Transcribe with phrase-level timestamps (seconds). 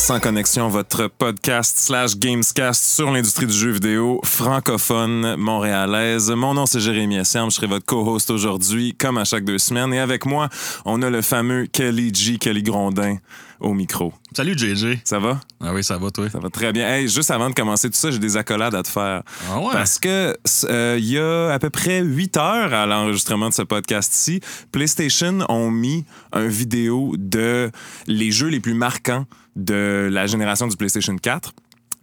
[0.00, 6.30] Sans Connexion, votre podcast slash gamescast sur l'industrie du jeu vidéo francophone montréalaise.
[6.30, 7.50] Mon nom, c'est Jérémy Asserme.
[7.50, 9.92] Je serai votre co-host aujourd'hui, comme à chaque deux semaines.
[9.92, 10.48] Et avec moi,
[10.86, 12.38] on a le fameux Kelly G.
[12.38, 13.18] Kelly Grondin
[13.60, 14.14] au micro.
[14.34, 15.00] Salut JJ.
[15.04, 15.38] Ça va?
[15.60, 16.30] Ah oui, ça va toi?
[16.30, 16.88] Ça va très bien.
[16.88, 19.22] Hey, juste avant de commencer tout ça, j'ai des accolades à te faire.
[19.50, 19.72] Ah ouais?
[19.72, 23.62] Parce que euh, il y a à peu près 8 heures à l'enregistrement de ce
[23.62, 24.40] podcast-ci,
[24.72, 27.70] PlayStation ont mis un vidéo de
[28.06, 29.26] les jeux les plus marquants
[29.56, 31.52] de la génération du PlayStation 4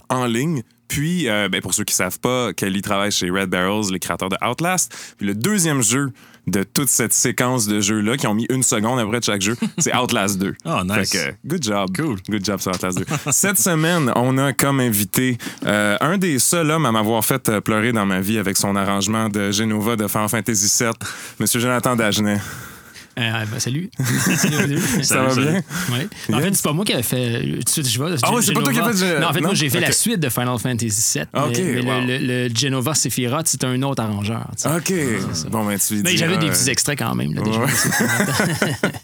[0.10, 0.64] en ligne.
[0.88, 4.30] Puis, euh, ben, pour ceux qui savent pas, Kelly travaille chez Red Barrels, les créateurs
[4.30, 5.16] de Outlast.
[5.18, 6.12] Puis le deuxième jeu
[6.48, 9.56] de toute cette séquence de jeux-là, qui ont mis une seconde après de chaque jeu,
[9.78, 10.56] c'est Outlast 2.
[10.64, 11.12] Ah, nice.
[11.12, 11.90] Fait que, good job.
[11.96, 12.16] Cool.
[12.30, 13.06] Good job sur Outlast 2.
[13.32, 17.60] Cette semaine, on a comme invité euh, un des seuls hommes à m'avoir fait euh,
[17.60, 20.92] pleurer dans ma vie avec son arrangement de Genova de Final Fantasy VII,
[21.40, 22.40] Monsieur Jonathan Dagenet.
[23.18, 23.90] Euh, ben, salut.
[24.38, 24.80] salut.
[25.02, 25.48] Ça va salut.
[25.48, 25.54] bien?
[25.92, 26.08] Ouais.
[26.32, 26.46] En Yes.
[26.46, 27.42] fait, c'est pas moi qui avais fait.
[27.42, 28.12] Tout de suite, je vois.
[28.22, 29.48] Ah ouais, c'est pas toi qui as fait Non, en fait, non?
[29.48, 30.88] moi, j'ai fait la suite de Final Fantasy
[31.20, 31.26] VII.
[31.34, 32.02] Ok, mais, mais wow.
[32.08, 34.46] le, le- le Genova Sephiroth, c'est un autre arrangeur.
[34.56, 34.70] tu sais.
[34.70, 35.50] OK.
[35.52, 37.34] Bon, ben, tu Mais j'avais des euh, petits extraits quand même.
[37.34, 37.60] Là, déjà.
[37.60, 37.68] Ouais.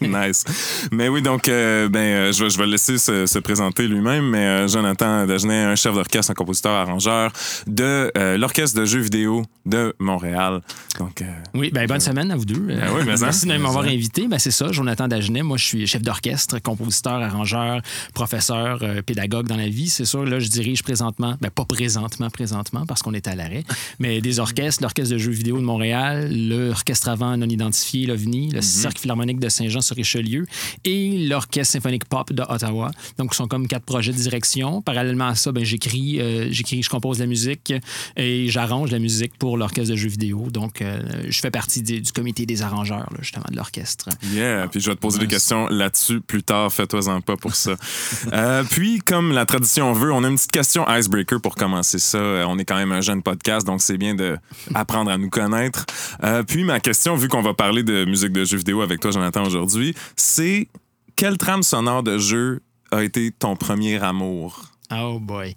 [0.28, 0.44] nice.
[0.92, 3.88] Mais oui, donc, euh, ben, euh, je, vais, je vais le laisser se, se présenter
[3.88, 7.32] lui-même, mais euh, Jonathan Dagenet, un chef d'orchestre, un compositeur, arrangeur
[7.66, 10.60] de euh, l'Orchestre de jeux vidéo de Montréal.
[10.98, 12.54] Donc, euh, Oui, ben, bonne semaine à vous deux.
[12.54, 13.14] Euh, Ben oui, mais.
[13.20, 13.90] Merci de m'avoir ça.
[14.04, 14.28] Invité.
[14.28, 15.42] Ben, c'est ça, Jonathan Dagenet.
[15.42, 17.80] Moi, je suis chef d'orchestre, compositeur, arrangeur,
[18.12, 19.88] professeur, euh, pédagogue dans la vie.
[19.88, 23.64] C'est sûr, là, je dirige présentement, ben, pas présentement, présentement, parce qu'on est à l'arrêt,
[23.98, 28.60] mais des orchestres, l'Orchestre de jeux vidéo de Montréal, l'Orchestre avant non identifié, l'OVNI, le
[28.60, 30.46] Cercle philharmonique de Saint-Jean-sur-Richelieu
[30.84, 32.90] et l'Orchestre symphonique pop de Ottawa.
[33.18, 34.82] Donc, ce sont comme quatre projets de direction.
[34.82, 37.72] Parallèlement à ça, ben, j'écris, euh, j'écris, je compose la musique
[38.16, 40.48] et j'arrange la musique pour l'Orchestre de jeux vidéo.
[40.50, 43.93] Donc, euh, je fais partie des- du comité des arrangeurs, là, justement, de l'orchestre.
[44.32, 46.72] Yeah, puis je vais te poser des questions là-dessus plus tard.
[46.72, 47.74] Fais-toi-en pas pour ça.
[48.32, 52.18] Euh, puis, comme la tradition veut, on a une petite question icebreaker pour commencer ça.
[52.18, 55.84] Euh, On est quand même un jeune podcast, donc c'est bien d'apprendre à nous connaître.
[56.22, 59.10] Euh, puis, ma question, vu qu'on va parler de musique de jeux vidéo avec toi,
[59.10, 60.68] Jonathan, aujourd'hui, c'est
[61.16, 64.70] quelle trame sonore de jeu a été ton premier amour?
[64.90, 65.54] Oh boy.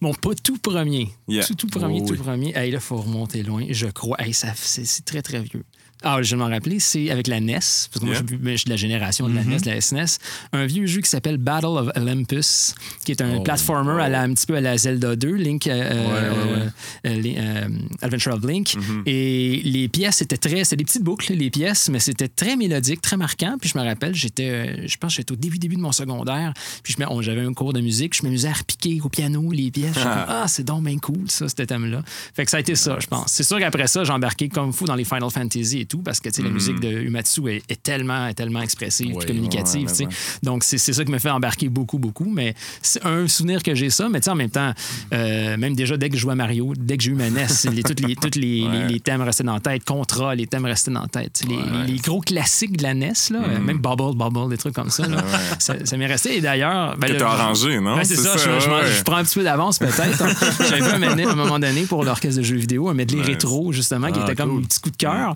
[0.00, 1.10] Bon, pas tout premier.
[1.26, 1.44] Yeah.
[1.44, 2.56] Tout, tout premier, Oh, tout premier.
[2.56, 4.16] Hey, là, il faut remonter loin, je crois.
[4.20, 5.64] Hey, c'est très, très vieux.
[6.02, 8.22] Ah, je vais m'en rappeler, c'est avec la NES, parce que moi, Yeah.
[8.30, 10.18] je, suis- je suis de la génération de la NES, de la SNES,
[10.52, 14.22] un vieux jeu qui s'appelle Battle of Olympus, qui est un Oh, platformer à la,
[14.22, 16.68] un petit peu à la Zelda 2, Link, euh, Ouais, ouais, ouais.
[17.06, 17.68] euh, euh,
[18.02, 18.68] Adventure of Link.
[18.76, 19.02] Mm-hmm.
[19.06, 20.64] Et les pièces étaient très.
[20.64, 23.56] C'était des petites boucles, les pièces, mais c'était très mélodique, très marquant.
[23.60, 24.48] Puis je me rappelle, j'étais.
[24.50, 26.52] euh, Je pense que j'étais au début, début de mon secondaire.
[26.82, 28.14] Puis j'avais un cours de musique.
[28.16, 29.94] Je m'amusais à repiquer au piano les pièces.
[29.94, 32.02] Comme, ah, c'est donc bien cool, ça, ce thème-là.
[32.34, 33.32] Fait que ça a été ça, je pense.
[33.32, 36.30] C'est sûr qu'après ça, j'ai embarqué comme fou dans les Final Fantasy tout, parce que
[36.32, 39.88] sais, la musique de Umatsu est, est tellement, est tellement expressive, puis communicative.
[39.88, 40.12] ouais, ouais.
[40.42, 42.30] Donc, c'est ça qui me fait embarquer beaucoup, beaucoup.
[42.32, 44.08] Mais c'est un souvenir que j'ai ça.
[44.08, 44.72] Mais en même temps,
[45.12, 47.46] euh, même déjà, dès que je jouais à Mario, dès que j'ai eu ma NES,
[47.72, 48.88] les, tous les, toutes les, Ouais.
[48.88, 49.84] les, thèmes restaient dans la tête.
[49.84, 51.40] Contra, les thèmes restaient dans la tête.
[51.48, 51.58] Les,
[51.92, 53.44] les gros classiques de la NES, là, Mm.
[53.50, 55.24] euh, même Bubble, Bubble, des trucs comme ça, là,
[55.58, 56.36] ça, ça m'est resté.
[56.36, 56.96] Et d'ailleurs...
[56.98, 57.96] ben, Que arrangé, non?
[58.02, 58.92] C'est ça, je, je- ouais.
[58.98, 60.22] je prends un petit peu d'avance peut-être.
[60.22, 60.32] hein.
[60.68, 64.10] J'avais un, à un moment donné pour l'orchestre de jeux vidéo, un medley rétro, justement,
[64.12, 64.62] qui Ah, était comme cool.
[64.62, 65.34] un petit coup de cœur.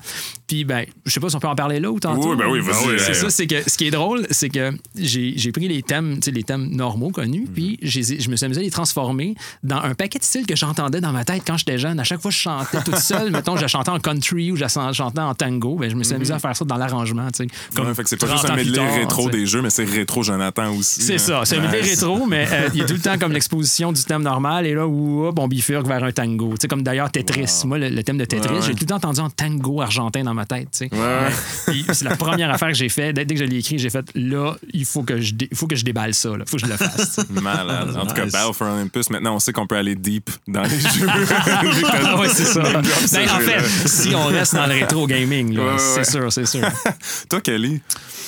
[0.53, 2.33] Puis, ben, je sais pas si on peut en parler là ou tantôt.
[2.33, 2.99] Oui, ben oui, vas-y.
[2.99, 3.15] C'est Ouais.
[3.15, 6.31] ça, c'est que ce qui est drôle, c'est que j'ai pris les thèmes, tu sais,
[6.31, 9.95] les thèmes normaux connus, puis j'ai- je me suis amusé à les transformer dans un
[9.95, 11.99] paquet de styles que j'entendais dans ma tête quand j'étais jeune.
[11.99, 14.67] À chaque fois que je chantais toute seule, mettons, je chantais en country ou je
[14.93, 17.47] chantais en tango, ben, je me suis amusé à faire ça dans l'arrangement, tu sais.
[17.75, 19.85] Comme Ouais, fait que c'est pas 30 juste un medley rétro des jeux, mais c'est
[19.85, 21.01] rétro Jonathan aussi.
[21.01, 21.19] C'est hein.
[21.19, 23.91] ça, c'est un medley rétro, mais euh, il y a tout le temps comme l'exposition
[23.91, 26.51] du thème normal et là où on bifurque vers un tango.
[26.51, 27.63] Tu sais, comme d'ailleurs Tetris.
[27.65, 28.63] Moi, le, le thème de Tetris, Ouais, ouais.
[28.67, 30.69] j'ai tout le temps entendu en tango argentin dans ma tête.
[30.73, 30.91] tu sais.
[30.93, 31.29] Ouais.
[31.67, 33.13] Puis c'est la première affaire que j'ai fait.
[33.13, 35.85] Dès, que je l'ai écrit, j'ai fait là, il faut que je, faut que je
[35.85, 36.31] déballe ça.
[36.39, 37.17] Il faut que je le fasse.
[37.17, 37.41] tu sais.
[37.41, 37.97] Malade.
[37.97, 38.33] En tout cas, Nice.
[38.33, 41.07] Battle for Olympus, maintenant, on sait qu'on peut aller deep dans les jeux.
[42.19, 42.63] Ouais, c'est ça.
[42.63, 46.33] Ben, en fait, si on reste dans le rétro gaming, là, Ouais, ouais, c'est sûr,
[46.33, 46.61] c'est sûr.
[47.29, 47.81] Toi, Kelly,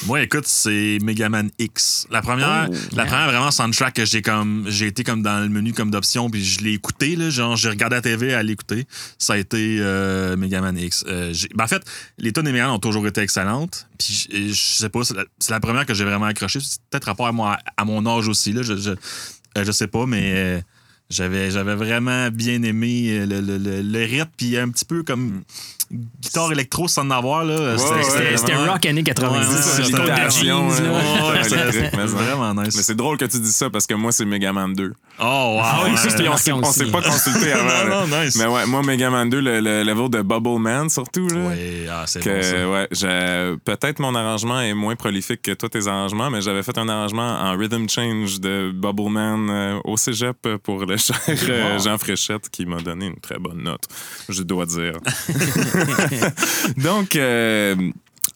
[0.06, 2.06] Moi, écoute, c'est Mega Man X.
[2.10, 5.48] La première, Oh, la première vraiment soundtrack que j'ai comme j'ai été comme dans le
[5.48, 8.86] menu comme d'option puis je l'ai écouté là, genre j'ai regardé la TV à l'écouter.
[9.18, 11.04] Ça a été euh, Mega Man X.
[11.08, 11.82] Euh, ben, en fait,
[12.18, 13.86] les tonnes de Mega Man ont toujours été excellentes.
[13.98, 16.60] Puis je, sais pas, c'est la, première que j'ai vraiment accroché.
[16.60, 18.62] C'est peut-être rapport à, moi, à mon âge aussi là.
[18.62, 20.60] Je, je, euh, je sais pas, mais euh,
[21.10, 25.02] J'avais, j'avais vraiment bien aimé euh, le, le, le, le rythme, puis un petit peu
[25.02, 25.42] comme
[25.90, 27.44] guitare électro sans en avoir.
[27.44, 27.76] Là.
[27.78, 29.36] C'était c'était rock années 90.
[29.38, 29.44] Ouais,
[31.44, 32.80] ça, ouais, c'était mais vraiment Mais nice.
[32.82, 34.92] c'est drôle que tu dis ça parce que moi, c'est Megaman 2.
[35.20, 35.60] Oh, wow!
[35.62, 36.52] Ah oui, ça, c'était ouais.
[36.52, 37.64] on s'est, pas consulté avant.
[37.66, 37.84] là.
[37.84, 38.36] Non, non, nice.
[38.36, 41.28] Mais ouais, moi, Megaman 2, le, le level de Bubble Man surtout.
[41.28, 42.70] Là, Ouais, ah, c'est que, bon ça.
[42.70, 46.76] ouais, j'ai- peut-être mon arrangement est moins prolifique que toi tes arrangements, mais j'avais fait
[46.78, 51.78] un arrangement en rhythm change de Bubble Man euh, au cégep pour le cher euh,
[51.78, 53.84] Jean Fréchette qui m'a donné une très bonne note,
[54.28, 54.94] je dois dire.
[56.76, 57.74] Donc, euh,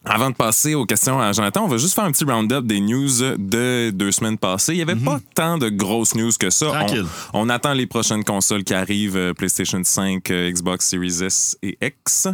[0.05, 2.81] avant de passer aux questions à Jonathan, on va juste faire un petit round-up des
[2.81, 4.73] news de deux semaines passées.
[4.73, 6.67] Il n'y avait pas tant de grosses news que ça.
[6.67, 7.06] Tranquille.
[7.35, 11.79] On, attend les prochaines consoles qui arrivent, euh, PlayStation 5, euh, Xbox Series S et
[11.82, 12.29] X.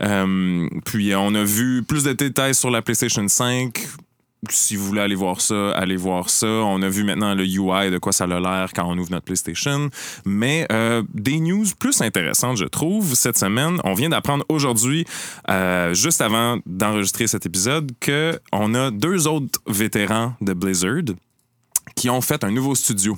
[0.00, 3.86] Euh, puis on a vu plus de détails sur la PlayStation 5.
[4.50, 6.46] Si vous voulez aller voir ça, allez voir ça.
[6.48, 9.24] On a vu maintenant le UI de quoi ça a l'air quand on ouvre notre
[9.24, 9.88] PlayStation.
[10.24, 13.78] Mais euh, des news plus intéressantes, je trouve, cette semaine.
[13.84, 15.04] On vient d'apprendre aujourd'hui,
[15.48, 21.14] euh, juste avant d'enregistrer cet épisode, que on a deux autres vétérans de Blizzard
[21.94, 23.16] qui ont fait un nouveau studio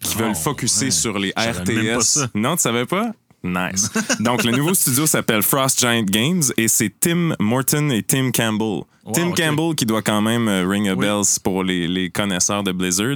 [0.00, 0.90] qui Oh, veulent focuser ouais.
[0.90, 1.50] sur les Je
[1.98, 2.02] RTS.
[2.02, 2.28] ça.
[2.34, 3.12] Non, tu savais pas?
[3.44, 3.90] Nice.
[4.20, 8.82] Donc, le nouveau studio s'appelle Frost Giant Games et c'est Tim Morton et Tim Campbell.
[9.14, 9.32] Tim.
[9.32, 11.06] Campbell qui doit quand même euh, ring a Oui.
[11.06, 13.14] bells pour les, les connaisseurs de Blizzard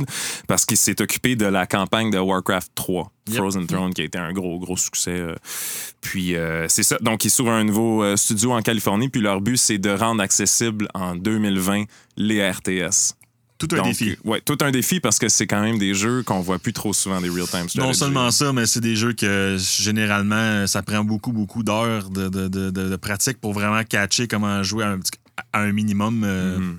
[0.48, 3.36] parce qu'il s'est occupé de la campagne de Warcraft 3, Yep.
[3.36, 5.10] Frozen Throne, qui a été un gros, gros succès.
[5.10, 5.34] euh.
[6.00, 6.96] Puis, euh, c'est ça.
[7.02, 10.88] Donc, ils s'ouvrent un nouveau studio en Californie, puis leur but, c'est de rendre accessible
[10.94, 11.84] en 2020
[12.16, 13.14] les RTS.
[13.66, 14.16] Tout un Donc, défi.
[14.24, 16.92] Ouais, tout un défi parce que c'est quand même des jeux qu'on voit plus trop
[16.92, 17.78] souvent des real-time strategy.
[17.78, 22.28] Non seulement ça, mais c'est des jeux que généralement, ça prend beaucoup, beaucoup d'heures de,
[22.28, 25.18] de, de, de- de pratique pour vraiment catcher comment jouer à un, petit-
[25.52, 26.22] à un minimum.
[26.24, 26.78] euh, Mhm.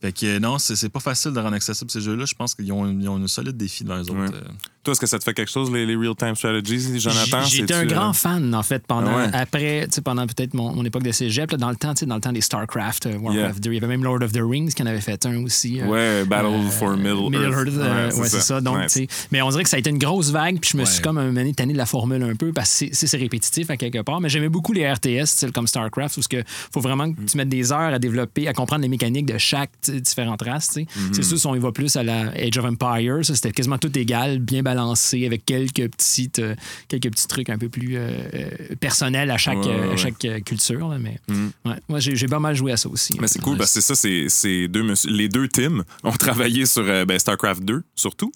[0.00, 2.24] Fait que non, c'est pas facile de rendre accessible ces jeux-là.
[2.24, 4.32] Je pense qu'ils ont, ont un solide défi devant eux autres.
[4.32, 4.40] Ouais.
[4.84, 7.44] Toi, est-ce que ça te fait quelque chose, les, les real-time strategies, Jonathan?
[7.44, 9.30] J'ai- J'étais un grand euh, fan, en fait, pendant, Ah ouais.
[9.32, 12.00] après, tu sais, pendant peut-être mon, mon époque de cégep, là, dans le temps, tu
[12.00, 13.60] sais, dans le temps des StarCraft, euh, Warcraft Yeah.
[13.60, 13.70] 2.
[13.70, 15.80] Il y avait même Lord of the Rings qui en avait fait un aussi.
[15.80, 17.68] euh, Ouais, Battle euh, for Middle, Earth.
[17.78, 18.60] euh, ouais, c'est ça.
[18.60, 18.92] Donc, Nice.
[18.92, 20.84] tu sais, mais on dirait que ça a été une grosse vague, puis je me
[20.84, 23.70] suis comme un moment donné tanné de la formule un peu parce que c'est- répétitif
[23.70, 24.20] à quelque part.
[24.20, 27.14] Mais j'aimais beaucoup les RTS, style comme StarCraft, où il faut vraiment Mm.
[27.14, 30.66] que tu mettes des heures à développer, à comprendre les mécaniques de chaque différente race.
[30.68, 30.80] tu sais.
[30.82, 31.12] Mm-hmm.
[31.12, 33.78] C'est sûr, si on y va plus à la Age of Empires, ça, c'était quasiment
[33.78, 36.54] tout égal, bien balancé, avec quelques petites, euh,
[36.88, 40.26] quelques petits trucs un peu plus euh, euh, personnels à chaque, Ouais, ouais, à chaque
[40.44, 40.88] culture.
[40.88, 41.18] là, mais
[41.64, 43.12] ouais, moi, j'ai pas mal joué à ça aussi.
[43.20, 46.66] Mais c'est cool parce que c'est ça, c'est, c'est deux les deux teams ont travaillé
[46.66, 48.32] sur euh, ben, StarCraft 2, surtout,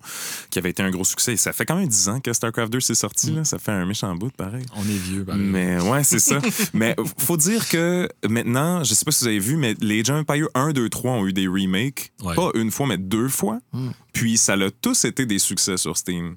[0.50, 1.32] qui avait été un gros succès.
[1.32, 3.32] Et ça fait quand même 10 ans que StarCraft 2 s'est sorti.
[3.32, 3.36] Mm.
[3.36, 3.44] Là.
[3.44, 4.64] Ça fait un méchant bout, pareil.
[4.76, 5.24] On est vieux.
[5.24, 5.42] pareil.
[5.42, 6.38] Mais ouais, c'est ça.
[6.74, 10.16] mais faut dire que maintenant, je sais pas si vous avez vu, mais les of
[10.16, 12.12] Empire 1, 2, 3 ont eu des remakes.
[12.22, 12.34] Ouais.
[12.34, 13.58] Pas une fois, mais deux fois.
[13.72, 13.88] Mm.
[14.16, 16.36] Puis ça a tous été des succès sur Steam.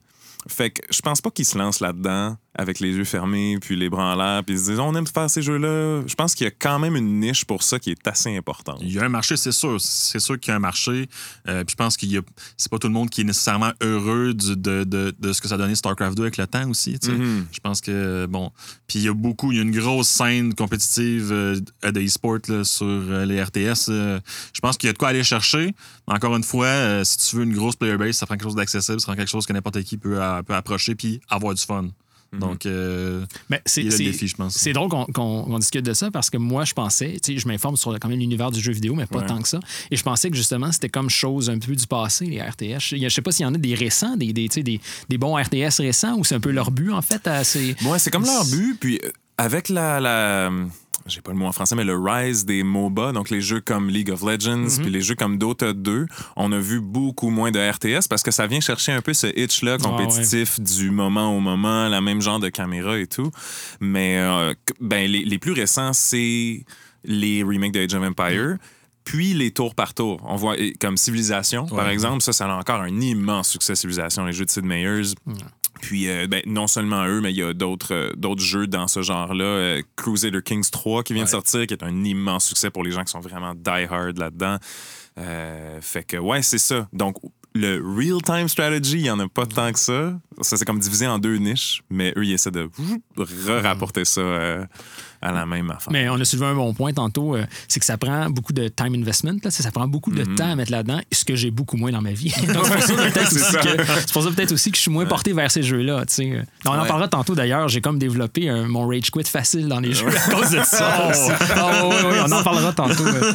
[0.50, 3.90] Fait que je pense pas qu'ils se lancent là-dedans avec les yeux fermés, puis les
[3.90, 6.02] bras en l'air, puis ils se disent on aime faire ces jeux-là.
[6.06, 8.80] Je pense qu'il y a quand même une niche pour ça qui est assez importante.
[8.82, 9.78] Il y a un marché, c'est sûr.
[9.80, 11.08] C'est sûr qu'il y a un marché.
[11.48, 12.22] Euh, puis je pense qu'il y a.
[12.58, 15.48] C'est pas tout le monde qui est nécessairement heureux du- de, de, de ce que
[15.48, 16.98] ça a donné StarCraft 2 avec le temps aussi.
[17.08, 17.46] Mhm.
[17.52, 18.52] Je pense que, bon.
[18.88, 22.40] Puis il y a beaucoup, il y a une grosse scène compétitive euh, de e-sport
[22.64, 23.88] sur euh, les RTS.
[23.90, 24.20] euh.
[24.54, 25.74] je pense qu'il y a de quoi aller chercher.
[26.08, 28.56] Encore une fois, euh, si tu veux une grosse player base, ça prend quelque chose
[28.56, 31.62] d'accessible, ça prend quelque chose que n'importe qui peut, euh, peut approcher puis avoir du
[31.64, 31.88] fun.
[32.32, 34.54] Donc, euh, Mais c'est- il y a le défi, je pense.
[34.54, 37.76] C'est drôle qu'on discute de ça parce que moi, je pensais, tu sais, je m'informe
[37.76, 39.26] sur quand même l'univers du jeu vidéo, mais pas Ouais.
[39.26, 39.60] tant que ça.
[39.90, 42.96] Et je pensais que justement, c'était comme chose un peu du passé, les RTS.
[42.98, 44.80] Je sais pas s'il y en a des récents, des, des, des,
[45.10, 47.26] des bons RTS récents ou c'est un peu leur but, en fait.
[47.28, 48.78] à ces- Ouais, c'est comme leur but.
[48.80, 50.00] Puis euh, avec la.
[50.00, 50.52] la
[51.10, 53.90] j'ai pas le mot en français, mais le rise des MOBA, donc les jeux comme
[53.90, 57.60] League of Legends, puis les jeux comme Dota 2, on a vu beaucoup moins de
[57.60, 61.88] RTS parce que ça vient chercher un peu ce hitch-là compétitif du moment au moment,
[61.90, 63.32] la même genre de caméra et tout.
[63.80, 66.64] Mais euh, ben, les, les plus récents, c'est
[67.04, 68.58] les remakes de Age of Empire.
[69.04, 70.22] Puis les tours par tour.
[70.24, 74.34] On voit comme Civilisation, par exemple, ça, ça a encore un immense succès, Civilisation, les
[74.34, 75.16] jeux de Sid Meier's.
[75.82, 78.88] Puis, euh, ben, non seulement eux, mais il y a d'autres euh, d'autres jeux dans
[78.88, 79.46] ce genre-là.
[79.46, 82.92] Euh, Crusader Kings 3 qui vient de sortir, qui est un immense succès pour les
[82.92, 84.58] gens qui sont vraiment die-hard là-dedans.
[85.18, 86.88] Euh, fait que, ouais, c'est ça.
[86.94, 87.18] Donc,
[87.56, 90.14] le real-time strategy, il n'y en a pas tant que ça.
[90.42, 92.70] Ça, c'est comme divisé en deux niches, mais eux, ils essaient de
[93.18, 94.66] re-rapporter ça euh,
[95.22, 95.92] à la même affaire.
[95.92, 98.68] Mais on a soulevé un bon point tantôt, euh, c'est que ça prend beaucoup de
[98.70, 101.52] time investment, là, ça ça prend beaucoup de temps à mettre là-dedans, ce que j'ai
[101.52, 102.30] beaucoup moins dans ma vie.
[102.40, 102.54] C'est
[104.14, 106.04] pour ça peut-être aussi, que- je suis moins porté vers ces jeux-là.
[106.66, 106.88] On en Ouais.
[106.88, 110.32] parlera tantôt d'ailleurs, j'ai comme développé un- mon rage quit facile dans les jeux à
[110.32, 111.10] cause de ça.
[111.20, 111.32] Oh.
[111.56, 113.06] Ah, ouais, ouais, ouais, on en parlera tantôt.
[113.06, 113.34] euh.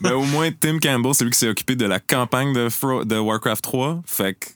[0.00, 3.04] Ben, au moins, Tim Campbell, c'est lui qui s'est occupé de la campagne de, Fro-
[3.04, 4.02] de Warcraft 3.
[4.06, 4.46] Fait que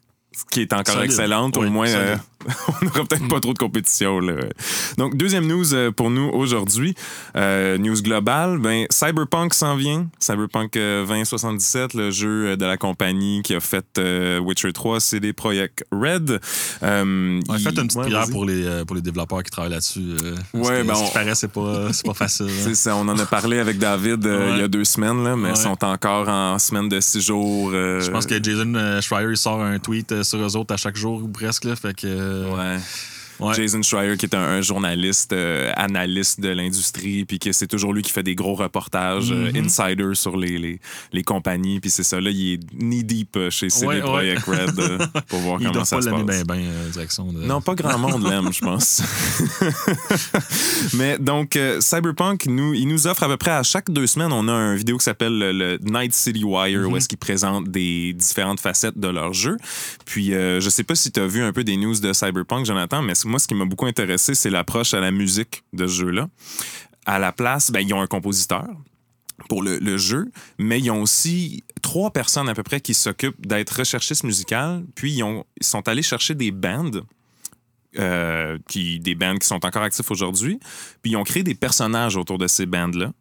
[0.51, 1.11] qui est encore Solide.
[1.11, 1.57] excellente.
[1.57, 2.17] Au moins, euh,
[2.69, 4.21] on n'aura peut-être pas trop de compétition.
[4.21, 4.35] Là.
[4.99, 6.95] Donc, deuxième news euh, pour nous aujourd'hui.
[7.37, 10.07] Euh, news globale, ben, Cyberpunk s'en vient.
[10.19, 15.01] Cyberpunk euh, 2077, le jeu euh, de la compagnie qui a fait euh, Witcher 3,
[15.01, 16.41] CD Projekt Red.
[16.83, 19.43] Euh, On a il- fait une petite Ouais, prière pour les, euh, pour les développeurs
[19.43, 20.01] qui travaillent là-dessus.
[20.25, 22.47] euh, Ouais, ben, ce on- qui paraît, c'est pas, facile.
[22.47, 22.53] hein.
[22.65, 24.53] C'est ça, on en a parlé avec David euh, Ouais.
[24.57, 25.55] il y a deux semaines, là, mais Ouais.
[25.55, 27.71] ils sont encore en semaine de six jours.
[27.73, 30.75] euh, Je pense que Jason euh, Schreier, il sort un tweet euh, sur eux autres
[30.75, 31.65] à chaque jour ou presque.
[31.65, 32.79] Là, fait que, euh, Ouais.
[33.41, 33.55] Ouais.
[33.55, 37.93] Jason Schreier, qui est un, un journaliste, euh, analyste de l'industrie, puis que c'est toujours
[37.93, 39.65] lui qui fait des gros reportages euh, Mhm.
[39.67, 40.81] insider sur les, les,
[41.13, 41.81] les compagnies.
[41.81, 44.35] Puis c'est ça, là, il est knee-deep euh, chez CD Ouais, ouais.
[44.35, 44.99] Projekt Red euh,
[45.29, 46.25] pour voir Il comment ça pas se passe.
[46.25, 47.33] bien, bien, euh, direction.
[47.33, 47.41] De...
[47.45, 49.03] Non, pas grand monde l'aime, je pense.
[50.95, 54.49] Mais donc, Cyberpunk, nous, il nous offre à peu près à chaque deux semaines, on
[54.49, 58.13] a une vidéo qui s'appelle le, le Night City Wire, où est-ce qu'ils présentent des
[58.13, 59.57] différentes facettes de leur jeu.
[60.05, 63.03] Puis, je sais pas si tu as vu un peu des news de Cyberpunk, Jonathan,
[63.03, 66.29] mais moi, ce qui m'a beaucoup intéressé, c'est l'approche à la musique de ce jeu-là.
[67.07, 68.67] À la place, ben, ils ont un compositeur
[69.49, 73.71] pour le, jeu, mais ils ont aussi trois personnes à peu près qui s'occupent d'être
[73.71, 77.03] recherchistes musicales, puis ils, ont, ils sont allés chercher des bands
[77.99, 80.59] euh, qui, des bands qui sont encore actifs aujourd'hui.
[81.03, 83.13] Puis ils ont créé des personnages autour de ces bands-là.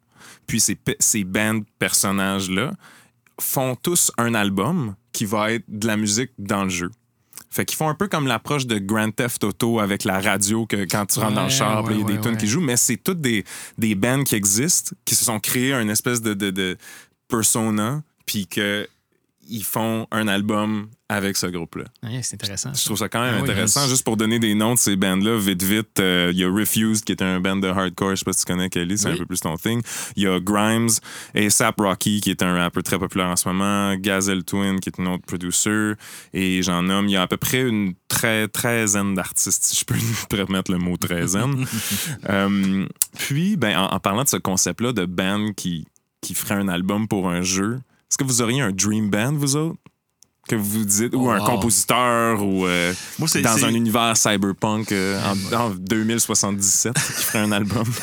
[0.48, 2.74] Puis ces, ces bands personnages-là
[3.40, 6.92] font tous un album qui va être de la musique dans le jeu.
[7.54, 10.88] Fait qu'ils font un peu comme l'approche de Grand Theft Auto avec la radio que
[10.90, 12.98] quand tu rentres dans le char, il y a des tunes qui jouent, mais c'est
[12.98, 13.44] toutes des,
[13.78, 16.78] des bands qui existent, qui se sont créés une espèce de, de, de
[17.28, 18.88] persona, puis que
[19.48, 21.84] ils font un album avec ce groupe-là.
[22.02, 22.74] Ouais, c'est intéressant.
[22.74, 23.82] Je trouve ça quand même Ah oui, intéressant.
[23.82, 23.90] yes.
[23.90, 27.04] Juste pour donner des noms de ces bands-là, vite, vite, euh, il y a Refused,
[27.04, 28.12] qui est un band de hardcore.
[28.12, 29.14] Je sais pas si tu connais Kelly, c'est Oui.
[29.16, 29.82] un peu plus ton thing.
[30.16, 30.90] Il y a Grimes,
[31.36, 33.96] ASAP Rocky, qui est un rappeur très populaire en ce moment.
[33.96, 35.94] Gazelle Twin, qui est une autre producer.
[36.34, 39.86] Et j'en nomme, il y a à peu près une très treizaine d'artistes, si je
[39.86, 41.66] peux me permettre le mot treizaine.
[42.30, 42.86] Euh,
[43.18, 45.86] puis, ben, en, en parlant de ce concept-là de band qui,
[46.22, 47.80] qui ferait un album pour un jeu,
[48.14, 49.80] est-ce que vous auriez un dream band, vous autres?
[50.48, 55.20] Que vous dites, ou un compositeur, ou euh, Moi, dans un univers cyberpunk euh,
[55.52, 57.88] en, en 2077 qui ferait un album?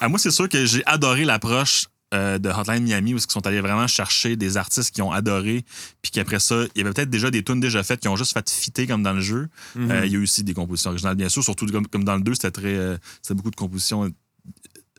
[0.00, 3.46] Ah, moi, c'est sûr que j'ai adoré l'approche euh, de Hotline Miami où ils sont
[3.46, 5.64] allés vraiment chercher des artistes qui ont adoré,
[6.02, 8.32] puis qu'après ça, il y avait peut-être déjà des tunes déjà faites qui ont juste
[8.32, 9.48] fait fitter comme dans le jeu.
[9.74, 10.02] Mhm.
[10.04, 12.22] Il y a eu aussi des compositions originales, bien sûr, surtout comme, comme dans le
[12.22, 12.98] 2, c'était très.
[13.22, 14.10] c'était beaucoup de compositions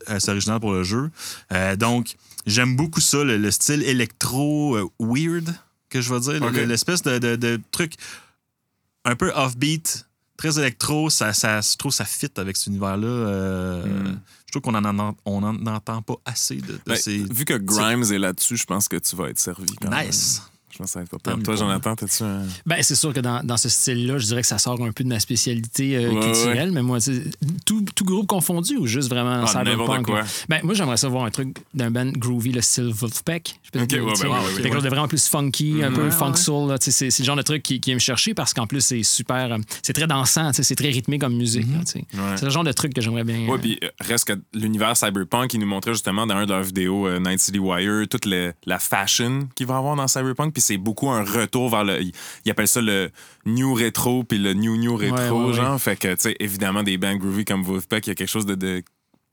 [0.05, 1.09] assez originales pour le jeu.
[1.77, 5.53] Donc, j'aime beaucoup ça, le, le style électro euh, weird,
[5.89, 7.93] que je veux dire, l'espèce de, de- de truc
[9.05, 10.07] un peu offbeat.
[10.37, 13.07] Très électro, ça, ça, je trouve que ça fit avec cet univers-là.
[13.07, 14.19] euh, Mhm.
[14.47, 17.17] Je trouve qu'on en, en- on en entend pas assez de, de Ben, ces.
[17.31, 19.73] Vu que Grimes est là-dessus, je pense que tu vas être servi.
[19.79, 20.07] Quand même.
[20.07, 20.41] Nice.
[20.81, 21.43] Pense que ça va être pas pire.
[21.43, 22.41] Toi, Jonathan, t'as-tu un.
[22.65, 25.03] Ben, c'est sûr que dans, dans ce style-là, je dirais que ça sort un peu
[25.03, 27.23] de ma spécialité euh, Ouais, culturelle, mais moi, tu sais,
[27.65, 30.05] tout, tout groupe confondu ou juste vraiment Ah, cyberpunk?
[30.05, 30.21] quoi.
[30.49, 33.59] Ben, moi, j'aimerais savoir un truc d'un band groovy, le style Wolfpack.
[33.63, 34.71] Je peux te Ok, dire, ouais, ben sais, ouais, ouais, quelque ouais.
[34.73, 35.95] chose de vraiment plus funky, un Mhm.
[35.95, 36.69] peu Ouais, funk soul.
[36.69, 38.67] là, tu sais, C'est le genre de truc qui, qui aime me chercher parce qu'en
[38.67, 39.51] plus, c'est super.
[39.53, 41.67] euh, C'est très dansant, tu sais, c'est très rythmé comme musique.
[41.71, 42.05] là, tu sais.
[42.13, 42.37] Ouais.
[42.37, 43.45] C'est le genre de truc que j'aimerais bien.
[43.47, 46.51] Ouais, euh, puis euh, reste que l'univers cyberpunk, il nous montrait justement dans un de
[46.51, 50.53] leurs vidéos, euh, Night City Wire, toute le- la fashion qu'il va avoir dans cyberpunk,
[50.53, 52.01] puis c'est beaucoup un retour vers le.
[52.45, 53.11] Ils appellent ça le
[53.45, 55.79] new rétro, puis le new new rétro, Ouais, ouais, genre.
[55.81, 58.45] Fait que, tu sais, évidemment, des bands groovy comme Wolfpack, il y a quelque chose
[58.45, 58.55] de.
[58.55, 58.83] de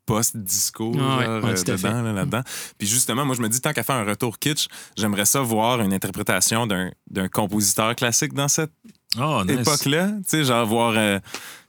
[0.07, 1.65] post-disco Ouais, ouais, fait.
[1.77, 2.41] dedans, là, là-dedans.
[2.79, 4.67] Puis justement, moi, je me dis, tant qu'à faire un retour kitsch,
[4.97, 8.73] j'aimerais ça voir une interprétation d'un d'un compositeur classique dans cette
[9.17, 9.61] Oh, nice.
[9.61, 10.09] époque-là.
[10.09, 11.19] Tu sais, genre voir, euh,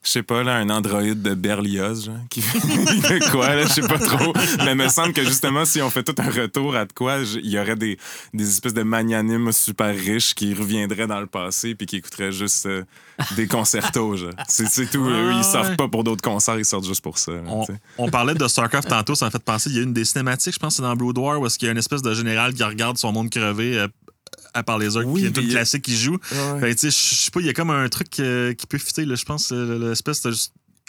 [0.03, 3.81] je sais pas, là, un androïde de Berlioz, genre, qui fait quoi, là, je sais
[3.81, 4.33] pas trop.
[4.65, 7.19] Mais il me semble que justement, si on fait tout un retour à de quoi,
[7.35, 7.97] il y aurait des,
[8.33, 12.65] des espèces de magnanimes super riches qui reviendraient dans le passé puis qui écouteraient juste
[12.65, 12.83] euh,
[13.37, 14.33] des concertos, genre.
[14.49, 15.05] C'est tout.
[15.05, 17.31] Eux, ils sortent pas pour d'autres concerts, ils sortent juste pour ça.
[17.31, 17.41] là,
[17.97, 19.69] On, parlait de StarCraft tantôt, ça m'a fait penser.
[19.69, 21.67] Il y a une des cinématiques, je pense, c'est dans Brood War, où est-ce qu'il
[21.67, 23.87] y a une espèce de général qui regarde son monde crevé euh,
[24.53, 26.17] à part les orques, Oui, puis il y a une toute classique qui joue.
[26.31, 26.59] Ouais.
[26.59, 28.67] Fait que, tu sais, je sais pas, il y a comme un truc euh, qui
[28.67, 30.33] peut fitter, là, je pense, euh, l'espèce de.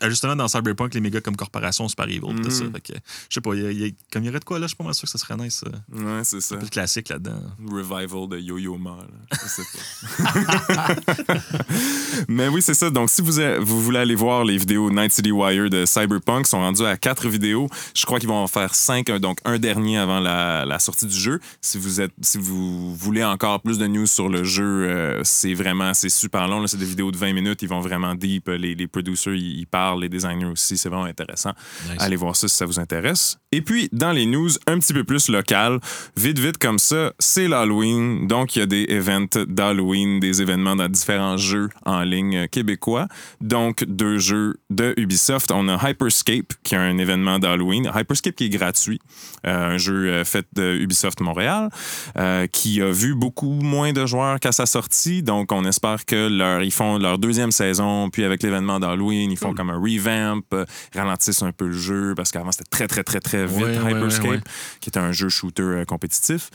[0.08, 2.64] Justement, dans Cyberpunk, les méga comme corporations super evil, pis tout ça.
[2.64, 2.72] Mhm.
[2.72, 2.92] Fait que,
[3.28, 4.66] je sais pas, il y a- y a- comme il y aurait de quoi là,
[4.66, 5.62] je suis pas mal sûr que ça serait nice.
[5.66, 6.54] euh, Ouais, c'est ça.
[6.54, 7.40] un peu de classique là-dedans.
[7.68, 8.90] revival de Yo-Yo Ma.
[8.90, 9.06] là.
[9.32, 10.94] Je sais pas.
[12.28, 12.90] Mais oui, c'est ça.
[12.90, 16.50] Donc, si vous, vous voulez aller voir les vidéos Night City Wire de Cyberpunk, ils
[16.50, 17.68] sont rendus à quatre vidéos.
[17.94, 21.14] Je crois qu'ils vont en faire cinq, donc un dernier avant la, la sortie du
[21.16, 21.40] jeu.
[21.60, 25.54] Si vous êtes, si vous voulez encore plus de news sur le jeu, euh, c'est
[25.54, 26.66] vraiment, c'est super long.
[26.66, 27.62] C'est des vidéos de 20 minutes.
[27.62, 28.48] Ils vont vraiment deep.
[28.48, 29.89] Les, les producers, ils, ils parlent.
[29.96, 30.76] Les designers aussi.
[30.76, 31.52] C'est vraiment intéressant.
[31.88, 31.96] Nice.
[31.98, 33.38] Allez voir ça si ça vous intéresse.
[33.52, 35.80] Et puis, dans les news un petit peu plus locales,
[36.16, 38.26] vite, vite comme ça, c'est l'Halloween.
[38.26, 43.08] Donc, il y a des events d'Halloween, des événements dans différents jeux en ligne québécois.
[43.40, 45.50] Donc, deux jeux de Ubisoft.
[45.50, 47.90] On a Hyperscape, qui est un événement d'Halloween.
[47.94, 49.00] Hyperscape qui est gratuit.
[49.46, 51.70] Euh, un jeu euh, fait de Ubisoft Montréal,
[52.18, 55.22] euh, qui a vu beaucoup moins de joueurs qu'à sa sortie.
[55.22, 59.38] Donc, on espère que leur, ils font leur deuxième saison, puis avec l'événement d'Halloween, ils
[59.38, 63.02] font comme un revamp, euh, ralentissent un peu le jeu, parce qu'avant, c'était très, très,
[63.02, 64.42] très, très vite, Ouais, Hyperscape, ouais, ouais.
[64.80, 66.50] qui est un jeu shooter euh, compétitif.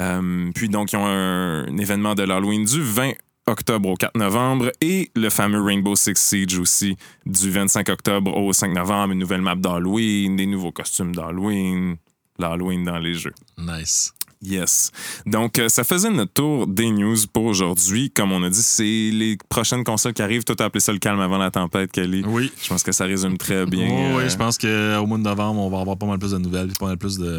[0.00, 3.12] Euh, puis, donc, ils ont un, un événement de l'Halloween du 20
[3.48, 8.52] octobre au 4 novembre et le fameux Rainbow Six Siege aussi du 25 octobre au
[8.52, 11.96] 5 novembre, une nouvelle map d'Halloween, des nouveaux costumes d'Halloween,
[12.40, 13.32] l'Halloween dans les jeux.
[13.56, 14.12] Nice.
[14.46, 14.90] Yes.
[15.26, 18.10] Donc, euh, ça faisait notre tour des news pour aujourd'hui.
[18.10, 20.44] Comme on a dit, c'est les prochaines consoles qui arrivent.
[20.44, 22.22] Toi, t'as appelé ça le calme avant la tempête, Kelly.
[22.26, 22.52] Oui.
[22.62, 23.88] Je pense que ça résume très bien.
[23.88, 26.38] Oui, euh, je pense qu'au mois de novembre, on va avoir pas mal plus de
[26.38, 27.38] nouvelles, puis pas mal plus de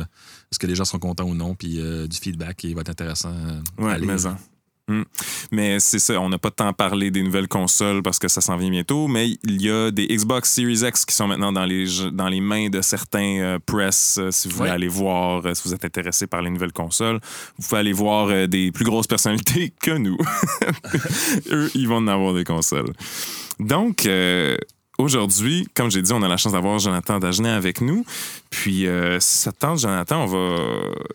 [0.51, 2.89] est-ce que les gens sont contents ou non, puis euh, du feedback qui va être
[2.89, 3.33] intéressant.
[3.79, 4.05] euh, lire.
[4.05, 4.17] mais
[4.89, 5.03] Hmm.
[5.51, 8.55] Mais c'est ça, on n'a pas à parler des nouvelles consoles parce que ça s'en
[8.55, 11.85] vient bientôt, mais il y a des Xbox Series X qui sont maintenant dans les,
[12.13, 14.17] dans les mains de certains euh, press.
[14.17, 17.19] euh, si vous voulez aller voir, euh, si vous êtes intéressé par les nouvelles consoles,
[17.57, 20.17] vous pouvez aller voir euh, des plus grosses personnalités que nous.
[21.51, 22.93] Eux, ils vont en avoir des consoles.
[23.59, 24.07] Donc,
[24.97, 28.05] aujourd'hui, comme j'ai dit, on a la chance d'avoir Jonathan Dagenet avec nous.
[28.49, 30.57] Puis, euh, si ça te tente, Jonathan, on va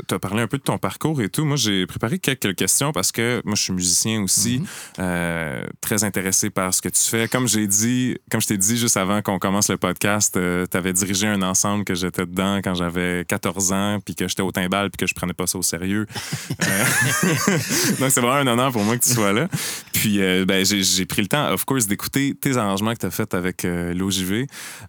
[0.07, 1.45] te parler un peu de ton parcours et tout.
[1.45, 4.63] Moi, j'ai préparé quelques questions parce que moi, je suis musicien aussi,
[4.99, 7.29] euh, très intéressé par ce que tu fais.
[7.29, 10.93] Comme j'ai dit, comme je t'ai dit juste avant qu'on commence le podcast, tu avais
[10.93, 14.91] dirigé un ensemble que j'étais dedans quand j'avais 14 ans, puis que j'étais au timbal,
[14.91, 16.07] puis que je prenais pas ça au sérieux.
[16.63, 16.85] Euh,
[17.99, 19.49] Donc, c'est vraiment un honneur pour moi que tu sois là.
[19.93, 23.11] Puis, euh, ben, j'ai pris le temps, of course, d'écouter tes arrangements que tu as
[23.11, 24.47] faits avec euh, l'OJV.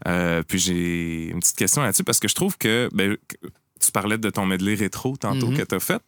[0.07, 3.17] Euh, puis, j'ai une petite question là-dessus parce que je trouve que ben,
[3.79, 5.57] tu parlais de ton medley rétro tantôt Mhm.
[5.57, 6.01] que tu as fait.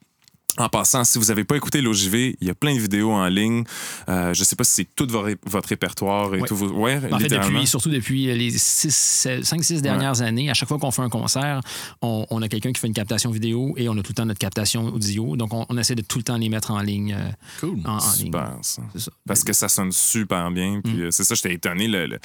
[0.58, 3.28] En passant, si vous n'avez pas écouté l'OJV, il y a plein de vidéos en
[3.28, 3.64] ligne.
[4.08, 6.48] Euh, je sais pas si c'est tout vo- votre répertoire et Ouais.
[6.48, 6.56] tout.
[6.56, 6.70] Vos...
[6.70, 11.02] Ouais, En fait, depuis, surtout depuis les 5-6 dernières années, à chaque fois qu'on fait
[11.02, 11.62] un concert,
[12.02, 14.26] on, on a quelqu'un qui fait une captation vidéo et on a tout le temps
[14.26, 15.36] notre captation audio.
[15.36, 17.14] Donc, on, on essaie de tout le temps les mettre en ligne.
[17.18, 17.80] euh, Cool.
[17.86, 18.26] en, en ligne.
[18.26, 18.82] Super, ça.
[18.94, 19.12] C'est ça.
[19.28, 20.82] Parce que ça sonne super bien.
[20.84, 22.20] Puis euh, c'est ça, j'étais étonné le, le,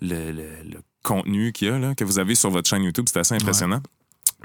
[0.00, 3.04] le- le- le contenu qu'il y a, là, que vous avez sur votre chaîne YouTube.
[3.12, 3.80] C'est assez impressionnant.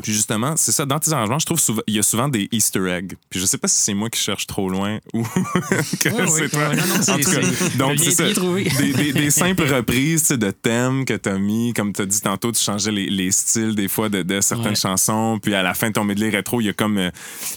[0.02, 2.48] Puis justement, c'est ça, dans tes arrangements, je trouve souvent, il y a souvent des
[2.54, 3.16] Easter eggs.
[3.30, 6.50] Puis je sais pas si c'est moi qui cherche trop loin ou que Ouais, c'est
[6.50, 6.74] toi.
[6.74, 8.24] non, non, c'est- en tout cas, c'est- donc c'est ça.
[8.24, 11.74] Des, des- des simples reprises de thèmes que tu as mis.
[11.74, 14.70] Comme tu as dit tantôt, tu changeais les, les styles des fois de, de certaines
[14.70, 14.76] Ouais.
[14.76, 15.38] chansons.
[15.42, 17.12] Puis à la fin de ton medley rétro, il y a comme euh,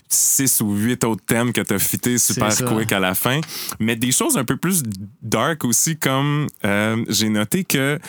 [0.09, 3.41] six ou huit autres thèmes que tu as fités super quick à la fin.
[3.79, 4.83] Mais des choses un peu plus
[5.23, 8.01] dark aussi, comme euh, j'ai noté que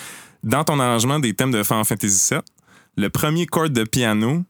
[0.43, 2.41] dans ton arrangement des thèmes de Final Fantasy VII,
[2.95, 4.43] le premier chord de piano,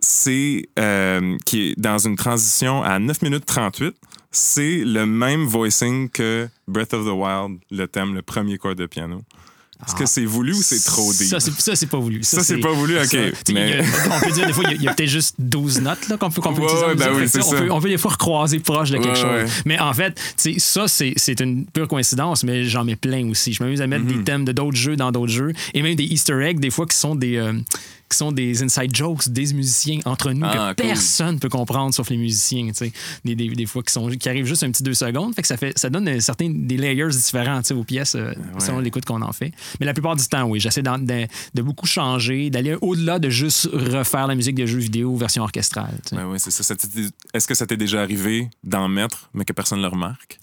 [0.00, 3.96] c'est euh, qui est dans une transition à 9 minutes 38.
[4.30, 8.86] C'est le même voicing que Breath of the Wild, le thème, le premier chord de
[8.86, 9.22] piano.
[9.86, 11.28] Est-ce que c'est voulu ou c'est trop deep?
[11.28, 11.38] Ça,
[11.76, 12.22] c'est, pas voulu.
[12.22, 13.14] Ça, c'est pas voulu, ok.
[13.14, 16.16] a- Mais- on peut dire des fois, il y a- peut-être juste 12 notes là,
[16.16, 18.90] qu'on peut, qu'on peut Ouais, ben oui, on, peut, on peut des fois recroiser proche
[18.90, 19.50] de quelque Ouais, chose.
[19.66, 20.18] Mais en fait,
[20.58, 23.52] ça, c'est, c'est une pure coïncidence, mais j'en mets plein aussi.
[23.52, 26.04] Je m'amuse à mettre des thèmes de d'autres jeux dans d'autres jeux et même des
[26.04, 27.36] Easter eggs, des fois, qui sont des.
[27.36, 27.52] euh,
[28.14, 30.90] qui sont des inside jokes des musiciens entre nous Ah, que cool.
[30.90, 32.70] personne peut comprendre sauf les musiciens.
[33.24, 35.48] Des, des, des fois qui, sont, qui arrivent juste un petit deux secondes, fait que
[35.48, 39.22] ça, fait, ça donne euh, certains des layers différents aux pièces euh, selon l'écoute qu'on
[39.22, 39.52] en fait.
[39.80, 43.68] Mais la plupart du temps, oui, j'essaie de, de beaucoup changer, d'aller au-delà de juste
[43.72, 45.94] refaire la musique de jeux vidéo version orchestrale.
[46.04, 46.16] tu sais.
[46.16, 46.74] Ben oui, c'est ça.
[47.34, 50.38] Est-ce que ça t'est déjà arrivé d'en mettre, mais que personne ne le remarque?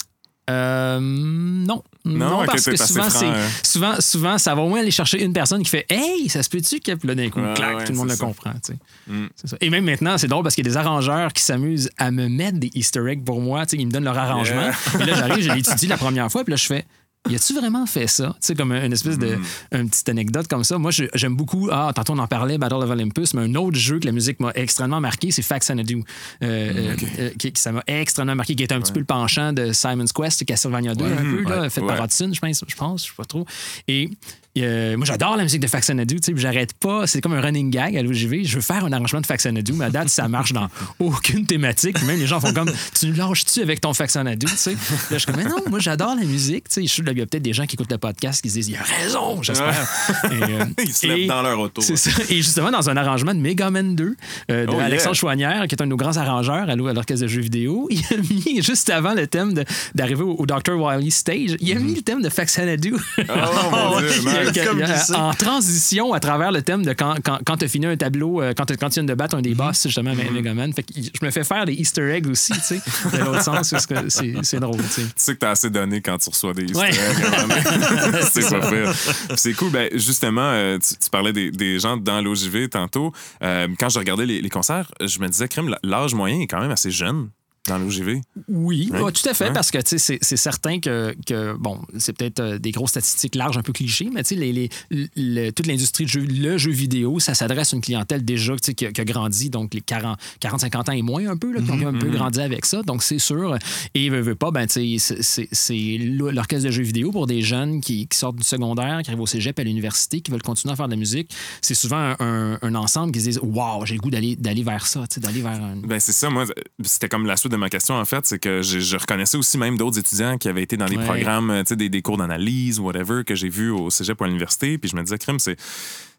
[0.52, 1.84] Euh, non.
[2.04, 3.48] Non, parce que souvent, franc, hein.
[3.62, 6.50] souvent, souvent, ça va au moins aller chercher une personne qui fait Hey, ça se
[6.50, 6.94] peut-tu que.
[6.94, 8.26] Puis là, d'un coup, clac, ouais, tout le monde le ça.
[8.26, 8.52] comprend.
[8.54, 8.78] tu sais.
[9.08, 9.28] Mm.
[9.36, 9.58] Ça.
[9.62, 12.28] Et même maintenant, c'est drôle parce qu'il y a des arrangeurs qui s'amusent à me
[12.28, 13.66] mettre des Easter eggs pour moi.
[13.66, 14.62] Tu sais, ils me donnent leur arrangement.
[14.62, 15.02] Yeah.
[15.02, 16.86] Et là, j'arrive, je l'étudie la première fois, puis là, je fais.
[17.30, 18.30] Y a-tu vraiment fait ça?
[18.42, 19.36] Tu sais, comme une espèce de.
[19.36, 19.44] Mm.
[19.74, 20.78] Une petite anecdote comme ça.
[20.78, 21.70] Moi, j'aime beaucoup.
[21.72, 24.40] Ah, tantôt, on en parlait, Battle of Olympus, mais un autre jeu que la musique
[24.40, 26.00] m'a extrêmement marqué, c'est Fax and Ado.
[26.00, 26.04] Euh,
[26.42, 29.72] euh, euh, qui, ça m'a extrêmement marqué, qui est un petit peu le penchant de
[29.72, 33.10] Simon's Quest Castlevania 2, un peu, là, fait par Hudson, je pense, je pense, je
[33.10, 33.46] sais pas trop.
[33.88, 34.10] Et.
[34.58, 37.08] Euh, moi, j'adore la musique de Fax and Ado, tu sais, puis j'arrête pas.
[37.08, 38.44] C'est comme un running gag à l'OGV.
[38.44, 40.68] Je veux faire un arrangement de Fax and Ado, mais à date, ça marche dans
[41.00, 42.02] aucune thématique.
[42.04, 44.72] Même les gens font comme Tu nous lâches-tu avec ton Fax and Ado, tu sais?
[44.74, 44.78] Là,
[45.12, 46.84] je suis comme Mais non, moi, j'adore la musique, tu sais.
[46.86, 48.56] Je suis là, Il y a peut-être des gens qui écoutent le podcast qui se
[48.56, 49.88] disent Il a raison, j'espère.
[50.32, 51.82] Euh, Ils se lèvent dans leur auto.
[51.82, 52.12] c'est ça.
[52.30, 54.16] Et justement, dans un arrangement de Mega Man 2,
[54.52, 54.86] euh, de Oh, yeah.
[54.86, 57.42] Alexandre Chouanière, qui est un de nos grands arrangeurs à l'o- à l'orchestre de jeux
[57.42, 59.54] vidéo, il a mis, juste avant le thème
[59.96, 60.74] d'arriver au, au Dr.
[60.76, 62.94] Wily Stage, il a mis le thème de Faxanadu.
[63.18, 63.24] Oh,
[63.72, 64.10] mon Dieu,
[64.46, 67.98] que- en transition à travers le thème de quand, quand, quand tu as fini un
[67.98, 70.74] tableau, euh, quand, tu viens de battre un des boss, justement, avec Megaman.
[70.74, 72.82] Fait que je me fais faire des Easter eggs aussi, tu sais,
[73.14, 75.02] de l'autre sens, parce que c'est c'est drôle, tu sais.
[75.04, 76.96] Tu sais que t'as assez donné quand tu reçois des easter eggs,
[78.32, 78.94] c'est pas pire.
[79.36, 79.72] C'est cool.
[79.72, 83.12] Ben, justement, euh, tu, tu parlais des, des gens dans l'OJV tantôt.
[83.44, 86.60] Euh, quand je regardais les, les concerts, je me disais, crème, l'âge moyen est quand
[86.62, 87.30] même assez jeune
[87.68, 88.22] dans l'OJV.
[88.48, 89.54] Oui, ouais, tout à fait, Ouais.
[89.54, 93.62] parce que c'est certain que, que, bon, c'est peut-être euh, des grosses statistiques larges, un
[93.62, 94.70] peu clichés, mais tu sais, les, les-
[95.16, 98.86] le- toute l'industrie de jeu, le jeu vidéo, ça s'adresse à une clientèle déjà qui,
[98.88, 101.70] a- qui a grandi, donc les 40, 50 ans et moins un peu, là, qui
[101.70, 103.56] ont un peu grandi avec ça, donc c'est sûr.
[103.94, 105.18] Et veut, veut pas, ben, tu sais,
[105.52, 109.22] c'est- l'orchestre de jeux vidéo pour des jeunes qui, qui sortent du secondaire, qui arrivent
[109.22, 111.30] au cégep, à l'université, qui veulent continuer à faire de la musique.
[111.62, 114.64] C'est souvent un, un- un ensemble qui se disent, waouh, j'ai le goût d'aller d'aller
[114.64, 115.76] vers ça, tu sais, d'aller vers un.
[115.78, 116.46] Ben c'est ça, moi,
[116.84, 119.58] c'était comme la suite de ma question, en fait, c'est que je, je reconnaissais aussi
[119.58, 121.06] même d'autres étudiants qui avaient été dans des Ouais.
[121.06, 124.90] programmes, des, des cours d'analyse, whatever, que j'ai vu au cégep ou à l'université, puis
[124.90, 125.58] je me disais, crème, c'est...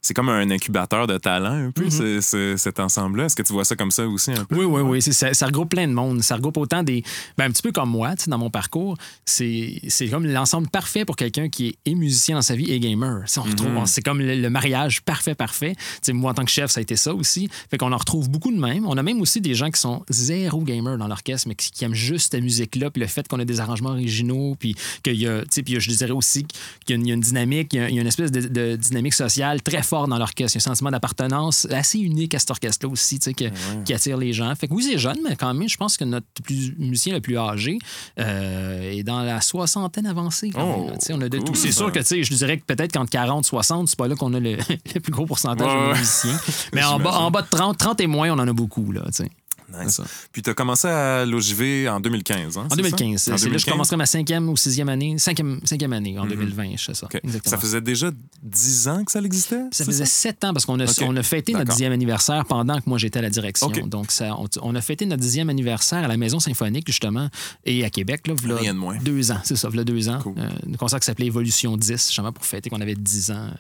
[0.05, 3.27] C'est comme un incubateur de talent, un peu, ce- ce- cet ensemble-là.
[3.27, 4.57] Est-ce que tu vois ça comme ça aussi, un peu?
[4.57, 5.01] Oui, oui, oui.
[5.01, 6.23] Ça, ça regroupe plein de monde.
[6.25, 7.05] Ça regroupe autant des.
[7.39, 8.97] Ben, un petit peu comme moi, tu sais, dans mon parcours.
[9.25, 13.23] C'est comme l'ensemble parfait pour quelqu'un qui est et musicien dans sa vie et gamer.
[13.37, 15.75] On retrouve- on- C'est comme le, le mariage parfait, parfait.
[15.77, 17.49] Tu sais, moi, en tant que chef, ça a été ça aussi.
[17.71, 18.85] Fait qu'on en retrouve beaucoup de même.
[18.87, 21.85] On a même aussi des gens qui sont zéro gamer dans l'orchestre, mais qui, qui
[21.85, 22.91] aiment juste cette musique-là.
[22.91, 24.57] Puis le fait qu'on a des arrangements originaux.
[24.59, 25.43] Puis qu'il y a.
[25.43, 26.45] Tu sais, puis je dirais aussi
[26.85, 28.03] qu'il y a une, il y a une dynamique, il y a, il y a
[28.03, 30.57] une espèce de, de dynamique sociale très dans l'orchestre.
[30.57, 33.83] Il y a un sentiment d'appartenance assez unique à cet orchestre-là aussi, tu sais, que-
[33.85, 34.53] qui attire les gens.
[34.55, 37.21] Fait que oui, c'est jeune, mais quand même, je pense que notre plus, musicien le
[37.21, 37.79] plus âgé
[38.19, 40.51] euh, est dans la soixantaine avancée.
[40.51, 40.97] Quand Oh, même, là.
[40.99, 41.55] Tu sais, on a de cool, tout.
[41.55, 44.15] C'est sûr que tu sais, je dirais que peut-être qu'entre 40 60, c'est pas là
[44.15, 44.57] qu'on a le,
[44.95, 46.39] le plus gros pourcentage Ouais, de musiciens.
[46.73, 48.93] Mais en bas, en bas de 30, 30 et moins, on en a beaucoup.
[48.93, 49.31] Là, tu sais.
[49.81, 50.01] Nice.
[50.33, 52.67] Puis tu as commencé à l'OJV en 2015, hein?
[52.67, 53.21] En c'est 2015.
[53.23, 53.35] ça?
[53.35, 53.73] En C'est là que je 2015?
[53.73, 55.17] commencerai ma cinquième ou sixième année.
[55.19, 57.09] Cinquième, cinquième année en 2020, je sais ça.
[57.45, 58.11] Ça faisait déjà
[58.43, 59.63] 10 ans que ça existait?
[59.71, 60.97] Ça faisait sept ans parce qu'on a, OK.
[61.03, 63.69] on a fêté notre dixième anniversaire pendant que moi j'étais à la direction.
[63.71, 67.29] Donc, ça, on, on a fêté notre dixième anniversaire à la Maison Symphonique, justement,
[67.65, 68.27] et à Québec.
[68.27, 68.99] Là, v'là Rien de moins.
[68.99, 70.21] Deux ans, c'est ça, v'là deux ans.
[70.23, 70.35] Cool.
[70.39, 73.51] Euh, un concert qui s'appelait Évolution 10, justement, pour fêter qu'on avait 10 ans.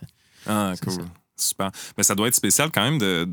[0.46, 0.94] Ah, C'est cool.
[0.94, 1.00] ça.
[1.36, 1.70] Super.
[1.96, 3.28] Mais ça doit être spécial quand même de.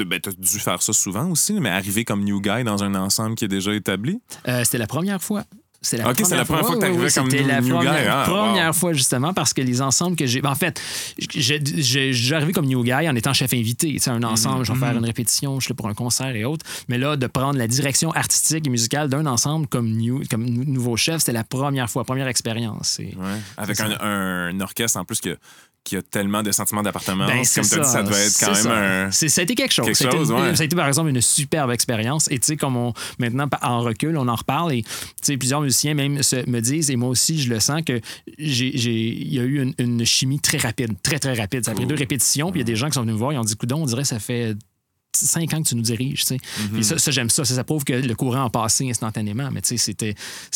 [0.00, 3.34] Ben, t'as dû faire ça souvent aussi, mais arriver comme new guy dans un ensemble
[3.36, 4.20] qui est déjà établi?
[4.48, 5.44] Euh, c'était la première fois.
[5.84, 7.86] C'est la c'est première fois que t'arrivais comme c'était new- la new guy.
[7.86, 8.72] première, Ah, première wow.
[8.72, 10.40] fois, justement, parce que les ensembles que j'ai.
[10.40, 10.80] ben, En fait,
[12.36, 13.88] arrivé comme new guy en étant chef invité.
[13.94, 16.34] Tu sais, un ensemble, je vais faire une répétition, je suis là pour un concert
[16.36, 16.64] et autres.
[16.88, 20.64] Mais là, de prendre la direction artistique et musicale d'un ensemble comme, new, comme nou-
[20.64, 22.88] nouveau chef, c'était la première fois, première expérience.
[22.96, 23.38] C'est- Ouais.
[23.56, 25.34] Avec C'est un, un orchestre en plus qui a,
[25.84, 27.28] qui a tellement de sentiments d'appartenance.
[27.28, 28.76] Ben, comme c'est tu as dit, ça devait être quand même ça.
[28.76, 29.10] un.
[29.10, 29.84] Ça a été quelque chose.
[29.86, 30.54] quelque ça, a été, chose, ouais.
[30.54, 32.30] ça a été, par exemple, une superbe expérience.
[32.30, 34.88] Et tu sais, comme on, maintenant, en recul, on en reparle et tu
[35.22, 38.00] sais, plusieurs musiciens même se- me disent, et moi aussi, je le sens, que
[38.38, 41.64] il y a eu une, une chimie très rapide, très, très rapide.
[41.64, 43.18] Ça a pris deux répétitions, puis il y a des gens qui sont venus me
[43.18, 44.54] voir, ils ont dit, coudon, on dirait que ça fait
[45.14, 46.36] cinq ans que tu nous diriges, tu sais.
[46.36, 46.82] Mm-hmm.
[46.82, 47.44] Ça, ça, j'aime ça.
[47.44, 47.54] ça.
[47.54, 49.50] ça prouve que le courant a passé instantanément.
[49.50, 50.14] Mais tu sais, c'était...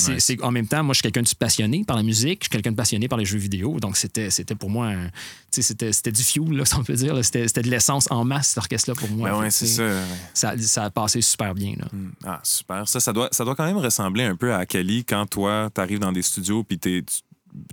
[0.08, 0.42] Ouais.
[0.42, 2.70] En même temps, moi, je suis quelqu'un de passionné par la musique, je suis quelqu'un
[2.70, 3.78] de passionné par les jeux vidéo.
[3.80, 4.88] Donc, c'était pour moi...
[4.88, 5.10] un-
[5.52, 7.14] tu sais, C'était du fuel, là, si on peut dire.
[7.24, 9.30] C'était de l'essence en masse, cet orchestre-là, pour moi.
[9.30, 9.84] Ben ouais, c'est ça.
[9.84, 10.02] ouais.
[10.34, 10.54] ça.
[10.58, 11.86] Ça a passé super bien, là.
[11.92, 12.12] Mm.
[12.24, 12.88] Ah, super.
[12.88, 15.80] Ça, ça doit, ça doit quand même ressembler un peu à Kali quand toi, tu
[15.80, 17.04] arrives dans des studios puis t'es-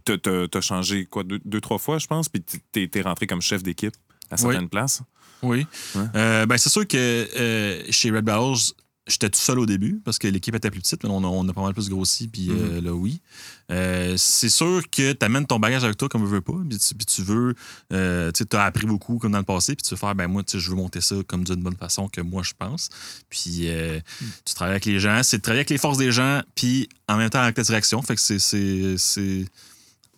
[0.06, 0.20] tu
[0.54, 3.64] as changé quoi, deux, deux, trois fois, je pense, puis tu es, rentré comme chef
[3.64, 3.94] d'équipe
[4.32, 5.02] à certaines places?
[5.44, 5.68] Oui.
[5.96, 6.02] Ouais.
[6.16, 8.74] Euh, ben, c'est sûr que euh, chez Red Battles,
[9.08, 11.48] j'étais tout seul au début parce que l'équipe était plus petite, mais on a, on
[11.48, 13.22] a pas mal plus grossi, puis euh, là, oui.
[13.70, 16.78] Euh, c'est sûr que tu amènes ton bagage avec toi comme tu veux pas, puis
[16.78, 17.54] tu, tu veux,
[17.92, 20.44] euh, tu as appris beaucoup comme dans le passé, puis tu veux faire, ben moi,
[20.52, 22.90] je veux monter ça comme d'une bonne façon que moi, je pense.
[23.30, 24.00] Puis euh,
[24.46, 27.18] tu travailles avec les gens, c'est de travailler avec les forces des gens, puis en
[27.18, 28.02] même temps avec la direction.
[28.02, 29.46] Fait que c'est.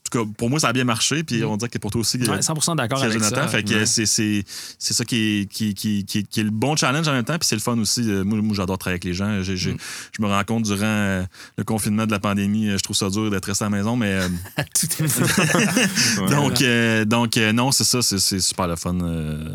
[0.10, 2.18] Tout cas, pour moi, ça a bien marché, puis on dirait que pour toi aussi.
[2.18, 3.36] Ouais, 100% d'accord avec Jonathan.
[3.36, 3.48] ça.
[3.48, 3.86] Fait que Ouais.
[3.86, 4.44] c'est, c'est,
[4.80, 7.38] c'est ça qui est, qui, qui, qui, qui est le bon challenge en même temps,
[7.38, 8.02] puis c'est le fun aussi.
[8.10, 9.42] Euh, Moi, moi j'adore travailler avec les gens.
[9.42, 9.78] J'ai- j'ai- Mm.
[10.18, 11.24] Je me rends compte durant euh,
[11.58, 13.96] le confinement de la pandémie, euh, je trouve ça dur d'être resté à la maison,
[13.98, 14.28] mais euh,
[14.80, 14.88] Tout.
[16.22, 16.30] Ouais.
[16.30, 18.96] donc, euh, donc euh, non, c'est ça, c'est, c'est super le fun.
[19.02, 19.54] euh,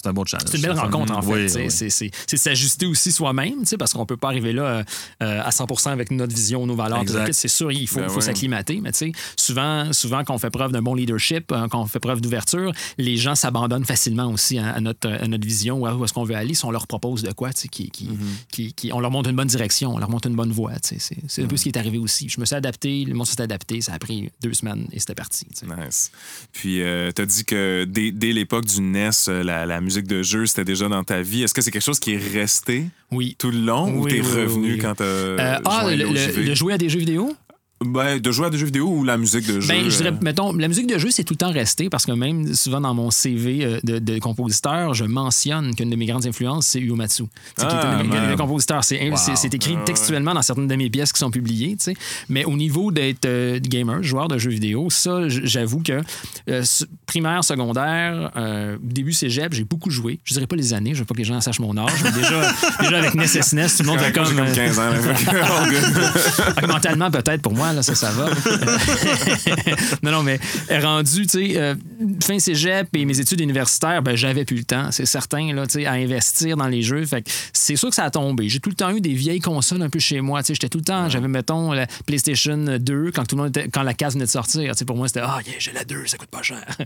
[0.00, 0.48] c'est un bon challenge.
[0.50, 1.28] C'est une belle rencontre, en fait.
[1.56, 1.70] Oui.
[1.70, 4.82] C'est- s'ajuster aussi soi-même, parce qu'on peut pas arriver là euh,
[5.22, 7.02] euh, à 100% avec notre vision, nos valeurs.
[7.32, 8.90] C'est sûr, il faut, Ben faut s'acclimater, mais
[9.36, 12.72] souvent, souvent quand on fait preuve d'un bon leadership, euh, quand on fait preuve d'ouverture,
[12.96, 16.34] les gens s'abandonnent facilement aussi à, à notre, à notre vision, où est-ce qu'on veut
[16.36, 18.14] aller, si on leur propose de quoi, qui, qui, Mm-hmm.
[18.52, 20.72] qui- qui- on leur montre une bonne direction, on leur montre une bonne voie.
[20.82, 22.28] C'est un peu ce qui est arrivé aussi.
[22.28, 25.14] Je me suis adapté, le monde s'est adapté, ça a pris deux semaines et c'était
[25.14, 25.46] parti.
[25.62, 26.10] Nice.
[26.52, 26.76] Puis,
[27.14, 30.44] tu as dit que dès, dès l'époque du NES, euh, la, la musique de jeu,
[30.44, 31.42] c'était déjà dans ta vie.
[31.44, 33.36] Est-ce que c'est quelque chose qui est resté Oui.
[33.38, 36.90] tout le long ou t'es oui, revenu quand t'as Euh, ah, le, jouer à des
[36.90, 37.34] jeux vidéo?
[37.84, 39.68] Ben, de jouer à des jeux vidéo ou la musique de jeu?
[39.68, 42.06] Ben, je dirais, euh, mettons, la musique de jeu, c'est tout le temps resté parce
[42.06, 46.06] que même souvent dans mon CV euh, de, de compositeur, je mentionne qu'une de mes
[46.06, 47.22] grandes influences, c'est Uematsu.
[47.24, 48.82] Tu sais, qui est Ah, un compositeurs.
[48.82, 51.76] C'est c'est- c'est écrit Ah, textuellement dans certaines de mes pièces qui sont publiées.
[51.76, 51.94] tu sais.
[52.28, 56.00] Mais au niveau d'être euh, gamer, joueur de jeux vidéo, ça, j'avoue que
[56.50, 56.62] euh,
[57.06, 60.18] primaire, secondaire, euh, début cégep, j'ai beaucoup joué.
[60.24, 62.10] Je dirais pas les années, je veux pas que les gens sachent mon âge, mais
[62.10, 64.24] déjà, déjà avec Ness SNES, tout le monde fait comme.
[64.26, 64.82] comme euh, 15 ans.
[66.68, 68.26] mentalement, peut-être pour moi, là, ça, ça va.
[70.02, 70.38] non, non, mais
[70.80, 71.74] rendu, tu sais, euh,
[72.22, 75.74] fin cégep et mes études universitaires, ben, j'avais plus le temps, c'est certain, là, tu
[75.80, 77.04] sais, à investir dans les jeux.
[77.06, 78.48] Fait que c'est sûr que ça a tombé.
[78.48, 80.68] J'ai tout le temps eu des vieilles consoles un peu chez moi, tu sais, j'étais
[80.68, 83.94] tout le temps, j'avais, mettons, la PlayStation 2 quand tout le monde était, quand la
[83.94, 86.16] case venait de sortir, tu sais, pour moi, c'était, ah, yeah, j'ai la 2, ça
[86.16, 86.64] coûte pas cher.
[86.78, 86.84] Ah.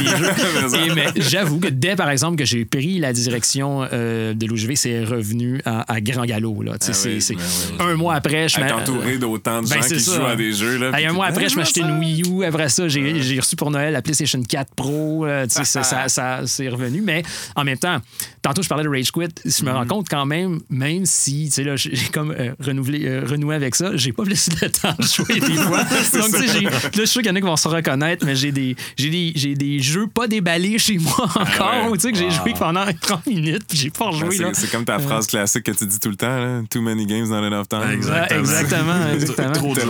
[0.00, 0.78] Mais ça.
[0.78, 4.76] Et, mais j'avoue que dès, par exemple, que j'ai pris la direction euh, de l'OGV,
[4.76, 6.78] c'est revenu à, à grand galop, là.
[6.78, 7.38] Tu sais, Ah c'est- oui,
[7.78, 10.20] ben un mois après, je m'a- entouré d'autant de Ben, gens c'est qui ça.
[10.20, 10.78] jouent à des jeux.
[10.78, 12.44] Là, Hey, puis un mois après, je m'achetais une Wii U.
[12.44, 15.26] Après ça, j'ai reçu pour Noël la PlayStation 4 Pro.
[15.26, 17.00] euh, ça, ça, ça c'est revenu.
[17.00, 17.22] Mais
[17.56, 17.98] en même temps,
[18.42, 19.28] tantôt, je parlais de Rage Quit.
[19.44, 19.74] Je me Mm-hmm.
[19.74, 24.12] rends compte quand même, même si, j'ai comme euh, renouvelé, euh, renoué avec ça, j'ai
[24.12, 25.78] pas plus le temps de jouer des fois.
[25.84, 27.68] Donc, tu sais, j'ai- là, je suis sûr qu'il y en a qui vont se
[27.68, 31.72] reconnaître, mais j'ai des, des, jeux pas déballés chez moi encore.
[31.72, 31.96] Ah ouais.
[31.96, 34.50] Tu sais, que j'ai joué pendant 30 minutes, puis j'ai pas Ben, rejoué.
[34.54, 36.60] c'est- comme ta phrase classique que tu dis tout le temps, là.
[36.70, 37.82] Too many games, not enough time.
[37.92, 39.52] Exactement, exactement.
[39.52, 39.80] Trop de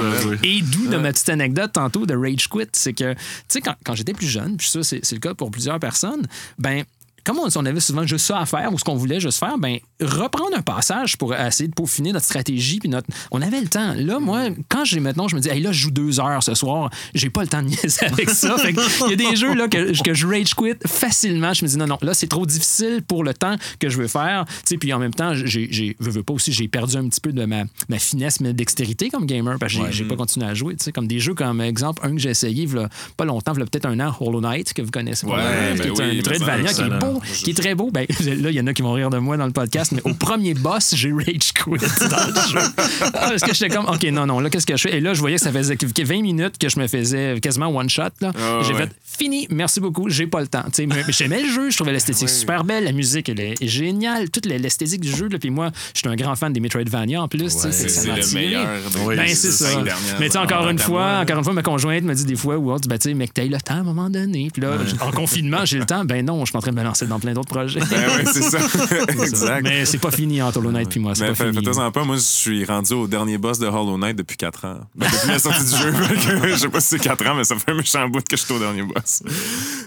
[0.43, 3.75] Et d'où de ma petite anecdote tantôt de Rage Quit, c'est que, tu sais, quand,
[3.85, 6.27] quand j'étais plus jeune, puis ça, c'est c'est le cas pour plusieurs personnes,
[6.59, 6.85] ben
[7.25, 9.59] comme on, on avait souvent juste ça à faire ou ce qu'on voulait juste faire,
[9.59, 13.09] ben reprendre un passage pour essayer de peaufiner notre stratégie puis notre.
[13.31, 13.95] On avait le temps.
[13.97, 16.55] Là, moi, quand j'ai maintenant, je me dis, hey, là, je joue deux heures ce
[16.55, 18.57] soir, j'ai pas le temps de niaiser avec ça.
[18.65, 21.53] Il y a des jeux là que, que je rage quit facilement.
[21.53, 24.09] Je me dis non, non, là, c'est trop difficile pour le temps que je veux
[24.09, 24.45] faire.
[24.47, 27.21] Tu sais, puis en même temps, j'ai, veux, veux pas aussi, j'ai perdu un petit
[27.21, 30.55] peu de ma, ma finesse, ma dextérité comme gamer parce que j'ai, pas continué à
[30.55, 30.77] jouer.
[30.77, 32.69] Tu sais, comme des jeux comme exemple un que j'ai essayé
[33.17, 35.27] pas longtemps, peut-être un an, Hollow Knight que vous connaissez.
[35.27, 37.12] Ouais, probablement, ben qui est oui, un mais Metroidvania ça, qui est excellent.
[37.21, 37.91] Qui est très beau.
[37.93, 40.03] Ben, là, il y en a qui vont rire de moi dans le podcast, mais
[40.05, 42.61] au premier boss, j'ai rage quit dans le jeu.
[42.79, 44.97] Ah, parce que j'étais comme, OK, non, non, là, qu'est-ce que je fais?
[44.97, 47.69] Et là, je voyais que ça faisait que 20 minutes que je me faisais quasiment
[47.69, 48.03] one shot.
[48.21, 48.33] Là.
[48.37, 48.87] Ah, j'ai ouais.
[48.87, 50.65] fait, fini, merci beaucoup, j'ai pas le temps.
[51.09, 55.01] J'aimais le jeu, je trouvais l'esthétique super belle, la musique, elle est géniale, toute l'esthétique
[55.01, 55.29] du jeu.
[55.29, 57.43] Là, puis moi, je suis un grand fan des Metroidvania en plus.
[57.43, 58.69] Ouais, c'est- ça C'est m'a le meilleur.
[59.05, 59.69] Oui, Ben, c'est ça.
[59.75, 62.37] dernières Mais tu sais, encore une fois, encore une fois, ma conjointe me dit des
[62.37, 64.49] fois ou autre, ben, tu sais, mais que t'aies le temps à un moment donné.
[64.53, 66.05] Puis là, en confinement, j'ai le temps.
[66.05, 67.81] Ben non, je suis en train de me lancer dans plein d'autres projets.
[67.81, 68.59] Ben oui, c'est ça.
[69.09, 69.63] exact.
[69.63, 71.15] Mais c'est pas fini entre Hollow Knight puis moi.
[71.15, 71.55] C'est pas fini.
[71.55, 74.65] fais-toi en pas, moi je suis rendu au dernier boss de Hollow Knight depuis 4
[74.67, 74.81] ans.
[74.95, 75.93] Ben, depuis la sortie du jeu,
[76.53, 78.43] je sais pas si c'est 4 ans, mais ça fait un méchant bout que je
[78.43, 79.02] suis au dernier boss.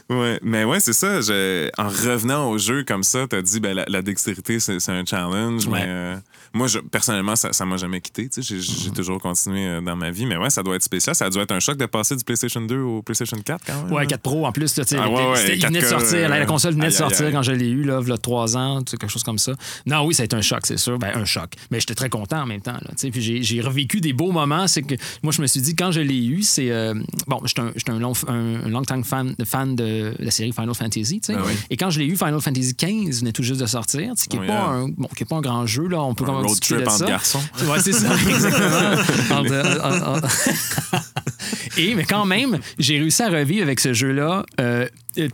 [0.09, 1.21] Ouais, mais ouais, c'est ça.
[1.21, 4.91] je- en revenant au jeu comme ça, t'as dit ben, la, la dextérité, c'est c'est
[4.91, 5.79] un challenge, Ouais.
[5.79, 6.15] mais euh,
[6.53, 8.29] moi, je, personnellement, ça ça m'a jamais quitté.
[8.29, 10.83] tu sais, J'ai j'ai toujours continué euh, dans ma vie, mais ouais, ça doit être
[10.83, 11.15] spécial.
[11.15, 13.91] Ça doit être un choc de passer du PlayStation 2 au PlayStation 4 quand même.
[13.93, 14.75] Ouais, 4 Pro en plus.
[14.77, 16.29] Là, tu sais, Ah, ouais, ouais, il venait de 4K, sortir.
[16.29, 17.31] La, la console venait de aïe, sortir aïe.
[17.33, 19.53] quand je l'ai eu, là, il y a 3 ans, quelque chose comme ça.
[19.87, 20.99] Non, oui, ça a été un choc, c'est sûr.
[20.99, 21.51] Ben, un choc.
[21.71, 22.73] Mais j'étais très content en même temps.
[22.73, 24.67] Là, tu sais, puis j'ai, j'ai revécu des beaux moments.
[24.67, 26.69] C'est que moi, je me suis dit, quand je l'ai eu, c'est.
[26.71, 26.93] euh,
[27.27, 30.51] bon, j'étais un, j'étais un long, un, un long time fan, fan de la série
[30.51, 31.21] Final Fantasy.
[31.27, 31.53] Ben oui.
[31.69, 34.41] Et quand je l'ai eu, Final Fantasy XV venait tout juste de sortir, qui n'est
[34.41, 35.87] Oui, pas, un, bon, pas un grand jeu.
[35.87, 37.05] Là, on peut Un quand même road trip de entre ça.
[37.05, 37.39] garçons.
[37.69, 39.35] Ouais, c'est ça, exactement.
[39.39, 40.21] Entre- en- en-
[41.77, 44.87] et, mais quand même, j'ai réussi à revivre avec ce jeu-là euh,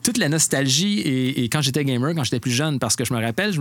[0.03, 3.13] toute la nostalgie et, et quand j'étais gamer, quand j'étais plus jeune, parce que je
[3.13, 3.53] me rappelle,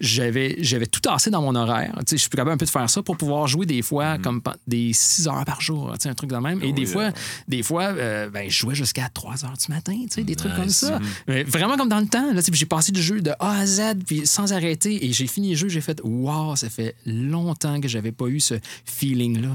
[0.00, 1.92] j'avais, j'avais tout tassé dans mon horaire.
[1.98, 4.18] Tu sais, je suis capable un peu de faire ça pour pouvoir jouer des fois
[4.18, 6.62] comme pa- des 6 heures par jour, tu sais, un truc de même.
[6.62, 7.10] Et des fois, euh.
[7.46, 10.54] des fois euh, ben, je jouais jusqu'à 3 heures du matin, tu sais, des trucs
[10.54, 10.98] comme ça.
[11.26, 12.32] Mais vraiment comme dans le temps.
[12.32, 15.06] Là, j'ai passé le jeu de A à Z, puis sans arrêter.
[15.06, 18.40] Et j'ai fini le jeu, j'ai fait Wow, ça fait longtemps que j'avais pas eu
[18.40, 19.48] ce feeling-là.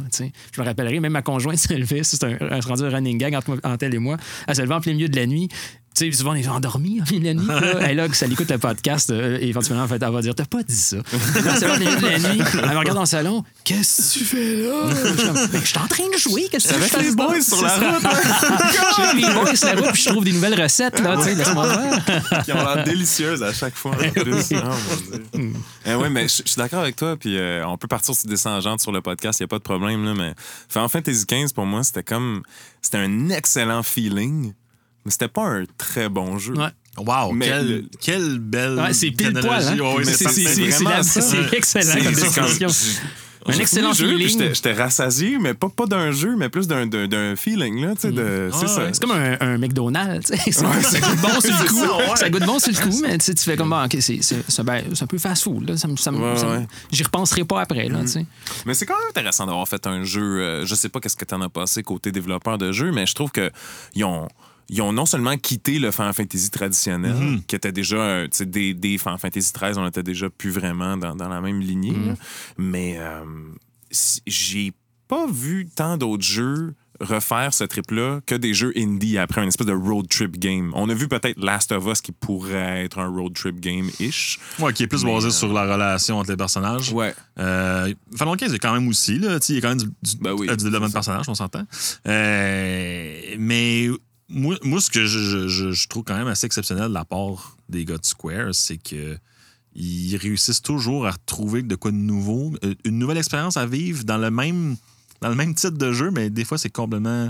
[0.52, 3.36] Je me rappellerai, même ma conjointe s'est levée, c'est un, un, rendu un running gag
[3.36, 4.18] entre, entre elle et moi.
[4.48, 5.50] Elle s'est levée en plein milieu de la nuit.
[5.96, 7.48] Tu sais, souvent, on est endormis en milieu de la nuit.
[7.48, 10.22] Là, et là, que ça l'écoute le podcast, euh, et éventuellement, en fait, elle va
[10.22, 10.98] dire T'as pas dit ça.
[11.14, 14.90] Elle de la nuit, elle me regarde dans le salon Qu'est-ce que tu fais là?
[15.54, 16.48] Je suis en train de jouer.
[16.50, 18.58] Qu'est-ce que tu avec les boys sur la C'est ça.
[18.90, 21.00] Je suis avec les boys sur la route, puis je trouve des nouvelles recettes.
[21.00, 21.68] Là, tu sais, laisse-moi
[22.44, 23.96] qui ont l'air délicieuses à chaque fois.
[23.96, 25.54] Mon Dieu.
[25.86, 27.16] Eh ouais, mais je suis d'accord avec toi.
[27.18, 29.58] Puis euh, on peut partir sur des tangentes sur le podcast, il n'y a pas
[29.58, 30.04] de problème.
[30.06, 30.34] Là, mais
[30.70, 32.44] Final Fantasy XV, pour moi, c'était comme.
[32.82, 34.54] C'était un excellent feeling,
[35.06, 36.54] mais c'était pas un très bon jeu.
[36.54, 36.70] Ouais.
[36.98, 39.64] Wow, Mais quelle, le- quelle belle Ouais, c'est pile poil.
[39.68, 40.04] Hein?
[40.04, 40.26] C'est
[41.54, 42.68] excellent comme description.
[43.46, 44.54] Un excellent feeling.
[44.54, 48.50] J'étais rassasié, mais pas, pas d'un jeu, mais plus d'un- feeling, là, tu sais, de...
[48.54, 48.88] Ah C'est ça.
[48.94, 50.32] C'est comme un, un McDonald's.
[50.32, 50.52] tu.
[50.54, 51.80] Ça, Ouais, ça c'est- goûte bon sur le c'est coup.
[51.80, 52.16] ça, ouais.
[52.16, 54.46] Ça goûte bon sur le coup, mais tu tu fais comme, ah, OK, c'est c'est-
[54.48, 55.68] c'est ben, c'est un peu fast-food.
[55.72, 55.76] là.
[55.76, 56.60] Ça me- ça me- Ouais, ça me- ouais.
[56.60, 56.68] Mm.
[56.94, 57.90] J'y repenserai pas après.
[57.90, 58.26] Là, tu sais.
[58.66, 60.22] Mais c'est quand même intéressant d'avoir fait un jeu.
[60.42, 63.14] euh, je sais pas qu'est-ce que t'en as passé côté développeur de jeu, mais je
[63.14, 63.52] trouve que
[63.94, 64.30] ils ont.
[64.76, 67.44] Ils ont non seulement quitté le Final Fantasy traditionnel, Mhm.
[67.44, 70.98] qui était déjà, tu sais, des, des Final Fantasy 13, on était déjà plus vraiment
[70.98, 72.16] dans, dans la même lignée, Mhm.
[72.58, 73.24] mais euh,
[74.26, 74.72] j'ai
[75.08, 79.68] pas vu tant d'autres jeux refaire ce trip-là que des jeux indie après une espèce
[79.68, 80.72] de road trip game.
[80.74, 84.40] On a vu peut-être Last of Us qui pourrait être un road trip game-ish.
[84.60, 86.92] Ouais, qui est plus basé euh, sur la relation entre les personnages.
[86.94, 87.14] Ouais.
[87.40, 89.62] Euh, Final 15, il y a quand même aussi, là, tu sais, il y a
[89.62, 91.64] quand même du, du- Ben oui, euh, du développement de personnages, on s'entend.
[92.08, 93.90] Euh, mais
[94.34, 97.06] moi, moi, ce que je, je- je- je trouve quand même assez exceptionnel de la
[97.06, 99.18] part des gars de Square, c'est que
[99.76, 104.04] ils réussissent toujours à trouver de quoi de nouveau, euh, une nouvelle expérience à vivre
[104.04, 104.76] dans le même
[105.22, 107.30] dans le même titre de jeu, mais des fois c'est complètement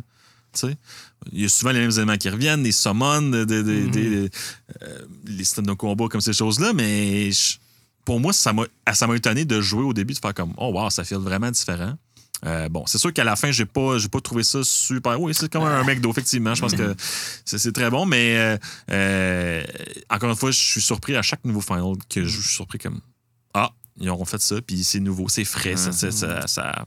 [1.31, 4.29] il y a souvent les mêmes éléments qui reviennent, des summons, de- de- de- des-
[4.83, 7.57] euh, les systèmes de combat comme ces choses-là, mais je-
[8.05, 8.63] pour moi, ça m'a
[8.93, 11.49] ça m'a étonné de jouer au début, de faire comme Oh wow, ça fait vraiment
[11.49, 11.95] différent.
[12.45, 15.19] Euh, bon, c'est sûr qu'à la fin, j'ai pas, j'ai pas trouvé ça super.
[15.21, 16.53] Oui, c'est comme un McDo, effectivement.
[16.55, 16.95] Je pense que
[17.45, 18.57] c'est très bon, mais euh,
[18.91, 19.63] euh,
[20.09, 22.99] encore une fois, je suis surpris à chaque nouveau final que je suis surpris comme
[23.53, 26.85] Ah, ils auront fait ça, puis c'est nouveau, c'est frais, ça, ça, ça, ça-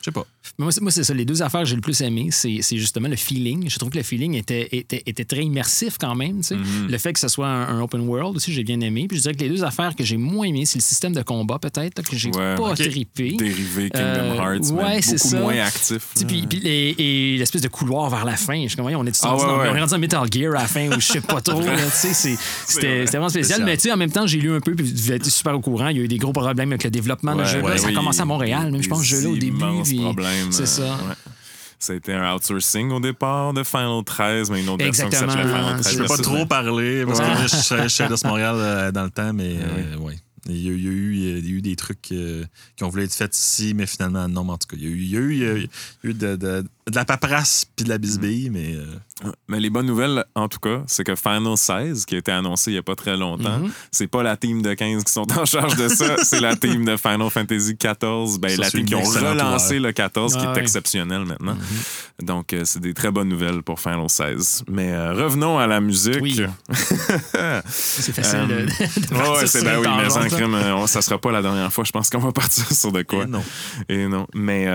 [0.00, 0.26] Je sais pas.
[0.58, 1.14] Moi, c'est- ça.
[1.14, 3.68] Les deux affaires que j'ai le plus aimé, c'est justement le feeling.
[3.68, 6.38] Je trouve que le feeling était, était, était très immersif quand même.
[6.38, 6.54] tu sais.
[6.56, 6.88] Mm-hmm.
[6.90, 9.06] Le fait que ce soit un, un open world aussi, j'ai bien aimé.
[9.08, 11.22] Puis je dirais que les deux affaires que j'ai moins aimé, c'est le système de
[11.22, 12.76] combat peut-être, que j'ai Ouais, pas ok.
[12.76, 13.32] trippé.
[13.32, 15.40] Dérivé Kingdom Euh, Hearts, ouais, mais c'est beaucoup ça.
[15.40, 15.98] moins actif.
[16.26, 18.62] Puis, puis les- et l'espèce de couloir vers la fin.
[18.62, 19.68] Je suis comme, voyons, on est Ah ouais, dans, ouais.
[19.70, 21.62] on est rendu en Metal Gear à la fin ou je sais pas trop.
[21.92, 23.64] C'était vraiment spécial.
[23.64, 25.60] Mais tu sais, en même temps, j'ai lu un peu, puis vous être super au
[25.60, 25.88] courant.
[25.88, 27.62] Il y a eu des gros problèmes avec le développement de Ouais, jeu.
[27.62, 29.58] ouais, ça a commencé à Montréal, même je pense, ce jeu-là au début.
[29.84, 30.00] puis-
[30.50, 30.82] C'est euh, ça.
[31.04, 31.14] ouais.
[31.80, 35.14] Ça a été un outsourcing au départ de Final 13, mais une autre version qui
[35.14, 35.32] Exactement.
[35.44, 35.92] s'appelait Final 13.
[35.94, 37.42] Je peux pas trop parler parce que Ouais.
[37.42, 40.18] je suis chez Eidos Montréal euh, dans le temps, mais euh, ouais.
[40.50, 42.42] Il y, a, il y a eu, il y a eu des trucs euh,
[42.74, 44.44] qui ont voulu être faits ici, mais finalement, non.
[44.44, 45.52] mais En tout cas, il y a eu, il y a eu, il y a
[45.52, 48.74] eu- il y a eu de, de- de la paperasse puis de la bisbille, mais
[48.74, 48.86] euh,
[49.48, 52.70] Mais les bonnes nouvelles, en tout cas, c'est que Final 16, qui a été annoncé
[52.70, 53.70] il n'y a pas très longtemps, Mhm.
[53.90, 56.84] c'est pas la team de 15 qui sont en charge de ça, c'est la team
[56.84, 60.56] de Final Fantasy 14, ben, Ça, la team qui ont relancé le 14, qui est
[60.58, 61.56] exceptionnel maintenant.
[62.22, 64.64] Donc, euh, c'est des très bonnes nouvelles pour Final 16.
[64.68, 66.18] Mais euh, revenons à la musique.
[66.20, 66.40] Oui.
[67.68, 71.42] C'est facile de, ouais, c'est ben oui, mais en crime, euh, ça sera pas la
[71.42, 71.84] dernière fois.
[71.84, 73.26] Je pense qu'on va partir sur de quoi.
[73.26, 73.42] non.
[73.88, 74.26] Et non.
[74.34, 74.66] Mais,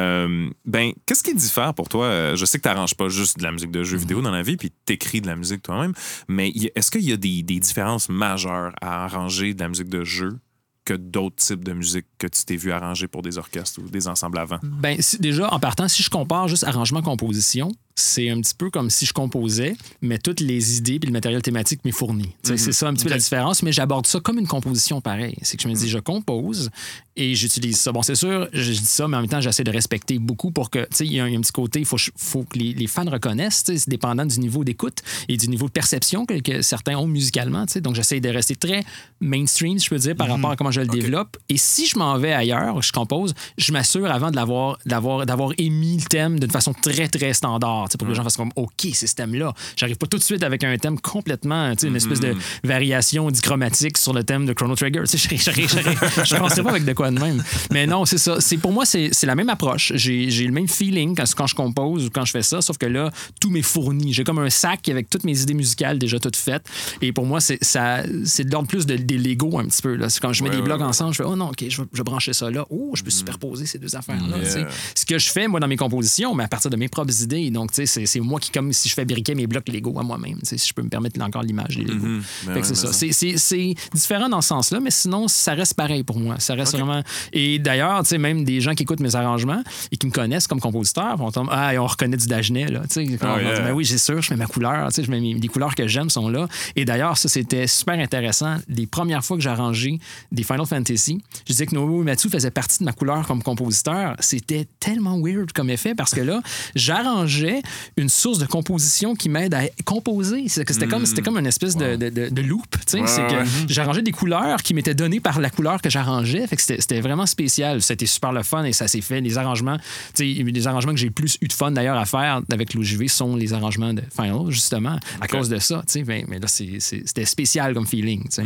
[0.65, 2.36] ben, qu'est-ce qui diffère pour toi?
[2.36, 4.43] Je sais que tu n'arranges pas juste de la musique de jeux vidéo dans la
[4.43, 5.93] vie, puis tu écris de la musique toi-même,
[6.28, 10.04] mais est-ce qu'il y a des, des différences majeures à arranger de la musique de
[10.04, 10.39] jeu
[10.86, 14.08] que d'autres types de musique que tu t'es vu arranger pour des orchestres ou des
[14.10, 14.60] ensembles avant?
[14.63, 18.89] Ben, si- déjà, en partant, si je compare juste arrangement-composition, c'est un petit peu comme
[18.89, 22.29] si je composais, mais toutes les idées et le matériel thématique m'est fourni.
[22.43, 25.36] C'est ça un petit peu la différence, mais j'aborde ça comme une composition pareille.
[25.41, 26.71] C'est que je me dis, je compose
[27.15, 27.91] et j'utilise ça.
[27.91, 30.69] Bon, c'est sûr, je, dis ça, mais en même temps, j'essaie de respecter beaucoup pour
[30.69, 32.73] que, tu sais, il y, y a un petit côté, il faut, faut que les,
[32.73, 36.62] les fans reconnaissent, c'est dépendant du niveau d'écoute et du niveau de perception que, que
[36.62, 37.65] certains ont musicalement.
[37.75, 38.84] Donc, j'essaie de rester très
[39.19, 41.38] mainstream, je peux dire, par rapport à comment je le développe.
[41.49, 46.39] Et si je m'en vais ailleurs, je compose, je m'assure avant d'avoir émis le thème
[46.39, 49.54] d'une façon très, très standard, pour que les gens fassent comme, OK, c'est ce thème-là.
[49.76, 54.13] J'arrive pas tout de suite avec un thème complètement, une espèce de variation dichromatique sur
[54.13, 55.04] le thème de Chrono Trigger.
[55.06, 57.43] Je commencerai pas avec de quoi de même.
[57.72, 58.39] Mais non, c'est ça.
[58.39, 59.91] C'est, pour moi, c'est, c'est la même approche.
[59.96, 62.78] J'ai, j'ai le même feeling quand, quand je compose ou quand je fais ça, sauf
[62.78, 64.13] que là, tout m'est fourni.
[64.13, 66.65] J'ai comme un sac avec toutes mes idées musicales déjà toutes faites.
[67.02, 69.96] Et pour moi, c'est, ça, c'est de l'ordre plus de, des Lego un petit peu.
[69.96, 70.10] Là.
[70.10, 70.86] C'est quand je mets Ouais, des blocs ouais.
[70.86, 72.65] ensemble, je fais, oh non, OK, je vais, je vais brancher ça là.
[72.69, 74.38] Oh, je peux superposer ces deux affaires-là.
[74.38, 74.67] Yeah.
[74.96, 77.50] Ce que je fais, moi, dans mes compositions, mais à partir de mes propres idées.
[77.50, 80.57] Donc, c'est, c'est moi qui, comme si je fabriquais mes blocs Lego à moi-même, si
[80.57, 82.05] je peux me permettre encore l'image des Lego.
[82.45, 82.91] Ben que ouais, c'est ça.
[82.93, 86.36] C'est- différent dans ce sens-là, mais sinon, ça reste pareil pour moi.
[86.39, 87.01] Ça reste vraiment.
[87.31, 91.15] Et d'ailleurs, même des gens qui écoutent mes arrangements et qui me connaissent comme compositeur
[91.17, 92.81] vont tomber, Ah, on reconnaît du Dagenet, là.
[92.95, 93.55] On yeah.
[93.55, 94.89] dit, Ben oui, j'ai sûr, je mets ma couleur.
[94.95, 96.47] Je mets mes- les couleurs que j'aime sont là.
[96.75, 98.57] Et d'ailleurs, ça, c'était super intéressant.
[98.67, 99.99] Les premières fois que j'ai arrangé
[100.31, 104.15] des Final Fantasy, je disais que Nobuo Uematsu faisait partie de ma couleur comme compositeur.
[104.19, 106.41] C'était tellement weird comme effet parce que là,
[106.75, 107.62] j'arrangeais
[107.97, 110.47] une source de composition qui m'aide à composer.
[110.47, 112.76] C'était comme, c'était comme une espèce de, de- de- de loop.
[112.86, 116.45] c'est que j'arrangeais des couleurs qui m'étaient données par la couleur que j'arrangeais.
[116.58, 117.82] C'était vraiment spécial.
[117.82, 119.21] C'était super le fun et ça s'est fait.
[119.21, 119.78] Les arrangements,
[120.19, 123.54] les arrangements que j'ai plus eu de fun d'ailleurs à faire avec l'OJV sont les
[123.54, 125.84] arrangements de Final, justement, à cause de ça.
[126.08, 128.26] Mais, mais là, c'était spécial comme feeling.
[128.30, 128.43] sais.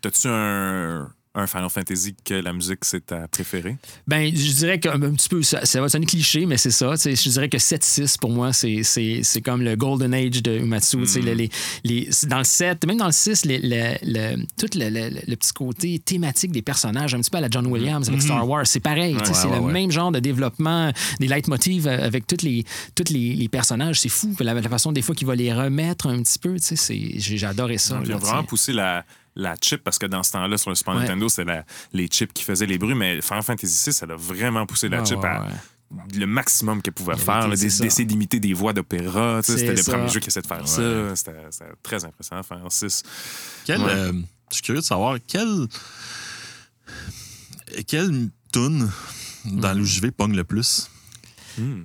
[0.00, 3.76] T'as-tu un, un Final Fantasy que la musique, c'est ta préférée?
[4.06, 6.94] Ben, je dirais qu'un un petit peu, ça, ça va sonner cliché, mais c'est ça.
[6.96, 10.96] Je dirais que 7-6, pour moi, c'est- c'est c'est comme le Golden Age de Umatsu.
[10.96, 11.04] Mm.
[11.24, 11.50] le- les,
[11.84, 15.52] les, dans le 7, même dans le 6, les- le, tout le, le- le petit
[15.52, 18.80] côté thématique des personnages, un petit peu à la John Williams avec Star Wars, c'est
[18.80, 19.14] pareil.
[19.14, 19.72] Ouais, c'est ouais, le ouais.
[19.72, 20.90] même genre de développement,
[21.20, 24.00] des leitmotivs euh, avec tous les, toutes les, personnages.
[24.00, 24.34] C'est fou.
[24.40, 26.54] La, la façon, des fois, qu'il va les remettre un petit peu.
[26.56, 27.98] tu sais, c'est- J'ai adoré ça.
[27.98, 29.04] Ont tu vraiment poussé la,
[29.36, 31.00] la chip parce que dans ce temps-là, sur le Super Ouais.
[31.02, 31.62] Nintendo, c'était
[31.92, 35.00] les chips qui faisaient les bruits, mais Final Fantasy VI, elle a vraiment poussé la
[35.00, 35.46] Ouais, chip ouais, à
[36.16, 37.48] le maximum qu'elle pouvait faire, ça.
[37.48, 39.40] d'essayer d'imiter des voix d'opéra.
[39.42, 39.92] C'était le ça.
[39.92, 41.14] premier jeu qui essayait de faire ça.
[41.14, 41.36] C'était
[41.82, 43.02] très impressionnant, Final 6.
[43.64, 43.90] Quel, Ouais.
[43.90, 44.12] euh,
[44.50, 45.68] je suis curieux de savoir quel.
[47.86, 48.90] Quelle tune
[49.44, 49.78] dans Hmm.
[49.78, 50.90] l'UJV pogne le plus?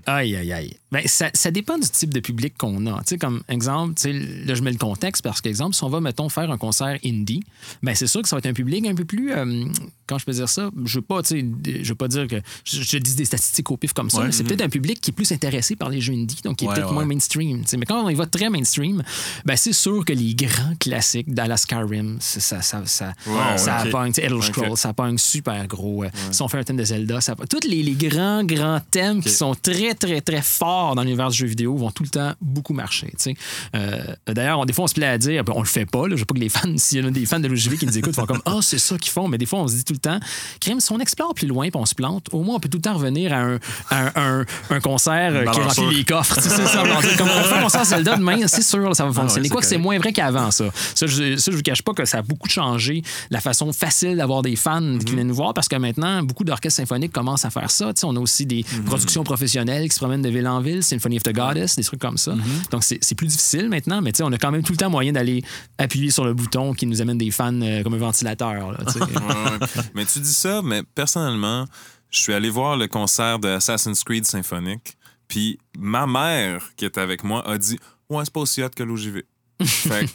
[0.05, 0.77] Aïe, aïe, aïe.
[0.91, 3.01] Ben, ça, ça dépend du type de public qu'on a.
[3.19, 6.57] Comme exemple, là, je mets le contexte parce qu'exemple, si on va, mettons, faire un
[6.57, 7.41] concert indie,
[7.81, 9.31] ben, c'est sûr que ça va être un public un peu plus.
[9.31, 9.65] euh,
[10.07, 12.35] quand je peux dire ça, je veux pas, tu sais, je veux pas dire que.
[12.65, 14.25] Je, je dis des statistiques au pif comme ça, Ouais.
[14.25, 16.65] mais c'est peut-être un public qui est plus intéressé par les jeux indie, donc qui
[16.65, 16.93] est Ouais, peut-être ouais.
[16.93, 17.63] moins mainstream.
[17.77, 19.01] Mais quand on y va très mainstream,
[19.45, 24.11] ben, c'est sûr que les grands classiques d'Ala Skyrim, ça, ça, ça, Ouais, ça pogne.
[24.17, 24.41] Elder.
[24.41, 26.03] Scrolls, ça pogne super gros.
[26.03, 29.21] Euh, Si on fait un thème de Zelda, ça Tous les, les grands, grands thèmes
[29.21, 32.33] qui sont très, très, très forts dans l'univers du jeu vidéo vont tout le temps
[32.41, 33.11] beaucoup marcher.
[33.17, 33.35] sais.
[33.75, 36.07] Euh, D'ailleurs, des fois, on se plaît à dire, on le fait pas.
[36.07, 37.77] Là, je veux pas que les fans, s'il y en a des fans de l'OGV
[37.77, 39.27] qui nous écoutent, font comme Ah, c'est ça qu'ils font.
[39.27, 40.19] Mais des fois, on se dit tout le temps,
[40.59, 42.77] crime, si on explore plus loin puis on se plante, au moins, on peut tout
[42.77, 43.59] le temps revenir à un,
[43.89, 44.21] à
[44.69, 46.39] un, concert euh, qui remplit les coffres.
[46.39, 46.83] C'est ça,
[47.17, 49.43] comme on fait un concert Zelda demain, c'est sûr, là, ça va fonctionner.
[49.43, 50.65] ouais, c'est Quoi que c'est moins vrai qu'avant, ça.
[50.95, 54.17] Ça, je, ça, je vous cache pas que ça a beaucoup changé la façon facile
[54.17, 55.03] d'avoir des fans Mhm.
[55.03, 57.93] qui viennent nous voir parce que maintenant, beaucoup d'orchestres symphoniques commencent à faire ça.
[57.93, 58.83] Tu sais, on a aussi des Mhm.
[58.85, 61.99] productions professionnelles qui se promènent de ville en ville, Symphony of the Goddess, des trucs
[61.99, 62.33] comme ça.
[62.35, 62.43] Mhm.
[62.71, 64.89] Donc, c'est plus difficile maintenant, mais tu sais, on a quand même tout le temps
[64.89, 65.43] moyen d'aller
[65.77, 68.71] appuyer sur le bouton qui nous amène des fans euh, comme un ventilateur.
[68.71, 68.99] là, tu sais.
[69.01, 69.83] Ouais, ouais.
[69.93, 71.65] mais tu dis ça, mais personnellement,
[72.09, 74.97] je suis allé voir le concert de Assassin's Creed Symphonique,
[75.27, 77.77] puis ma mère, qui était avec moi, a dit
[78.09, 79.23] Ouais, c'est pas aussi hot que l'OJV.
[79.63, 80.05] Fait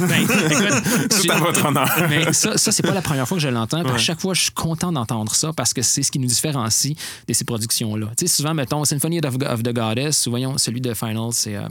[0.00, 1.88] Ben, écoute, tout à votre honneur.
[2.08, 3.84] Mais ça, ça c'est pas la première fois que je l'entends.
[3.84, 3.98] À Ouais.
[3.98, 6.94] chaque fois, je suis content d'entendre ça parce que c'est ce qui nous différencie
[7.26, 8.06] de ces productions-là.
[8.16, 11.56] Tu sais, souvent, mettons, Symphony of, of the Goddess, ou voyons, celui de Final, c'est.
[11.56, 11.66] euh,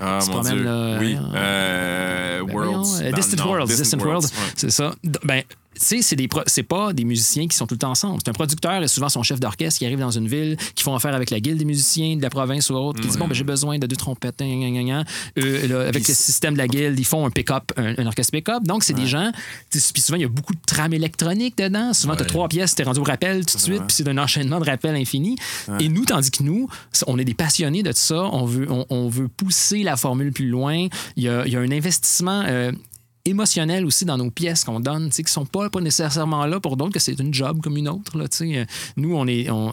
[0.00, 0.62] Ah, tu te mon Dieu.
[0.62, 1.16] là, oui.
[1.34, 3.02] Euh, ben Worlds.
[3.02, 3.66] euh, Distant Worlds.
[3.76, 4.24] Distant, Worlds.
[4.26, 4.52] ouais.
[4.56, 4.94] C'est ça.
[5.24, 5.42] Ben,
[5.78, 6.16] tu sais,
[6.46, 8.18] c'est pas des musiciens qui sont tout le temps ensemble.
[8.24, 10.94] C'est un producteur et souvent son chef d'orchestre qui arrive dans une ville, qui font
[10.94, 13.34] affaire avec la guilde des musiciens de la province ou autre, qui dit Bon, ben,
[13.34, 14.38] j'ai besoin de deux trompettes.
[14.40, 15.04] gna, gna, gna, gna.
[15.38, 18.06] Eux, là, avec Puis le système de la guilde, ils font un pick-up, un, un
[18.06, 18.62] orchestre pick-up.
[18.64, 19.30] Donc, c'est des gens.
[19.70, 21.92] Puis souvent, il y a beaucoup de trames électroniques dedans.
[21.94, 22.28] Souvent, tu as Ouais.
[22.28, 24.64] trois pièces, tu es rendu au rappel tout de suite, puis c'est un enchaînement de
[24.68, 25.36] rappels infini.
[25.78, 26.68] Et nous, tandis que nous,
[27.06, 30.48] on est des passionnés de ça, on veut, on, on veut pousser la formule plus
[30.48, 30.88] loin.
[31.16, 32.42] Il y a, il y a un investissement.
[32.46, 32.72] euh,
[33.30, 36.60] émotionnel aussi dans nos pièces qu'on donne, tu sais, qui sont pas, pas nécessairement là
[36.60, 38.16] pour d'autres, que c'est une job comme une autre.
[38.18, 38.58] Là, tu sais.
[38.58, 38.64] Euh,
[38.96, 39.72] Nous, on est, on,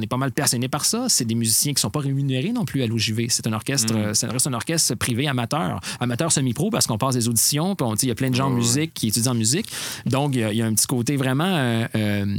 [0.00, 1.06] est pas mal passionnés par ça.
[1.08, 3.26] C'est des musiciens qui sont pas rémunérés non plus à l'OJV.
[3.28, 7.28] C'est un orchestre, euh, c'est un orchestre privé amateur, amateur semi-pro parce qu'on passe des
[7.28, 9.66] auditions, puis il y a plein de gens en musique qui étudient en musique.
[10.06, 12.36] Donc, il y a, il y a un petit côté vraiment euh, euh,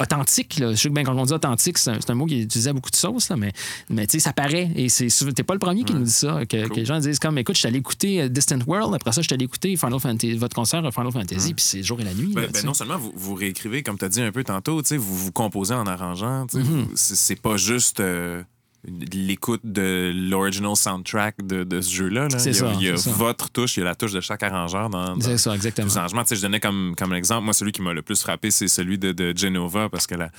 [0.00, 0.58] authentique.
[0.58, 0.72] Là.
[0.72, 2.72] Je sais que ben, quand on dit authentique, c'est un, mot qui est utilisé à
[2.72, 3.52] beaucoup de sauces, là, mais,
[3.90, 4.70] mais tu sais, ça paraît.
[4.76, 6.44] Et c'est t'es pas le premier qui nous dit ça.
[6.46, 9.20] Que, que les gens disent comme, écoute, je suis allé écouter Distant World, après ça,
[9.20, 12.00] je suis allé écouter Final Fantasy, votre concert à Final Fantasy, puis c'est le jour
[12.00, 12.32] et la nuit.
[12.34, 14.80] Ben, là, ben non seulement vous, vous réécrivez, comme tu as dit un peu tantôt,
[14.82, 16.46] vous vous composez en arrangeant.
[16.52, 18.42] vous- C'est pas juste euh,
[19.12, 22.28] l'écoute de l'original soundtrack de, de ce jeu-là.
[22.28, 22.38] là.
[22.38, 23.10] C'est Il y a, ça, il y a ça.
[23.10, 25.88] votre touche, il y a la touche de chaque arrangeur dans, dans ça, exactement.
[25.88, 26.22] les arrangements.
[26.22, 28.68] Tu sais, je donnais comme, comme exemple, moi, celui qui m'a le plus frappé, c'est
[28.68, 30.30] celui de, de Genova, parce que là,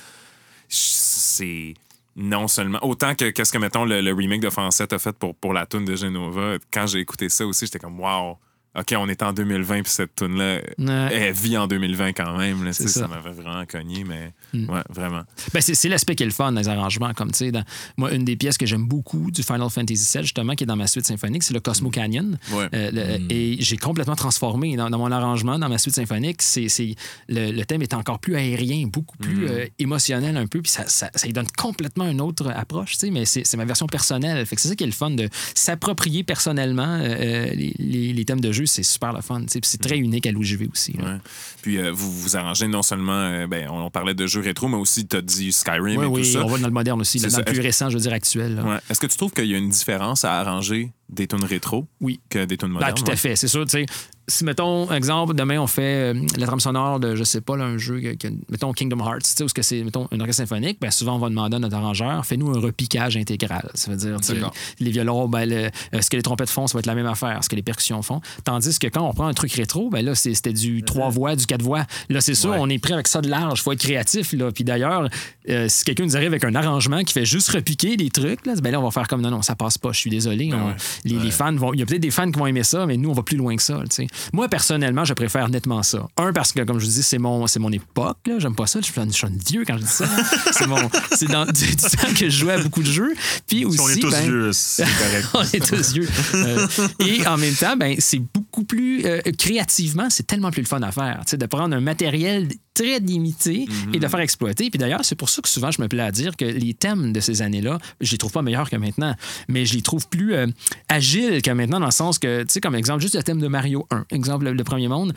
[0.68, 1.74] c'est
[2.16, 2.78] non seulement.
[2.84, 5.66] Autant que qu'est-ce que, mettons, le, le remake de Français a fait pour, pour la
[5.66, 8.36] tune de Genova, quand j'ai écouté ça aussi, j'étais comme, wow,
[8.78, 11.08] OK, on est en 2020, puis cette tune-là, Ouais.
[11.12, 12.64] elle vit en 2020 quand même.
[12.64, 15.22] là, ça m'avait vraiment cogné, mais ouais, vraiment.
[15.52, 17.12] Ben, c'est c'est l'aspect qui est le fun dans les arrangements.
[17.14, 17.64] Comme, tu sais, dans-
[17.96, 20.76] moi, une des pièces que j'aime beaucoup du Final Fantasy VII, justement, qui est dans
[20.76, 22.38] ma suite symphonique, c'est le Cosmo Canyon.
[22.52, 22.68] Ouais.
[22.74, 26.42] Euh, le- Et j'ai complètement transformé dans, dans mon arrangement, dans ma suite symphonique.
[26.42, 26.94] C'est, c'est-
[27.28, 30.86] le, le thème est encore plus aérien, beaucoup plus euh, émotionnel un peu, puis ça,
[30.88, 33.86] ça, ça lui donne complètement une autre approche, tu sais, mais c'est, c'est ma version
[33.86, 34.44] personnelle.
[34.46, 38.24] Fait que c'est ça qui est le fun de s'approprier personnellement euh, les, les- les
[38.24, 38.66] thèmes de jeu.
[38.66, 40.92] C'est super le fun, tu sais, puis c'est très unique à l'OGV aussi.
[40.98, 41.16] Ouais.
[41.62, 44.68] Puis euh, vous vous arrangez non seulement, euh, ben, on, on parlait de jeux rétro,
[44.68, 46.44] mais aussi, tu as dit Skyrim Oui, et oui, tout ça.
[46.44, 48.60] on va dans le moderne aussi, là, dans le plus récent, je veux dire actuel.
[48.64, 48.76] Ouais.
[48.90, 52.20] Est-ce que tu trouves qu'il y a une différence à arranger des tunes rétro Oui.
[52.30, 52.94] que des tunes Ben, modernes?
[52.94, 53.16] tout à ouais?
[53.16, 53.64] fait, c'est sûr.
[53.64, 53.86] tu sais,
[54.28, 57.64] si, mettons, exemple, demain, on fait euh, la trame sonore de, je sais pas, là,
[57.64, 60.20] un jeu, que, que- mettons, Kingdom Hearts, tu sais, où ce que c'est, mettons, un
[60.20, 63.70] orchestre symphonique, ben, souvent, on va demander à notre arrangeur, fais-nous un repiquage intégral.
[63.74, 64.52] Ça veut dire, D'accord.
[64.80, 65.56] les violons, ben, le-
[65.94, 67.62] euh, ce que les trompettes font, ça va être la même affaire, ce que les
[67.62, 68.20] percussions font.
[68.44, 71.46] Tandis que quand on prend un truc rétro, ben là, c'était du trois voix, du
[71.46, 71.84] quatre voix.
[72.08, 72.58] Là, c'est sûr, Ouais.
[72.60, 73.62] on est prêt avec ça de large.
[73.62, 74.50] faut être créatif, là.
[74.52, 75.08] Puis d'ailleurs,
[75.48, 78.54] euh, si quelqu'un nous arrive avec un arrangement qui fait juste repiquer des trucs, là,
[78.62, 80.50] ben là, on va faire comme non, non, ça passe pas, je suis désolé.
[80.52, 80.74] On- ouais.
[81.04, 81.72] les, les fans vont.
[81.72, 83.36] Il y a peut-être des fans qui vont aimer ça, mais nous, on va plus
[83.36, 83.78] loin que ça.
[83.88, 84.06] tu sais.
[84.32, 86.06] Moi, personnellement, je préfère nettement ça.
[86.16, 88.18] Un, parce que, comme je vous dis, c'est mon, c'est mon époque.
[88.26, 88.38] là.
[88.38, 88.80] J'aime pas ça.
[88.80, 90.06] Je suis un vieux quand je dis ça.
[90.52, 93.14] c'est mon, c'est dans du, du temps que je jouais à beaucoup de jeux.
[93.46, 93.78] Puis aussi.
[93.78, 95.28] Si on est tous ben, vieux, c'est correct.
[95.34, 96.08] on est tous vieux.
[96.34, 96.66] Euh,
[97.00, 98.20] et en même temps, ben, c'est
[98.58, 101.20] beaucoup plus euh, créativement, c'est tellement plus le fun à faire.
[101.24, 104.70] Tu sais, de prendre un matériel très limité et de le faire exploiter.
[104.70, 107.12] Puis d'ailleurs, c'est pour ça que souvent je me plais à dire que les thèmes
[107.12, 109.14] de ces années-là, je les trouve pas meilleurs que maintenant,
[109.48, 110.46] mais je les trouve plus euh,
[110.88, 113.48] agiles que maintenant dans le sens que, tu sais, comme exemple, juste le thème de
[113.48, 115.12] Mario 1, exemple, le, le premier monde.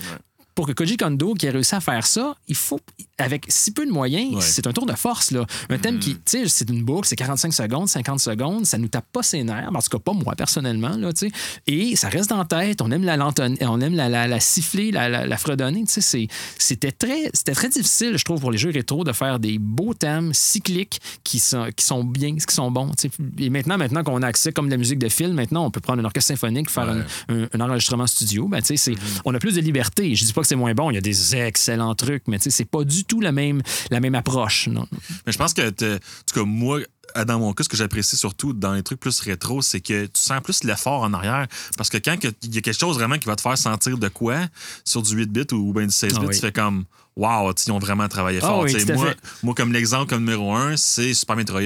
[0.53, 2.79] Pour que Koji Kondo, qui a réussi à faire ça, il faut,
[3.17, 4.41] avec si peu de moyens, Ouais.
[4.41, 5.31] c'est un tour de force.
[5.31, 5.45] Là.
[5.69, 8.87] Un thème qui, tu sais, c'est une boucle, c'est 45 secondes, 50 secondes, ça nous
[8.89, 11.31] tape pas ses nerfs, en tout cas pas moi personnellement, là, tu sais.
[11.67, 13.17] Et ça reste dans la tête, on aime la
[13.61, 16.27] on aime la, la, la siffler, la, la, la fredonner, tu sais.
[16.57, 20.33] C'était très, très difficile, je trouve, pour les jeux rétro de faire des beaux thèmes
[20.33, 23.11] cycliques qui sont, qui sont bien, qui sont bons, tu sais.
[23.39, 26.01] Et maintenant, maintenant qu'on a accès, comme la musique de film, maintenant, on peut prendre
[26.01, 28.95] un orchestre symphonique, faire un, un- un enregistrement studio, ben, tu sais, c'est-
[29.25, 30.13] on a plus de liberté.
[30.15, 32.45] Je dis pas que c'est moins bon, il y a des excellents trucs, mais tu
[32.45, 34.67] sais, c'est pas du tout la même, la même approche.
[34.67, 34.87] Non.
[35.25, 36.79] Mais je pense que, en tout cas, moi,
[37.25, 40.21] dans mon cas, ce que j'apprécie surtout dans les trucs plus rétro, c'est que tu
[40.21, 41.47] sens plus l'effort en arrière.
[41.77, 44.07] Parce que quand il y a quelque chose vraiment qui va te faire sentir de
[44.07, 44.37] quoi
[44.85, 46.35] sur du 8-bit ou bien du 16-bit, Ah oui.
[46.35, 46.85] tu fais comme
[47.21, 48.63] Wow, ils ont vraiment travaillé Ah fort.
[48.63, 49.13] oui, moi,
[49.43, 51.61] moi, comme l'exemple comme numéro un, c'est Super Metroid.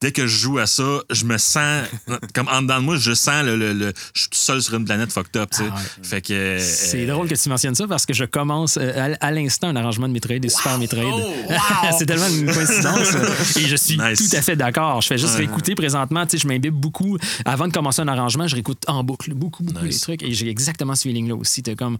[0.00, 1.84] Dès que je joue à ça, je me sens
[2.34, 4.74] comme en dedans de moi, je sens le, le- le- je suis tout seul sur
[4.74, 5.50] une planète fucked up.
[5.58, 5.70] Ah ouais.
[6.02, 9.26] Fait que euh, C'est drôle que tu mentionnes ça parce que je commence euh, à,
[9.26, 11.02] à l'instant un arrangement de Metroid des Super Metroid.
[11.04, 11.54] Oh,
[11.98, 13.14] c'est tellement une coïncidence.
[13.56, 14.28] et je suis Nice.
[14.30, 15.00] tout à fait d'accord.
[15.00, 16.24] Je fais juste réécouter présentement.
[16.32, 17.18] Je m'imbibe beaucoup.
[17.44, 19.94] Avant de commencer un arrangement, je réécoute en boucle beaucoup, beaucoup Nice.
[19.94, 20.22] les trucs.
[20.24, 21.62] Et j'ai exactement ce feeling-là aussi.
[21.62, 21.98] T'es comme.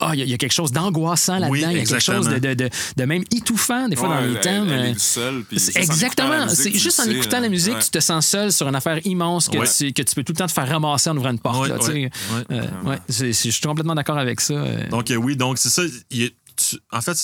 [0.00, 1.50] Ah, il y, a- il y a quelque chose d'angoissant là-dedans.
[1.50, 2.18] Oui, il y a quelque exactement.
[2.18, 4.68] chose de, de, de- de même étouffant, des fois, dans les elle- thèmes.
[4.70, 6.28] elle est euh, seule, puis c'est- juste en écoutant Exactement.
[6.30, 7.42] la musique, C'est tu juste le en sais, écoutant là.
[7.42, 7.82] la musique, Ouais.
[7.82, 9.66] tu te sens seul sur une affaire immense que, Ouais.
[9.76, 11.68] tu, que tu peux tout le temps te faire ramasser en ouvrant une porte.
[11.68, 12.10] Là, tu sais.
[12.52, 14.54] Euh, je suis complètement d'accord avec ça.
[14.54, 14.88] euh.
[14.88, 15.82] Donc, euh, oui, donc c'est ça.
[16.10, 17.16] il tu- en fait,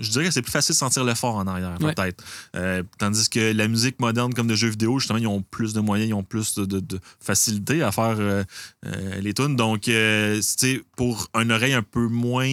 [0.00, 1.94] je dirais que c'est plus facile de sentir l'effort en arrière, Ouais.
[1.94, 2.24] peut-être.
[2.56, 5.80] Euh, tandis que la musique moderne, comme de jeux vidéo, justement, ils ont plus de
[5.80, 8.42] moyens, ils ont plus de, de- de facilité à faire euh,
[8.86, 9.56] euh, les tunes.
[9.56, 9.88] Donc,
[10.96, 12.48] pour une oreille un peu moins,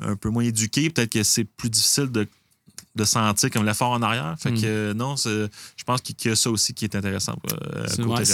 [0.00, 2.26] un peu moins éduquée, peut-être que c'est plus difficile de
[2.94, 4.34] de sentir comme l'effort en arrière.
[4.38, 5.48] Fait que euh, non, je
[5.86, 7.36] pense qu'il y a ça aussi qui est intéressant.
[7.52, 8.24] euh, C'est ouais,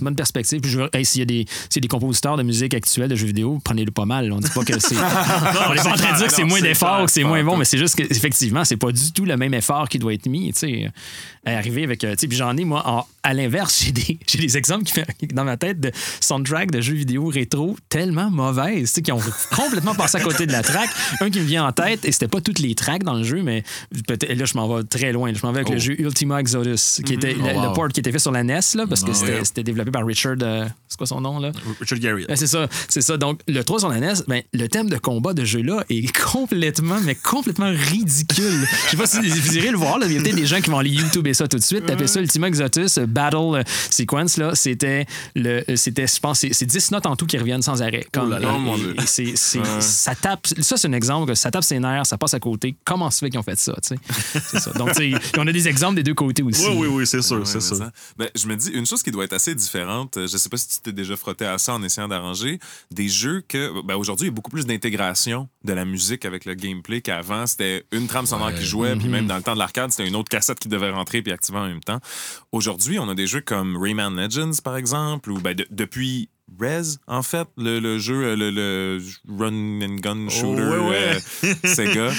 [0.00, 0.60] une bonne perspective.
[0.60, 2.74] Puis je veux- hey, s'il y a des, s'il y a des compositeurs de musique
[2.74, 4.32] actuelle, de jeux vidéo, prenez-le pas mal.
[4.32, 4.96] On dit pas que c'est.
[4.96, 7.56] on est pas en train de dire que c'est moins d'effort, que c'est moins bon,
[7.56, 10.26] mais c'est juste que effectivement, c'est pas du tout le même effort qui doit être
[10.28, 10.52] mis.
[11.44, 12.04] Arriver avec.
[12.04, 14.84] euh, tu sais, puis j'en ai moi, en- à l'inverse, j'ai des, j'ai des exemples
[14.84, 19.02] qui fait, dans ma tête de soundtrack de jeux vidéo rétro tellement mauvaises, tu sais,
[19.02, 19.20] qui ont
[19.54, 20.88] complètement passé à côté de la track.
[21.20, 23.42] Un qui me vient en tête, et c'était pas toutes les tracks dans le jeu,
[23.42, 23.62] mais
[24.28, 25.32] là je m'en vais très loin.
[25.34, 25.74] Je m'en vais avec Oh.
[25.74, 27.72] le jeu Ultima Exodus, qui était Oh, le, le wow.
[27.74, 30.36] port qui était fait sur la NES, là, parce que Ah, c'était développé par Richard.
[30.42, 31.52] euh, c'est quoi son nom, là?
[31.80, 32.24] Richard Gary.
[32.26, 33.16] Ben, c'est ça, c'est ça.
[33.16, 36.98] Donc, le 3 sur la NES, ben, le thème de combat de jeu-là est complètement,
[37.04, 38.66] mais complètement ridicule.
[38.86, 40.70] Je sais pas si vous irez le voir, il y a peut-être des gens qui
[40.70, 40.90] vont aller
[41.34, 41.86] Ça tout de suite.
[41.86, 46.40] Taper ça, Ultima Exotus, euh, Battle euh, Sequence, là, c'était, le, euh, c'était, je pense,
[46.40, 48.06] c'est, c'est 10 notes en tout qui reviennent sans arrêt.
[48.12, 48.76] Comme, Oh
[49.06, 52.40] c'est, ça tape, ça, c'est un exemple que ça tape ses nerfs, ça passe à
[52.40, 52.74] côté.
[52.84, 54.40] Comment se fait qu'ils ont fait ça, tu sais?
[54.50, 54.72] C'est ça.
[54.72, 56.66] Donc, tu sais, on a des exemples des deux côtés aussi.
[56.68, 57.76] Oui, oui, oui, c'est sûr, Ouais, c'est mais sûr.
[57.76, 57.92] ça.
[58.18, 60.68] Ben, je me dis, une chose qui doit être assez différente, je sais pas si
[60.68, 62.58] tu t'es déjà frotté à ça en essayant d'arranger,
[62.90, 66.44] des jeux que, ben, aujourd'hui, il y a beaucoup plus d'intégration de la musique avec
[66.44, 67.46] le gameplay qu'avant.
[67.46, 70.16] C'était une trame sonore qui jouait, puis même dans le temps de l'arcade, c'était une
[70.16, 72.00] autre cassette qui devait rentrer puis activer en même temps.
[72.52, 76.28] Aujourd'hui, on a des jeux comme Rayman Legends, par exemple, ou ben, de- depuis
[76.60, 79.00] Rez, en fait, le, le jeu, le, le
[79.38, 81.18] run and gun shooter ouais, ouais.
[81.44, 82.10] euh, Sega.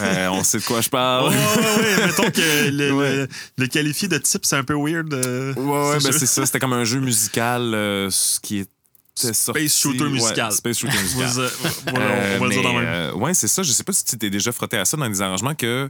[0.00, 1.30] Euh, on sait de quoi je parle.
[1.30, 2.06] Ouais, ouais.
[2.06, 5.14] Mettons que le, le, qualifier de type, c'est un peu weird.
[5.14, 6.44] euh, Ouais, ce ben c'est ça.
[6.44, 9.66] C'était comme un jeu musical euh, ce qui était sorti.
[9.68, 10.52] Space shooter Ouais, musical.
[10.52, 11.28] Space shooter musical.
[11.86, 12.00] on va-
[12.36, 12.88] on va le dire mais, dans le même.
[12.94, 13.62] euh, ouais, c'est ça.
[13.62, 15.88] Je sais pas si tu t'es déjà frotté à ça dans des arrangements que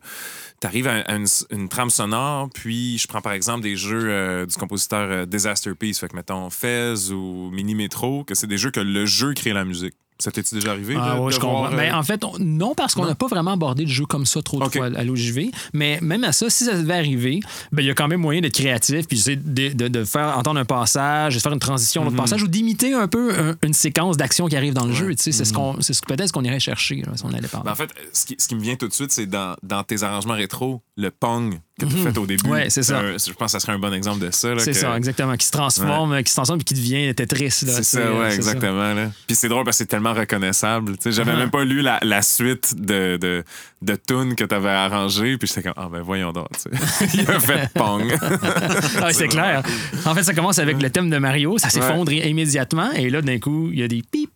[0.61, 4.07] tu arrives à, à une, une trame sonore, puis je prends par exemple des jeux
[4.11, 8.47] euh, du compositeur euh, Disaster Peace, fait que mettons Fez ou Mini Metro, que c'est
[8.47, 9.95] des jeux que le jeu crée la musique.
[10.21, 10.97] Ça t'est-tu déjà arrivé?
[10.99, 11.59] Ah de- ouais, de je comprends.
[11.61, 14.05] voir, euh, Ben, en fait, on- non, parce qu'on n'a pas vraiment abordé le jeu
[14.05, 14.77] comme ça trop de Ok.
[14.77, 15.53] fois à l'OJV.
[15.75, 17.39] Mais même à ça, si ça devait arriver,
[17.71, 20.59] ben, il y a quand même moyen d'être créatif, puis de, de- de faire entendre
[20.59, 22.11] un passage, de faire une transition Mhm.
[22.11, 25.15] de passage, ou d'imiter un peu un- une séquence d'action qui arrive dans le jeu.
[25.15, 27.29] Tu sais, C'est ce qu'on, c'est ce peut-être ce qu'on irait chercher là, si on
[27.33, 27.67] allait parler.
[27.67, 29.85] Ben, en fait, ce qui, ce qui me vient tout de suite, c'est dans, dans
[29.85, 32.45] tes arrangements rétro, le Pong que tu as fait au début.
[32.47, 32.51] Mhm.
[32.53, 32.99] Ouais, c'est ça.
[32.99, 34.59] un- je pense que ça serait un bon exemple de ça.
[34.59, 35.37] c'est que- ça, exactement.
[35.37, 37.51] Qui se transforme, qui se transforme, puis qui devient Tetris.
[37.53, 38.37] C'est ça, euh, ouais, ça.
[38.37, 38.95] exactement.
[38.95, 39.11] là.
[39.27, 40.97] Puis c'est drôle parce que c'est tellement reconnaissable.
[40.97, 41.37] Tu sais, J'avais Uh-huh.
[41.39, 43.45] même pas lu la, la suite de, de,
[43.83, 45.37] de tunes que tu avais arrangées.
[45.39, 46.49] Puis j'étais comme, ah ben voyons donc.
[47.15, 48.13] Il a fait Pong.
[49.03, 49.63] Ah, c'est clair.
[50.05, 53.39] En fait, ça commence avec le thème de Mario, ça s'effondre immédiatement, et là, d'un
[53.39, 54.31] coup, il y a des pip.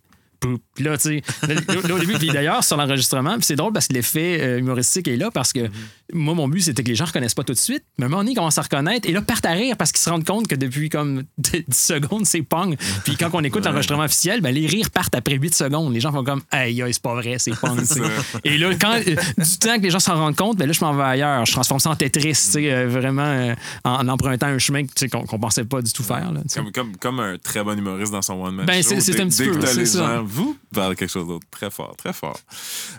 [0.74, 3.86] Puis là, tu sais, là, au début, puis d'ailleurs, sur l'enregistrement, puis c'est drôle parce
[3.86, 5.68] que l'effet euh, humoristique est là parce que
[6.12, 7.84] moi, mon but, c'était que les gens reconnaissent pas tout de suite.
[7.98, 9.92] Mais à un moment donné, ils commencent à reconnaître et là, partent à rire parce
[9.92, 12.76] qu'ils se rendent compte que depuis comme 10 secondes, c'est Pong.
[13.04, 15.92] Puis quand on écoute l'enregistrement officiel, ben, les rires partent après 8 secondes.
[15.92, 17.80] Les gens font comme, aïe, c'est pas vrai, c'est Pong.
[18.44, 20.80] et là, quand, euh, du temps que les gens s'en rendent compte, ben là, je
[20.84, 21.44] m'en vais ailleurs.
[21.46, 23.54] Je transforme ça en Tetris, euh, vraiment euh,
[23.84, 26.32] en, en empruntant un chemin qu'on qu'on pensait pas du tout faire.
[26.32, 28.94] Là, comme, comme, comme un très bon humoriste dans son one-man Ben, show.
[29.00, 29.98] c'est- un petit dès peu, que les ça.
[30.16, 31.46] gens, vous, vers quelque chose d'autre.
[31.50, 32.38] Très fort, très fort.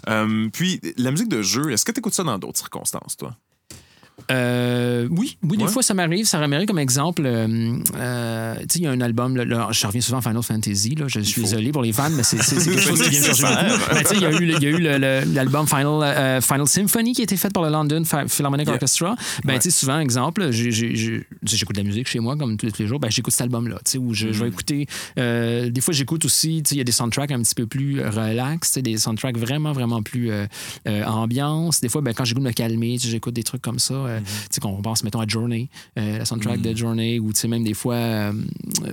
[0.10, 3.36] Euh, puis, la musique de jeu, est-ce que tu écoutes ça dans d'autres circonstances, toi?
[4.32, 5.70] Euh, oui, oui, des Ouais.
[5.70, 6.26] fois ça m'arrive.
[6.26, 7.24] Ça m'arrive comme exemple.
[7.26, 10.22] euh, euh, tu sais, il y a un album, là, là, je reviens souvent à
[10.22, 10.96] Final Fantasy.
[10.96, 13.44] Là, je suis désolé pour les fans, mais c'est quelque chose qui vient me chercher
[13.44, 14.14] beaucoup.
[14.16, 14.26] Il y
[14.66, 18.04] a eu, y a l'album Final, Final Symphony qui a été fait par le London
[18.06, 18.76] Phi- Philharmonic Yeah.
[18.76, 19.16] Orchestra.
[19.44, 19.60] Ben, Ouais.
[19.60, 23.00] tu sais, souvent, exemple, j'écoute de la musique chez moi comme tous les jours.
[23.00, 24.34] Ben, j'écoute cet album-là, tu sais, où je, Mm.
[24.34, 24.88] je vais écouter.
[25.20, 27.68] euh, des fois, j'écoute aussi, tu sais, il y a des soundtracks un petit peu
[27.68, 30.32] plus relax, des soundtracks vraiment, vraiment plus
[31.06, 31.82] ambiance.
[31.82, 34.03] Des fois, ben, quand j'ai goût de me calmer, j'écoute des trucs comme ça.
[34.06, 34.24] Euh, Mm-hmm.
[34.24, 37.48] Tu sais, qu'on pense, mettons, à Journey, euh, la soundtrack de Journey, ou tu sais,
[37.48, 38.32] même des fois, euh,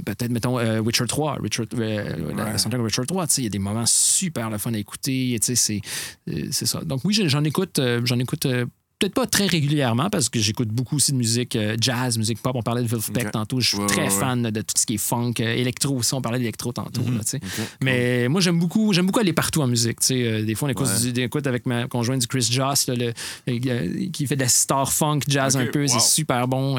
[0.04, 3.46] peut-être, mettons, Witcher 3, Richard, euh, la- soundtrack de Witcher 3, tu sais, il y
[3.46, 5.80] a des moments super le fun à écouter, tu sais,
[6.32, 6.80] c'est, ça.
[6.84, 8.46] Donc oui, j'en écoute, j'en écoute
[9.00, 12.54] peut-être pas très régulièrement parce que j'écoute beaucoup aussi de musique euh, jazz, musique pop.
[12.54, 13.58] On parlait de Wolfpack tantôt.
[13.60, 16.14] Je suis Ouais, très ouais, fan de tout ce qui est funk, euh, électro aussi.
[16.14, 17.00] On parlait d'électro tantôt.
[17.02, 17.16] Mhm.
[17.18, 17.38] là.
[17.82, 19.98] Mais moi, j'aime beaucoup, j'aime beaucoup aller partout en musique.
[20.10, 21.12] Euh, des fois, on écoute, Ouais.
[21.12, 24.92] du- écoute avec ma conjointe du Chris Joss, là, le- qui fait de la star
[24.92, 25.80] funk jazz un peu.
[25.82, 25.88] wow.
[25.88, 26.76] C'est super bon.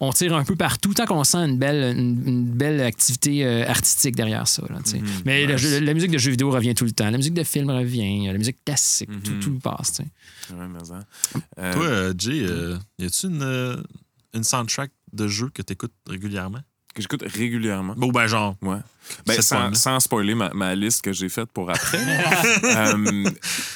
[0.00, 4.14] on tire un peu partout tant qu'on sent une belle, une, une belle activité artistique
[4.16, 4.62] derrière ça.
[4.68, 5.00] là, sais.
[5.24, 5.80] Mais Nice.
[5.80, 7.10] la musique de jeux vidéo revient tout le temps.
[7.10, 8.26] La musique de film revient.
[8.26, 9.08] La musique classique.
[9.24, 9.40] tout, Mhm.
[9.40, 10.00] tout passe.
[10.50, 11.04] Ouais, mais hein.
[11.58, 13.76] Euh, Toi, euh, Jay, euh, y a-tu une, euh,
[14.34, 16.60] une soundtrack de jeu que t'écoutes régulièrement?
[16.98, 17.94] que j'écoute régulièrement.
[17.96, 18.56] Bon, ben, genre.
[18.62, 18.78] Ouais.
[19.26, 21.98] Ben, sans, spoiler ma, ma liste que j'ai faite pour après,
[22.64, 23.30] euh,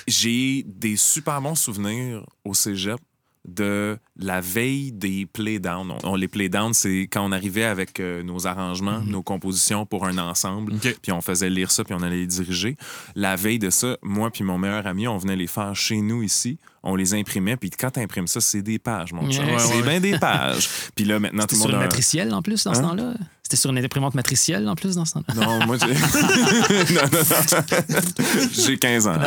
[0.07, 3.01] j'ai des super bons souvenirs au cégep
[3.45, 5.91] de la veille des playdowns.
[6.05, 10.07] On, on- les playdowns, c'est quand on arrivait avec euh, nos arrangements, nos compositions pour
[10.07, 12.77] un ensemble, puis on faisait lire ça, puis on allait les diriger.
[13.17, 16.23] La veille de ça, moi puis mon meilleur ami, on venait les faire chez nous
[16.23, 16.59] ici.
[16.85, 19.45] On les imprimait, puis quand tu imprimes ça, c'est des pages, mon chum.
[19.45, 19.83] Ouais, c'est ouais.
[19.83, 20.69] bien des pages.
[20.95, 22.81] Puis là, maintenant, tout le sur monde une a un- matricielle en plus dans ce
[22.81, 22.83] Hein?
[22.89, 23.15] temps-là?
[23.53, 25.35] C'était sur une imprimante matricielle en plus dans ce temps-là?
[25.35, 25.89] Non, moi, j'ai.
[26.95, 28.49] non, non, non.
[28.51, 29.19] J'ai 15 ans.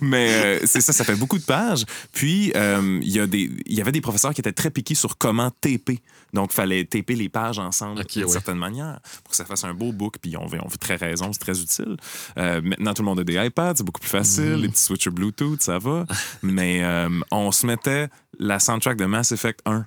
[0.00, 1.84] Mais euh, c'est ça, ça fait beaucoup de pages.
[2.12, 4.94] Puis, euh, il y, a des- il y avait des professeurs qui étaient très piqués
[4.94, 5.98] sur comment taper.
[6.32, 8.30] Donc, il fallait taper les pages ensemble Ok, d'une ouais.
[8.30, 10.16] certaine manière pour que ça fasse un beau book.
[10.22, 11.96] Puis, on veut, on veut très raison, c'est très utile.
[12.38, 14.54] Euh, maintenant, tout le monde a des iPads, c'est beaucoup plus facile.
[14.54, 16.06] Les petits switchers Bluetooth, ça va.
[16.42, 19.84] Mais euh, on se mettait la soundtrack de Mass Effect 1.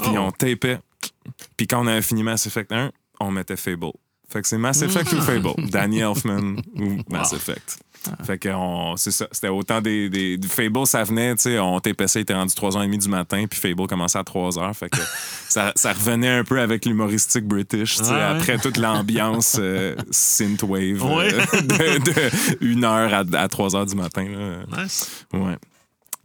[0.00, 0.18] Puis, Oh.
[0.18, 0.78] on tapait.
[1.56, 2.90] Puis, quand on avait fini Mass Effect 1,
[3.20, 3.92] on mettait Fable.
[4.28, 5.50] Fait que c'est Mass Effect ou Fable?
[5.70, 7.36] Danny Elfman ou Mass Wow.
[7.38, 7.78] Effect.
[8.24, 9.26] Fait que on- c'est ça.
[9.32, 13.08] C'était autant des, des, Fable, ça venait, tu sais, on il était rendu 3h30 du
[13.08, 14.74] matin, puis Fable commençait à 3h.
[14.74, 14.98] Fait que
[15.48, 19.96] ça, ça revenait un peu avec l'humoristique british, tu sais, Ouais, après toute l'ambiance euh,
[20.12, 21.30] synthwave euh,
[21.62, 24.24] de, de 1h à, à 3h du matin.
[24.28, 24.82] là.
[24.84, 25.24] Nice.
[25.32, 25.56] Ouais.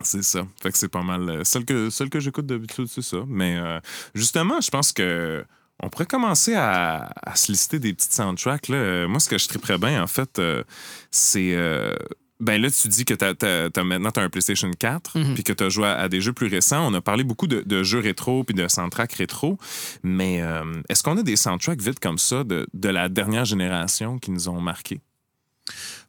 [0.04, 0.46] C'est ça.
[0.62, 1.30] Fait que c'est pas mal.
[1.30, 3.18] euh, Celle que, celle que j'écoute d'habitude, c'est ça.
[3.28, 3.80] Mais euh,
[4.16, 5.44] justement, je pense que
[5.84, 8.68] on pourrait commencer à, à se lister des petites soundtracks.
[8.68, 9.08] Là.
[9.08, 10.64] Moi, ce que je triperais bien, en fait, euh,
[11.10, 11.54] c'est.
[11.56, 11.96] euh,
[12.40, 15.34] ben là, tu dis que t'as, t'as- t'as- maintenant, tu as un PlayStation 4 Mhm.
[15.36, 16.88] puis que tu as joué à, à des jeux plus récents.
[16.88, 19.58] On a parlé beaucoup de, de jeux rétro puis de soundtracks rétro.
[20.02, 20.42] Mais
[20.90, 24.50] est-ce qu'on a des soundtracks vite comme ça de, de la dernière génération qui nous
[24.50, 25.02] ont marqués?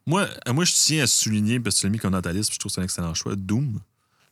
[0.05, 2.33] Moi, euh, moi, je tiens à souligner, parce que tu l'as mis comme dans ta
[2.33, 3.79] liste, puis je trouve que c'est un excellent choix, Doom.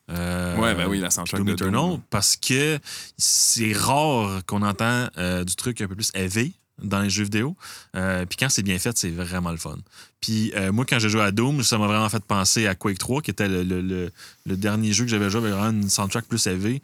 [0.10, 2.02] Euh, Ouais, ben oui, la soundtrack Doom de Eternal, Doom.
[2.10, 2.78] parce que
[3.18, 6.52] c'est rare qu'on entend euh, du truc un peu plus élevé
[6.84, 7.56] dans les jeux vidéo.
[7.96, 9.78] Euh, puis quand c'est bien fait, c'est vraiment le fun.
[10.20, 13.22] Puis moi, quand j'ai joué à Doom, ça m'a vraiment fait penser à Quake 3,
[13.22, 14.12] qui était le, le- le-
[14.46, 16.82] le dernier jeu que j'avais joué avec vraiment une soundtrack plus élevée.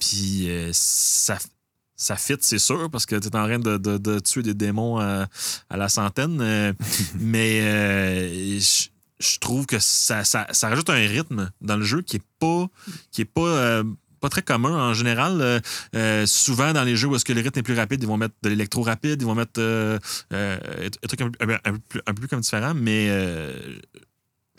[0.00, 1.38] Puis ça,
[2.02, 4.54] ça fit, c'est sûr, parce que tu es en train de, de- de tuer des
[4.54, 5.26] démons à,
[5.68, 6.40] à la centaine.
[6.40, 6.72] euh,
[7.20, 8.88] mais euh, je
[9.22, 12.66] je trouve que ça, ça, ça rajoute un rythme dans le jeu qui est pas,
[13.12, 13.84] qui est pas, euh,
[14.18, 14.70] pas très commun.
[14.90, 15.60] En général, euh,
[15.94, 18.16] euh, souvent dans les jeux où est-ce que le rythme est plus rapide, ils vont
[18.16, 19.98] mettre de l'électro rapide, ils vont mettre euh,
[20.32, 20.58] euh,
[21.04, 21.72] un truc un, peu- un
[22.06, 23.52] un peu plus comme différent, mais euh,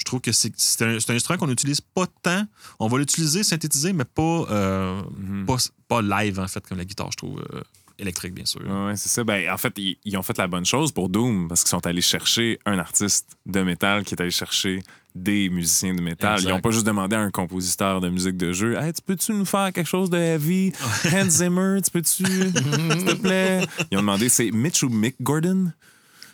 [0.01, 2.43] je trouve que c'est un, instrument qu'on n'utilise pas tant.
[2.79, 5.45] On va l'utiliser, synthétiser, mais pas, euh, Mhm.
[5.45, 7.39] pas, pas live, en fait, comme la guitare, je trouve.
[7.53, 7.61] euh,
[7.99, 8.61] électrique, bien sûr.
[8.61, 9.23] Ouais, c'est ça.
[9.23, 11.85] Ben, en fait, ils, ils ont fait la bonne chose pour Doom parce qu'ils sont
[11.85, 14.81] allés chercher un artiste de métal qui est allé chercher
[15.13, 16.33] des musiciens de métal.
[16.35, 16.49] Exact.
[16.49, 19.33] Ils n'ont pas juste demandé à un compositeur de musique de jeu Hey, tu peux-tu
[19.33, 20.71] nous faire quelque chose de heavy
[21.13, 25.71] Hans Zimmer, tu peux-tu, s'il te plaît Ils ont demandé c'est Mitch ou Mick Gordon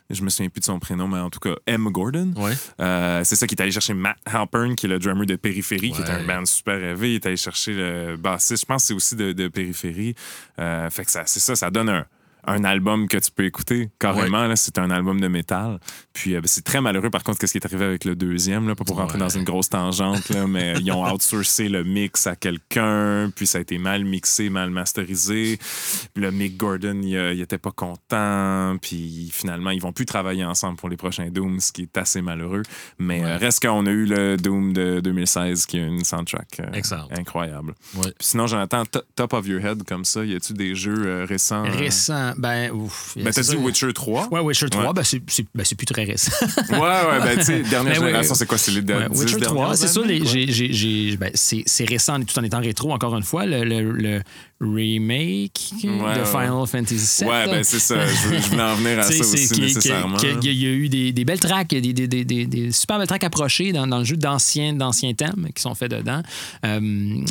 [0.09, 1.89] je me souviens plus de son prénom, mais en tout cas, M.
[1.91, 2.33] Gordon.
[2.37, 2.53] Ouais.
[2.79, 5.91] Euh, c'est ça qui est allé chercher Matt Halpern, qui est le drummer de Périphérie,
[5.91, 7.11] qui est un band super heavy.
[7.11, 10.15] Il est allé chercher le bassiste, je pense que c'est aussi de, de Périphérie.
[10.59, 12.05] Euh, fait que ça, c'est ça, ça donne un,
[12.47, 14.47] un album que tu peux écouter carrément.
[14.47, 14.55] là.
[14.55, 15.79] C'est un album de métal.
[16.13, 18.75] Puis euh, c'est très malheureux, par contre, qu'est-ce qui est arrivé avec le deuxième, là,
[18.75, 19.23] pas pour rentrer Ouais.
[19.23, 23.57] dans une grosse tangente, là, mais ils ont outsourcé le mix à quelqu'un, puis ça
[23.57, 25.59] a été mal mixé, mal masterisé.
[26.15, 30.43] Le Mick Gordon, il, euh, il était pas content, puis finalement, ils vont plus travailler
[30.45, 32.63] ensemble pour les prochains Dooms, ce qui est assez malheureux.
[32.99, 33.31] Mais Ouais.
[33.31, 37.07] euh, reste qu'on a eu le Doom de 2016, qui a une soundtrack euh, Excellent.
[37.11, 37.73] incroyable.
[38.19, 41.63] Sinon, Jonathan, to- top of your head comme ça, y a-tu des jeux euh, récents?
[42.37, 43.13] Ben, ouf.
[43.17, 43.55] Ben, t'as dit.
[43.55, 44.27] Witcher 3?
[44.31, 44.93] Ouais, Witcher 3, Ouais.
[44.93, 45.19] ben, c'est
[45.55, 46.31] ben, c'est plus très récent.
[46.69, 48.37] Ouais, ouais, ben, tu sais, dernière Ben, génération, ouais.
[48.37, 48.57] c'est quoi?
[48.57, 49.93] C'est les Ouais, 10 Witcher 3, dernières c'est ça.
[51.17, 53.45] ben, c'est c'est récent tout en étant rétro, encore une fois.
[53.45, 54.21] Le, le- le
[54.59, 56.25] remake Ouais, de.
[56.25, 57.29] Final Fantasy VII.
[57.29, 57.95] Ouais, ben, c'est ça.
[58.07, 60.17] Je, voulais en venir à ça c'est aussi, qui- qui- nécessairement.
[60.17, 63.85] qui- Il y a eu des, des belles tracks, des, super belles tracks approchées dans,
[63.87, 64.73] dans le jeu d'anciens
[65.15, 66.21] thèmes qui sont faits dedans.
[66.65, 66.79] Euh,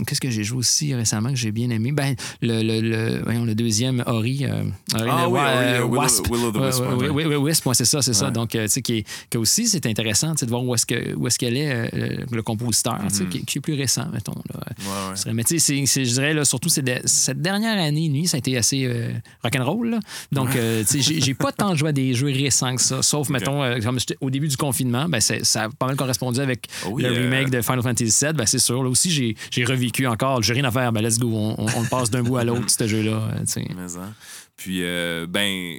[0.06, 1.92] Qu'est-ce que j'ai joué aussi récemment que j'ai bien aimé?
[1.92, 4.44] Ben, le, le, le, voyons, le deuxième, Ori.
[4.44, 4.62] euh,
[4.94, 6.28] Ori Ah oui, Ori, euh, Will- Wasp.
[6.30, 6.80] Will of the Wisp,
[7.12, 8.30] ouais, ouais, Wisp, c'est ça, c'est ça.
[8.30, 11.14] Donc, euh, tu sais, qui, est- que aussi, c'est intéressant de voir où est-ce que-
[11.16, 11.90] où est-ce qu'elle est,
[12.30, 13.28] le compositeur, Mhm.
[13.28, 14.34] qui, qui est plus récent, mettons.
[14.52, 14.60] Là.
[14.60, 15.16] Ouais, ouais.
[15.16, 17.78] Ce serait- Mais tu sais, c'est- c'est- je dirais, là, surtout ces de- cette dernière
[17.82, 19.10] année, nuit, ça a été assez euh,
[19.42, 19.90] rock'n'roll.
[19.90, 19.98] là.
[20.32, 23.78] Donc, euh, j'ai- pas tant joué à des jeux récents que ça, sauf, mettons, euh,
[23.80, 27.50] comme au début du confinement, ben, ça a pas mal correspondu avec Oh le remake
[27.50, 28.32] de Final Fantasy VII.
[28.34, 28.82] Ben, c'est sûr.
[28.82, 29.10] Là aussi,
[29.50, 30.42] j'ai revécu encore.
[30.42, 30.92] J'ai rien à faire.
[30.92, 31.28] Ben, let's go.
[31.32, 33.30] On, on- on le passe d'un bout à l'autre, ce jeu-là.
[33.36, 34.12] hein.
[34.56, 34.80] Puis,
[35.28, 35.78] ben,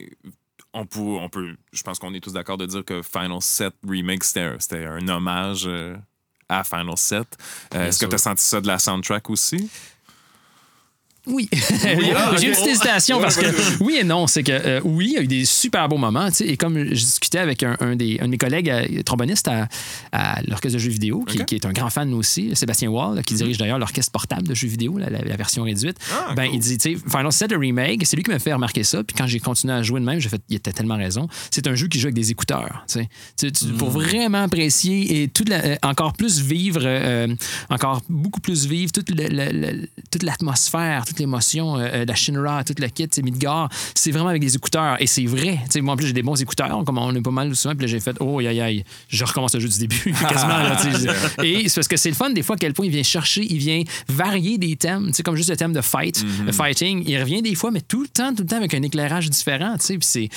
[0.73, 3.73] on peut, on peut, je pense qu'on est tous d'accord de dire que Final 7
[3.87, 5.67] Remake, c'était un, hommage
[6.49, 7.25] à Final 7.
[7.73, 9.69] Euh, Est-ce que tu as senti ça de la soundtrack aussi?
[11.33, 11.49] Oui.
[12.15, 13.45] ah, J'ai une petite hésitation parce que
[13.83, 16.27] oui et non, c'est que euh, oui, il y a eu des super beaux moments.
[16.29, 19.03] tu sais, Et comme je discutais avec un, un des, un de mes collègues euh,
[19.03, 19.67] tromboniste à,
[20.11, 21.37] à l'orchestre de jeux vidéo, qui.
[21.39, 21.45] Mhm.
[21.51, 24.97] est un grand fan aussi, Sébastien Wall, qui dirige d'ailleurs l'orchestre portable de jeux vidéo,
[24.97, 25.97] la, la- la version réduite.
[26.11, 26.55] Ah, ben, cool.
[26.55, 29.03] il dit, tu sais, Final 7 le remake, c'est lui qui m'a fait remarquer ça.
[29.03, 31.27] Puis quand j'ai continué à jouer de même, j'ai fait, il était tellement raison.
[31.51, 32.85] C'est un jeu qui joue avec des écouteurs.
[32.87, 33.09] tu sais.
[33.37, 33.93] Tu- tu- Pour Mhm.
[34.01, 36.81] vraiment apprécier et toute la- euh, encore plus vivre,
[37.69, 42.75] encore beaucoup plus vivre toute le- toute l'atmosphère, toute l'émotion euh, de la Shinra, tout
[42.77, 43.69] le kit, c'est Midgar.
[43.95, 45.01] C'est vraiment avec des écouteurs.
[45.01, 45.59] Et c'est vrai.
[45.65, 47.75] Tu sais, moi, en plus, j'ai des bons écouteurs, comme on est pas mal souvent.
[47.75, 50.57] Puis là, j'ai fait, oh, aïe, aïe, je recommence le jeu du début, quasiment.
[50.57, 50.77] là,
[51.43, 53.45] et c'est parce que c'est le fun, des fois, à quel point il vient chercher,
[53.49, 55.07] il vient varier des thèmes.
[55.07, 57.03] Tu sais, comme juste le thème de fight, le fighting.
[57.07, 59.75] Il revient des fois, mais tout le temps, tout le temps avec un éclairage différent.
[59.77, 60.29] Puis c'est.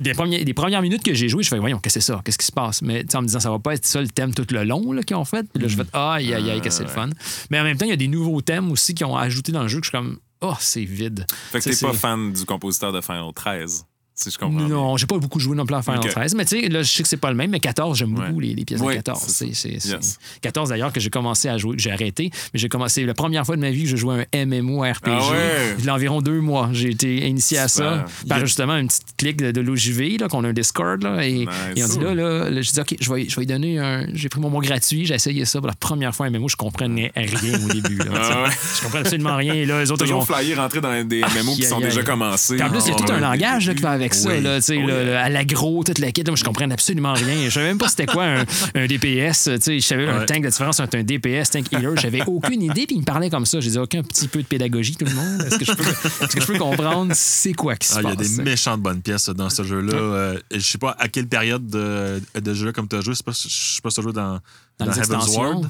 [0.00, 2.20] des, premières minutes que j'ai joué, je fais, voyons, qu'est-ce que c'est ça?
[2.24, 2.82] Qu'est-ce qui se passe?
[2.82, 5.02] Mais en me disant, ça va pas être ça le thème tout le long là,
[5.02, 5.46] qu'ils ont fait.
[5.52, 7.10] Puis là, je fais, aïe, aïe, aïe, que c'est le fun.
[7.50, 9.62] Mais en même temps, il y a des nouveaux thèmes aussi qui ont ajouté dans
[9.62, 11.26] le jeu que je suis comme, oh, c'est vide.
[11.50, 13.86] Fait que t'es pas fan du compositeur de Final 13,
[14.16, 14.66] si je comprends.
[14.66, 16.08] Non, j'ai pas beaucoup joué non plus à Final Ok.
[16.10, 18.14] 13, mais tu sais, là, je sais que c'est pas le même, mais 14, j'aime
[18.14, 19.22] beaucoup les, les pièces Oui, de 14.
[19.26, 20.18] c'est C'est, c'est- c'est- Yes.
[20.40, 23.56] 14 d'ailleurs que j'ai commencé à jouer, j'ai arrêté, mais j'ai commencé la première fois
[23.56, 25.06] de ma vie que je jouais à un MMORPG.
[25.06, 25.76] Ah ouais?
[25.78, 28.88] Il y a environ deux mois, j'ai été initié à ça par y justement une
[28.88, 31.48] petite clique de, de l'OJV, là, qu'on a un Discord, là, et, Nice.
[31.76, 33.78] et on dit là, là, là, j'ai dit, OK, je vais, je vais lui donner
[33.78, 34.06] un.
[34.14, 36.56] J'ai pris mon mois gratuit, j'ai essayé ça pour la première fois à MMO, je
[36.56, 37.98] comprenais rien au début.
[37.98, 38.04] là.
[38.16, 38.50] Ah ouais.
[38.78, 39.54] Je comprenais absolument rien.
[39.54, 42.02] Et là, les autres, ils ont, Toujours flyer rentrer dans des MMO qui sont déjà
[42.02, 42.60] commencés.
[42.62, 44.40] En plus, il y a Ah, tout un langage qui va avec ça, Oui.
[44.42, 46.22] là, tu sais, Oh, le- à l'agro, toute la kit.
[46.26, 47.44] Moi, je comprenais absolument rien.
[47.46, 48.44] Je savais même pas c'était quoi un,
[48.74, 49.44] un DPS.
[49.44, 51.96] tu sais, Je savais un tank, la différence entre un DPS, tank healer.
[51.96, 52.86] J'avais aucune idée.
[52.86, 53.60] Puis il me parlait comme ça.
[53.60, 55.42] J'ai dit, aucun petit peu de pédagogie, tout le monde.
[55.42, 55.84] Est-ce que je peux,
[56.28, 58.36] que je peux comprendre c'est quoi qui se Ah, il y a passe?
[58.36, 59.94] des méchantes bonnes pièces dans ce jeu-là.
[59.96, 63.14] Euh, je sais pas à quelle période de, de jeu comme tu as joué.
[63.14, 64.38] Je sais pas, je sais pas si tu as joué dans,
[64.78, 65.28] Dans les Heaven's?
[65.36, 65.68] Ward.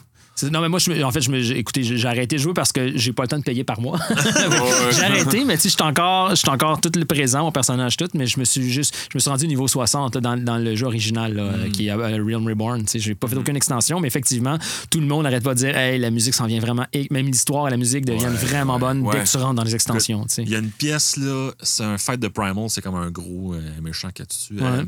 [0.50, 2.70] Non, mais moi, je, en fait, je me, j'ai- écoutez, j'ai arrêté de jouer parce
[2.72, 3.98] que j'ai pas le temps de payer par mois.
[4.90, 8.26] J'ai arrêté, mais tu sais, je suis encore, tout le présent, mon personnage tout, mais
[8.26, 10.74] je me suis juste, je me suis rendu au niveau 60 là, dans, dans le
[10.74, 11.70] jeu original, là, Mm.
[11.72, 12.82] qui est euh, Realm Reborn.
[12.84, 14.58] Tu sais, j'ai pas fait aucune extension, mais effectivement,
[14.90, 17.26] tout le monde n'arrête pas de dire, hey, la musique s'en vient vraiment, et même
[17.26, 19.16] l'histoire et la musique deviennent vraiment bonnes ouais.
[19.18, 20.22] dès que tu rentres dans les extensions.
[20.24, 20.42] tu sais.
[20.42, 23.54] Il y a une pièce, là, c'est un fight de Primal, c'est comme un gros
[23.54, 24.08] euh, méchant.
[24.08, 24.62] Ouais.
[24.62, 24.84] Euh,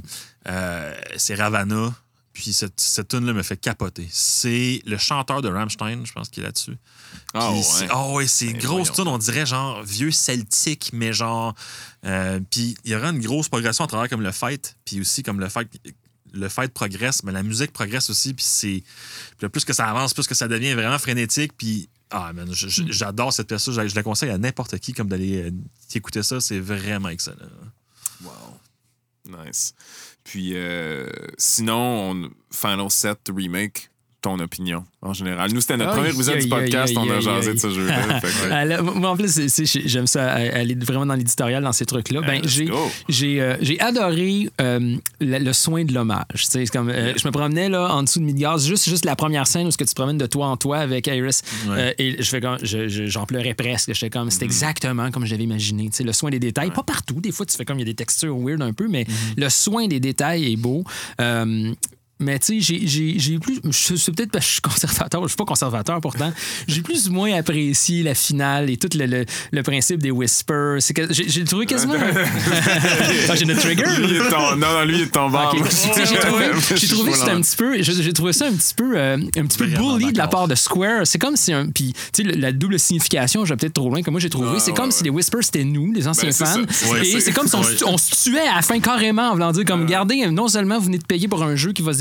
[0.48, 1.92] euh, c'est Ravana.
[2.38, 4.06] Puis cette, cette tune là me fait capoter.
[4.12, 6.76] C'est le chanteur de Rammstein, je pense, qui est là-dessus.
[7.34, 7.62] Ah, Puis ouais.
[7.64, 11.56] c'est- Ah ouais, c'est Ben, grosse tune, on dirait genre vieux celtique, mais genre.
[12.04, 15.24] euh, puis il y aura une grosse progression à travers comme le fight, puis aussi
[15.24, 15.68] comme le fight.
[16.32, 18.84] Le fight progresse, mais la musique progresse aussi, puis c'est.
[19.50, 21.88] Plus que ça avance, plus que ça devient vraiment frénétique, puis.
[22.10, 23.82] Ah, man, je- j'adore cette pièce-là.
[23.82, 25.50] Je, je la conseille à n'importe qui, comme d'aller euh,
[25.94, 26.40] écouter ça.
[26.40, 27.36] C'est vraiment excellent.
[28.22, 28.30] Wow.
[29.44, 29.74] Nice.
[30.28, 31.06] Puis euh,
[31.38, 33.90] sinon, on- Final 7 Remake,
[34.20, 35.52] ton opinion en général.
[35.52, 38.20] Nous, c'était notre Aïe, premier épisode du podcast, on a jasé de ce jeu-là.
[38.20, 39.38] Que- Ah, moi, en plus,
[39.86, 42.20] j'aime ça euh, aller vraiment dans l'éditorial, dans ces trucs-là.
[42.22, 46.48] Ben, j'ai, euh, j'ai adoré euh, le, le soin de l'hommage.
[46.72, 49.68] Comme, euh, je me promenais là, en dessous de Midgard, juste, juste la première scène
[49.68, 51.42] où ce que tu te promènes de toi en toi avec Iris.
[51.68, 51.94] Ouais.
[51.98, 53.92] Et je fais comme, je- je- j'en pleurais presque.
[53.94, 54.30] J'étais comme, Mm-hmm.
[54.32, 55.90] c'est exactement comme je l'avais imaginé.
[56.04, 57.20] Le soin des détails, pas partout.
[57.20, 59.34] Des fois, tu fais comme, il y a des textures weird un peu, mais Mm-hmm.
[59.42, 60.82] le soin des détails est beau.
[62.20, 63.60] Mais tu sais, j'ai- plus.
[63.64, 66.32] je- C'est peut-être parce que je suis conservateur, je suis pas conservateur pourtant.
[66.66, 70.78] J'ai plus ou moins apprécié la finale et tout le, le- le principe des whispers.
[71.10, 71.94] J'ai trouvé quasiment.
[73.30, 73.84] Ah, j'ai le trigger.
[73.98, 75.38] Lui, il est ton- Non, non, lui, il est tombé
[75.96, 76.46] j'ai trouvé,
[76.88, 79.66] trouvé c'était un petit peu, j'ai trouvé ça un petit peu, euh, un petit peu
[79.66, 81.06] bully de la part de Square.
[81.06, 84.02] C'est comme si un, puis tu sais, la double signification, je vais peut-être trop loin
[84.02, 84.48] que moi j'ai trouvé.
[84.54, 84.90] Ah, c'est ouais, comme ouais.
[84.92, 87.76] si les Whispers c'était nous, les anciens Ben, fans, et c'est comme si on, ouais.
[87.76, 90.78] se- on se tuait à la fin carrément en voulant dire comme, regardez, non seulement
[90.78, 91.98] vous venez de payer pour un jeu qui va se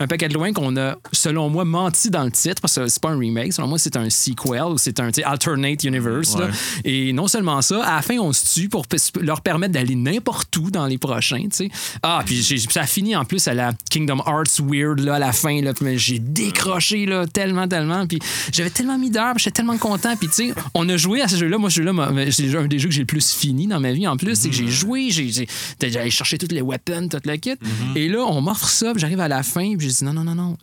[0.00, 3.00] un paquet de loin qu'on a, selon moi, menti dans le titre parce que c'est
[3.02, 6.36] pas un remake, selon moi c'est un sequel ou c'est un alternate universe.
[6.38, 6.46] là.
[6.46, 6.52] Ouais.
[6.84, 8.84] Et non seulement ça, à la fin, on se tue pour
[9.20, 11.70] leur permettre d'aller n'importe où dans les prochains, tu sais.
[12.02, 15.18] Ah, puis j'ai- ça a fini en plus à la Kingdom Hearts weird, là, à
[15.18, 18.18] la fin, là, j'ai décroché, là, tellement, tellement, puis
[18.52, 21.36] j'avais tellement mis d'heures, j'étais tellement content, puis tu sais, on a joué à ce
[21.36, 21.92] jeu-là, moi, ce jeu-là,
[22.30, 24.48] c'est un des jeux que j'ai le plus fini dans ma vie, en plus, c'est
[24.50, 25.46] que j'ai joué, j'ai
[25.80, 27.54] allé chercher toutes les weapons, tout le kit,
[27.96, 30.34] et là, on m'offre ça, j'arrive à la fin, puis j'ai dit, non, non, non,
[30.34, 30.56] non,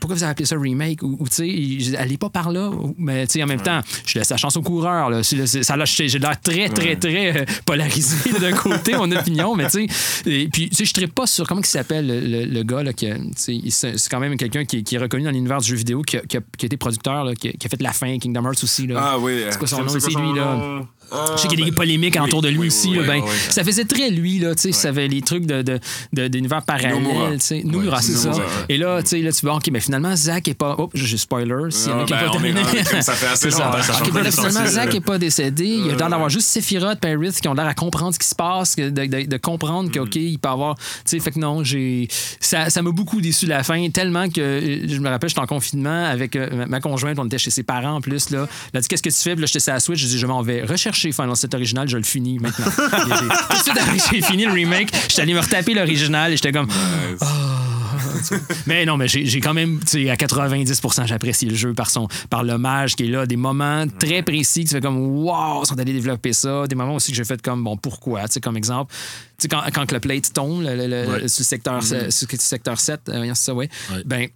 [0.00, 3.26] pourquoi vous avez appelé ça remake, ou, ou, tu sais, allez pas par là, mais
[3.26, 6.18] tu sais, en même temps, je laisse la chance au coureur, là, ça l'a- j'ai
[6.18, 10.68] l'air très, très, très euh, polarisé d'un côté, mon opinion, mais tu sais, et puis,
[10.70, 13.08] tu sais, je ne pas sur comment il s'appelle le, le- le gars, là, qui
[13.36, 16.16] c'est c'est quand même quelqu'un qui, qui est reconnu dans l'univers du jeu vidéo, qui
[16.16, 18.62] a, qui a- qui a été producteur, là, qui, a, fait la fin, Kingdom Hearts
[18.64, 19.00] aussi, là.
[19.00, 19.42] Ah oui.
[19.50, 19.90] C'est quoi son euh, nom?
[19.92, 20.80] quoi C'est son lui, là.
[21.12, 21.36] Nom?
[21.36, 22.88] Je sais qu'il y a des polémiques autour de lui oui, aussi.
[22.98, 23.22] oui, ben.
[23.50, 25.78] Ça faisait très lui, là, tu sais, ça avait les trucs de, de,
[26.12, 26.78] de- d'univers Nomura.
[27.20, 27.38] parallèles.
[27.38, 27.62] tu sais.
[27.64, 28.30] Nomura, c'est ça.
[28.68, 30.76] Et là, tu sais, là, tu vois, OK, mais finalement, Zach est pas.
[30.78, 31.70] Oh, j'ai spoiler.
[31.70, 33.02] S'il y en a Ah, qui ben, pas est terminé.
[33.02, 33.82] ça fait assez longtemps.
[33.82, 34.66] Ça OK, change ben là, finalement.
[34.66, 35.64] Zach n'est pas décédé.
[35.66, 38.34] Il a l'air d'avoir juste Sephiroth et qui ont l'air à comprendre ce qui se
[38.34, 40.76] passe, de, de- de comprendre que, OK, il peut avoir.
[40.76, 42.08] Tu sais, fait que non, j'ai.
[42.40, 46.04] Ça ça m'a beaucoup déçu la fin, tellement que je me rappelle, j'étais en confinement
[46.04, 48.30] avec euh, ma- ma conjointe, on était chez ses parents en plus.
[48.30, 48.46] Là.
[48.72, 50.18] Elle a dit Qu'est-ce que tu fais Puis là, j'étais sur la Switch, je dis
[50.18, 52.66] Je m'en vais rechercher Final 7 original, je le finis maintenant.
[52.66, 56.52] Tout de suite après, j'ai fini le remake, j'étais allé me retaper l'original et j'étais
[56.52, 56.66] comme.
[56.66, 57.28] Nice.
[58.66, 62.08] Mais non, mais j'ai quand même, tu sais, à 90 j'apprécie le jeu par son,
[62.30, 65.66] par l'hommage qui est là, des moments très précis que tu fais comme, wow, ils
[65.66, 66.66] sont allés développer ça.
[66.66, 69.48] Des moments aussi que j'ai fait comme, bon, pourquoi, tu sais, comme exemple, tu sais,
[69.48, 71.28] quand, quand que le plate tombe, le, le- le- Ouais.
[71.28, 74.02] sur le secteur, sur le secteur 7, euh, c'est ça, ouais, Ouais.
[74.06, 74.28] ben,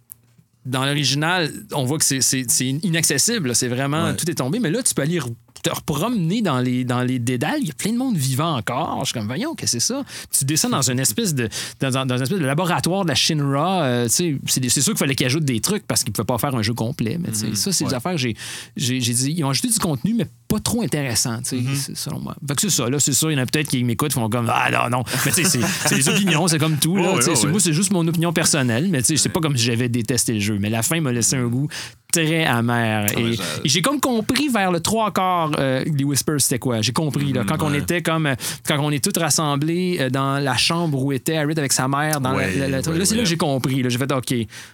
[0.65, 2.45] dans l'original, on voit que c'est-
[2.83, 3.55] inaccessible.
[3.55, 4.15] C'est vraiment, Ouais.
[4.15, 4.59] tout est tombé.
[4.59, 5.19] Mais là, tu peux aller
[5.63, 7.57] te promener dans les, dans les dédales.
[7.61, 8.99] Il y a plein de monde vivant encore.
[9.01, 10.03] Je suis comme, voyons, qu'est-ce que c'est ça?
[10.37, 11.49] Tu descends dans une espèce de,
[11.79, 13.83] dans, dans- une espèce de laboratoire de la Shinra.
[13.83, 14.39] euh, c'est
[14.69, 16.73] sûr qu'il fallait qu'ils ajoutent des trucs parce qu'ils ne pouvaient pas faire un jeu
[16.73, 17.17] complet.
[17.19, 18.35] Mais tu sais, ça, c'est des affaires j'ai
[18.77, 19.33] j'ai j'ai dit.
[19.37, 22.35] Ils ont ajouté du contenu, mais pas trop intéressant, tu sais, c'est- selon moi.
[22.47, 22.89] Fait que c'est ça.
[22.89, 25.03] Là, c'est sûr, il y en a peut-être qui m'écoutent font comme, ah non, non.
[25.25, 26.95] Mais tu sais, c'est- c'est des opinions, c'est comme tout.
[26.97, 27.13] Là.
[27.49, 30.33] Moi, c'est juste mon opinion personnelle, mais tu sais, c'est pas comme si j'avais détesté
[30.33, 30.57] le jeu.
[30.59, 31.67] Mais la fin m'a laissé un goût
[32.11, 33.05] très amer.
[33.15, 36.59] ouais, et j'ai- et j'ai comme compris vers le trois quarts euh, les Whispers, c'était
[36.59, 36.81] quoi?
[36.81, 37.33] J'ai compris.
[37.33, 38.25] Là, quand on était comme.
[38.27, 38.35] euh,
[38.67, 42.19] Quand on est tous rassemblés euh, dans la chambre où était Harriet avec sa mère,
[42.21, 43.81] dans Ouais, la- la- ouais, là, c'est là que j'ai compris.
[43.83, 43.89] là.
[43.89, 44.33] J'ai fait, OK.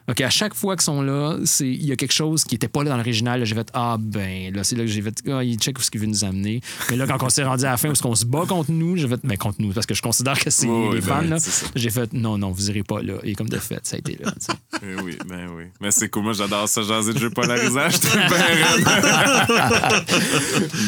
[0.10, 2.84] OK, à chaque fois qu'ils sont là, il y a quelque chose qui n'était pas
[2.84, 3.40] là dans l'original.
[3.40, 5.82] Là, J'ai fait, ah ben, là, c'est là que j'ai fait, ah, il check où
[5.82, 6.62] ce qu'il veut nous amener.
[6.90, 8.72] Mais là, quand on s'est rendu à la fin, où est-ce qu'on se bat contre
[8.72, 11.22] nous, j'ai fait, mais contre nous, parce que je considère que c'est Ouais, les fans,
[11.24, 11.68] ben, ça.
[11.76, 13.16] J'ai fait, non, non, vous irez pas là.
[13.24, 14.32] Et comme de fait, ça a été là.
[14.84, 15.64] Eh oui, ben oui.
[15.82, 16.24] Mais c'est cool.
[16.24, 17.90] Moi, j'adore ça, jaser de jeux polarisants.
[17.90, 18.00] Je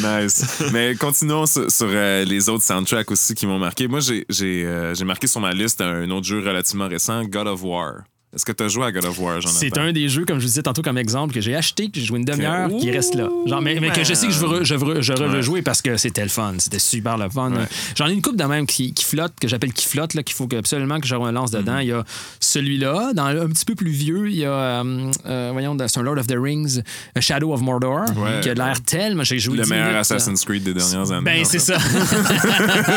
[0.02, 0.62] bien nice.
[0.72, 3.88] Mais continuons sur, euh, les autres soundtracks aussi qui m'ont marqué.
[3.88, 4.24] Moi, j'ai,
[4.64, 8.02] euh, j'ai marqué sur ma liste un autre jeu relativement récent, God of War.
[8.34, 9.58] Est-ce que tu as joué à God of War, Jonathan?
[9.58, 11.98] C'est un des jeux, comme je vous disais tantôt comme exemple, que j'ai acheté, que
[11.98, 13.26] j'ai joué une demi-heure, qui reste là.
[13.46, 15.36] Genre, mais, mais que je sais que je veux, je veux, je veux Ouais.
[15.36, 16.52] rejouer parce que c'était le fun.
[16.58, 17.50] C'était super le fun.
[17.52, 17.64] Ouais.
[17.96, 20.36] J'en ai une coupe de même qui, qui flotte, que j'appelle qui flotte, là, qu'il
[20.36, 21.78] faut absolument que je relance dedans.
[21.78, 22.04] Il y a
[22.38, 26.02] celui-là, dans un petit peu plus vieux, il y a, euh, euh, voyons, c'est un
[26.02, 26.82] Lord of the Rings,
[27.14, 28.40] A Shadow of Mordor, Ouais.
[28.42, 29.24] qui a l'air tellement.
[29.24, 31.24] J'ai joué Le 10 meilleur minutes, Assassin's Creed des dernières années.
[31.24, 31.78] ben, en c'est ça.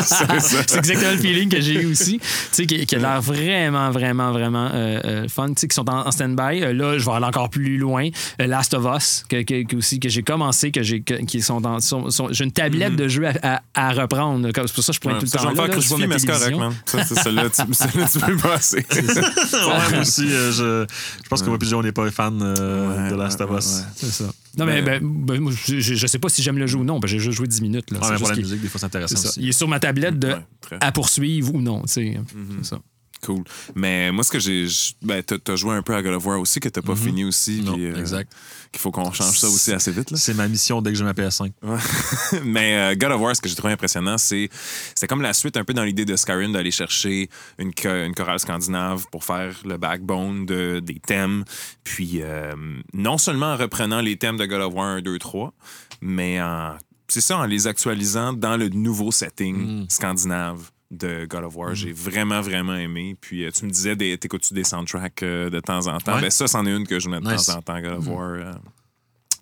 [0.01, 2.19] c'est exactement le feeling que j'ai eu aussi.
[2.19, 5.49] Tu sais, qui, qui a l'air vraiment, vraiment, vraiment euh, euh, fun.
[5.49, 6.63] Tu sais, qui sont en, en stand-by.
[6.63, 8.09] Euh, là, je vais aller encore plus loin.
[8.41, 11.41] Euh, Last of Us, que, que- que aussi, que j'ai commencé, que j'ai, que- qui
[11.41, 11.79] sont dans.
[11.79, 14.51] sont- sont- j'ai une tablette de jeux à, à- à reprendre.
[14.51, 15.37] Comme- C'est pour ça que je pointe Ouais, tout le temps.
[15.39, 16.73] je vais là, faire là, ma mais c'est correct, man.
[16.85, 18.85] Ça, c'est celle-là, tu, celle-là, tu peux passer.
[18.91, 20.85] ouais, moi aussi, euh, je,
[21.23, 23.65] je pense que moi, on n'est pas fan euh, Ouais, de Last of Us.
[23.79, 23.83] ouais.
[23.95, 24.25] C'est ça.
[24.57, 26.83] Non, mais, Mais- ben, ben, moi, je, je- sais pas si j'aime le jeu ou
[26.83, 26.99] non.
[26.99, 27.89] parce que J'ai juste joué 10 minutes.
[27.91, 27.99] Là.
[28.01, 29.29] C'est mais juste pour la musique, des fois, c'est intéressant c'est ça.
[29.29, 29.39] aussi.
[29.41, 30.35] Il est sur ma tablette de
[30.81, 31.85] à poursuivre ou non.
[31.87, 32.17] sais.
[32.61, 32.79] C'est ça.
[33.23, 33.43] Cool.
[33.75, 34.67] Mais moi, ce que j'ai.
[35.01, 37.61] Ben, t'as joué un peu à God of War aussi, que t'as pas fini aussi.
[37.61, 38.33] Non, euh, exact.
[38.71, 40.15] Qu'il faut qu'on change ça aussi assez vite.
[40.15, 41.51] C'est ma mission dès que j'ai ma PS5.
[41.61, 41.77] Ouais.
[42.43, 44.49] Mais euh, God of War, ce que j'ai trouvé impressionnant, c'est
[44.95, 48.39] c'est comme la suite un peu dans l'idée de Skyrim d'aller chercher une, une chorale
[48.39, 51.43] scandinave pour faire le backbone de, des thèmes.
[51.83, 52.55] Puis euh,
[52.93, 55.53] non seulement en reprenant les thèmes de God of War 1, 2, 3,
[56.01, 56.75] mais en
[57.11, 61.73] c'est ça, en les actualisant dans le nouveau setting scandinave de God of War.
[61.73, 63.15] J'ai vraiment, vraiment aimé.
[63.19, 66.15] Puis euh, tu me disais, des- t'écoutes-tu des soundtracks euh, de temps en temps?
[66.15, 66.21] Ouais.
[66.21, 67.45] Ben, ça, c'en est une que je mets de Nice.
[67.47, 68.29] temps en temps, God of War.
[68.31, 68.53] euh,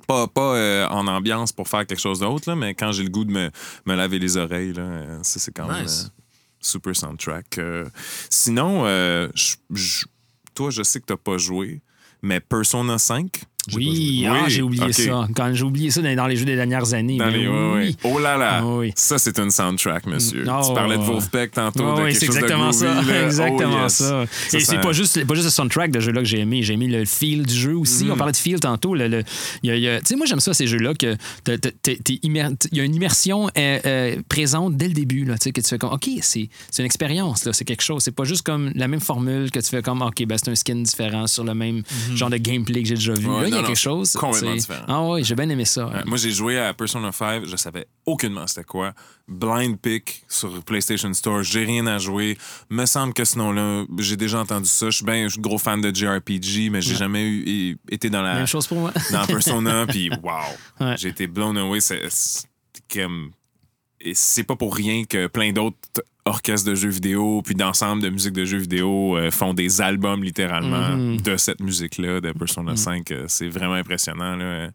[0.07, 3.25] pas, pas euh, en ambiance pour faire quelque chose d'autre, mais quand j'ai le goût
[3.25, 3.49] de me,
[3.85, 6.11] me laver les oreilles, là, ça, c'est quand même Nice.
[6.61, 7.59] super soundtrack.
[8.29, 8.85] Sinon,
[9.35, 10.05] je- je-
[10.55, 11.81] toi, je sais que t'as pas joué,
[12.21, 13.43] mais Persona 5.
[13.73, 15.27] Oui, ah, Oui, j'ai oublié ça.
[15.35, 17.17] Quand j'ai oublié ça dans, les jeux des dernières années.
[17.17, 17.95] Dans les- oui.
[18.03, 18.59] Oh là là!
[18.61, 18.91] Ah oui.
[18.95, 20.43] Ça, c'est une soundtrack, monsieur.
[20.47, 21.03] Ah, tu parlais de.
[21.03, 21.83] Wolfpack tantôt.
[21.87, 22.85] Ah de oui, quelque c'est chose de exactement ça.
[23.01, 23.25] là.
[23.25, 23.93] exactement Oh, yes.
[23.93, 24.23] ça.
[24.53, 26.63] Et c'est pas juste, pas juste le soundtrack de jeu-là que j'ai aimé.
[26.63, 28.05] J'ai aimé le feel du jeu aussi.
[28.05, 28.11] Mm-hmm.
[28.11, 28.95] On parlait de feel tantôt.
[28.95, 29.23] le- le-
[29.63, 31.57] il y a- il y a- Tu sais, moi, j'aime ça, ces jeux-là, que t'as-
[31.57, 35.25] t'as- t'es- t'es immer- il y a une immersion euh, euh, présente dès le début.
[35.25, 37.83] Là, tu sais, que tu fais comme, OK, c'est c'est une expérience, là, c'est quelque
[37.83, 38.03] chose.
[38.03, 40.55] C'est pas juste comme la même formule que tu fais comme, OK, ben, c'est un
[40.55, 41.83] skin différent sur le même
[42.15, 43.27] genre de gameplay que j'ai déjà vu.
[43.27, 43.41] Mm-hmm.
[43.41, 44.13] Ouais, là, il y a non, quelque chose.
[44.13, 44.85] complètement différent.
[44.87, 45.87] Ah oui, j'ai bien aimé ça.
[45.87, 48.93] Ouais, moi, j'ai joué à Persona 5, je savais aucunement c'était quoi.
[49.27, 52.37] Blind pick sur PlayStation Store, j'ai rien à jouer.
[52.69, 54.87] Me semble que ce nom-là, j'ai déjà entendu ça.
[54.89, 58.47] Je suis bien gros fan de JRPG, mais j'ai jamais eu, été dans la Même
[58.47, 58.91] chose pour moi.
[59.11, 60.31] dans Persona, puis wow,
[60.79, 60.95] Ouais.
[60.97, 61.79] j'ai été blown away.
[61.79, 62.01] C'est
[62.91, 63.31] comme
[64.01, 65.77] et c'est pas pour rien que plein d'autres
[66.25, 70.23] orchestres de jeux vidéo puis d'ensemble de musique de jeux vidéo euh, font des albums
[70.23, 71.21] littéralement Mhm.
[71.21, 72.77] de cette musique-là, de Persona Mm.
[72.77, 73.11] 5.
[73.11, 74.35] Euh, C'est vraiment impressionnant.
[74.35, 74.69] Là.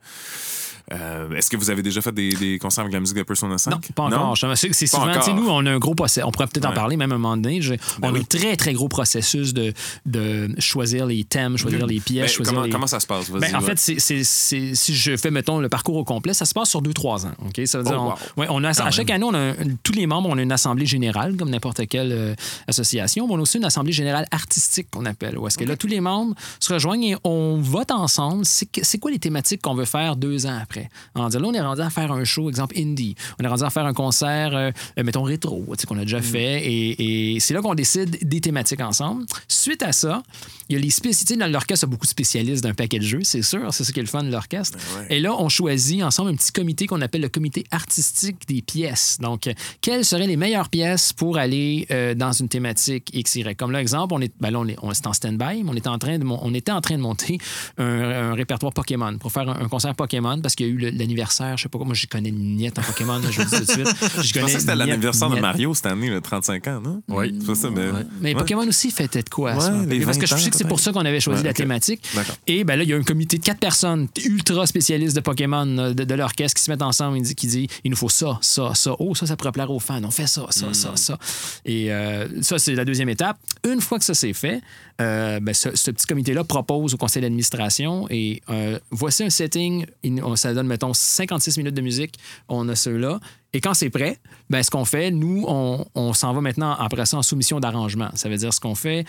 [0.93, 3.57] Euh, Est-ce que vous avez déjà fait des, des concerts avec la musique de Persona
[3.57, 3.71] 5?
[3.71, 4.37] Non, pas encore.
[4.37, 5.35] Je- C'est souvent, tu sais, encore.
[5.37, 6.25] nous, on a un gros processus.
[6.27, 7.63] On pourrait peut-être en parler même à un moment donné.
[7.63, 8.21] Je- Ben on a oui.
[8.21, 9.73] un très, très gros processus de,
[10.07, 12.71] de choisir les thèmes, choisir les pièces, Ben, choisir comment, les...
[12.71, 13.31] comment ça se passe?
[13.31, 16.83] Ben, en fait, si je fais, mettons, le parcours au complet, ça se passe sur
[16.83, 17.33] 2-3 ans.
[17.47, 17.67] OK?
[17.67, 18.15] Ça veut dire, Oh, on- wow.
[18.43, 20.87] ouais, on a, à chaque année, on a tous les membres, on a une assemblée
[20.87, 22.35] générale, comme n'importe quelle euh,
[22.69, 23.27] association.
[23.27, 25.39] Mais on a aussi une assemblée générale artistique, qu'on appelle.
[25.39, 28.45] Où est-ce que là, tous les membres se rejoignent et on vote ensemble.
[28.45, 30.74] C'est quoi les thématiques qu'on veut faire deux ans après?
[31.15, 33.15] On dit, là, on est rendu à faire un show, exemple, indie.
[33.41, 36.65] On est rendu à faire un concert, euh, euh, mettons, rétro, qu'on a déjà fait.
[36.65, 39.25] Et, et c'est là qu'on décide des thématiques ensemble.
[39.49, 40.23] Suite à ça,
[40.69, 41.37] il y a les spécificités.
[41.37, 43.73] Dans l'orchestre, il y a beaucoup de spécialistes d'un paquet de jeux, c'est sûr.
[43.73, 44.79] C'est ça qui est le fun de l'orchestre.
[44.99, 45.17] ouais.
[45.17, 49.19] Et là, on choisit ensemble un petit comité qu'on appelle le comité artistique des pièces.
[49.21, 49.49] Donc,
[49.81, 53.57] quelles seraient les meilleures pièces pour aller euh, dans une thématique X, Y?
[53.57, 55.87] Comme l'exemple, on est, ben là, on est, on est en stand-by, mais on, est
[55.87, 57.39] en train de, on était en train de monter
[57.79, 60.97] un, un répertoire Pokémon pour faire un, un concert Pokémon parce qu'il y a eu
[60.97, 63.57] l'anniversaire, je sais pas quoi, moi, je connais niette en Pokémon, là, je vous dis
[63.57, 63.89] tout de suite.
[64.17, 65.41] Je Je connais pensais que c'était l'anniversaire de.
[65.41, 67.03] Mario cette année, le 35 ans, non?
[67.09, 67.35] Oui.
[67.45, 67.83] C'est ça, mais.
[68.21, 68.41] Mais Ouais.
[68.41, 69.59] Pokémon aussi fêtait de quoi?
[69.61, 69.71] Ça?
[69.71, 72.03] Parce que 20 je sais que c'est pour ça qu'on avait choisi la thématique.
[72.47, 75.67] Et ben là, il y a un comité de quatre personnes ultra spécialistes de Pokémon
[75.67, 78.39] de, de l'orchestre qui se mettent ensemble et dit- qui dit il nous faut ça,
[78.41, 78.95] ça, ça.
[78.99, 80.03] Oh, ça, ça pourrait plaire aux fans.
[80.05, 80.75] On fait ça, ça, Hmm.
[80.75, 81.19] ça, ça.
[81.65, 83.37] Et euh, ça, c'est la deuxième étape.
[83.69, 84.61] Une fois que ça c'est fait,
[85.01, 89.87] euh, ben, ce, ce petit comité-là propose au conseil d'administration et euh, voici un setting.
[90.23, 92.17] On- donne, mettons, 56 minutes de musique.
[92.49, 93.21] On a ceux-là.
[93.53, 94.19] Et quand c'est prêt,
[94.51, 98.11] ben, ce qu'on fait, nous, on, on s'en va maintenant après ça en soumission d'arrangement.
[98.15, 99.05] Ça veut dire ce qu'on fait.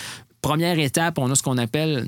[0.48, 2.08] Première étape, on a ce qu'on appelle,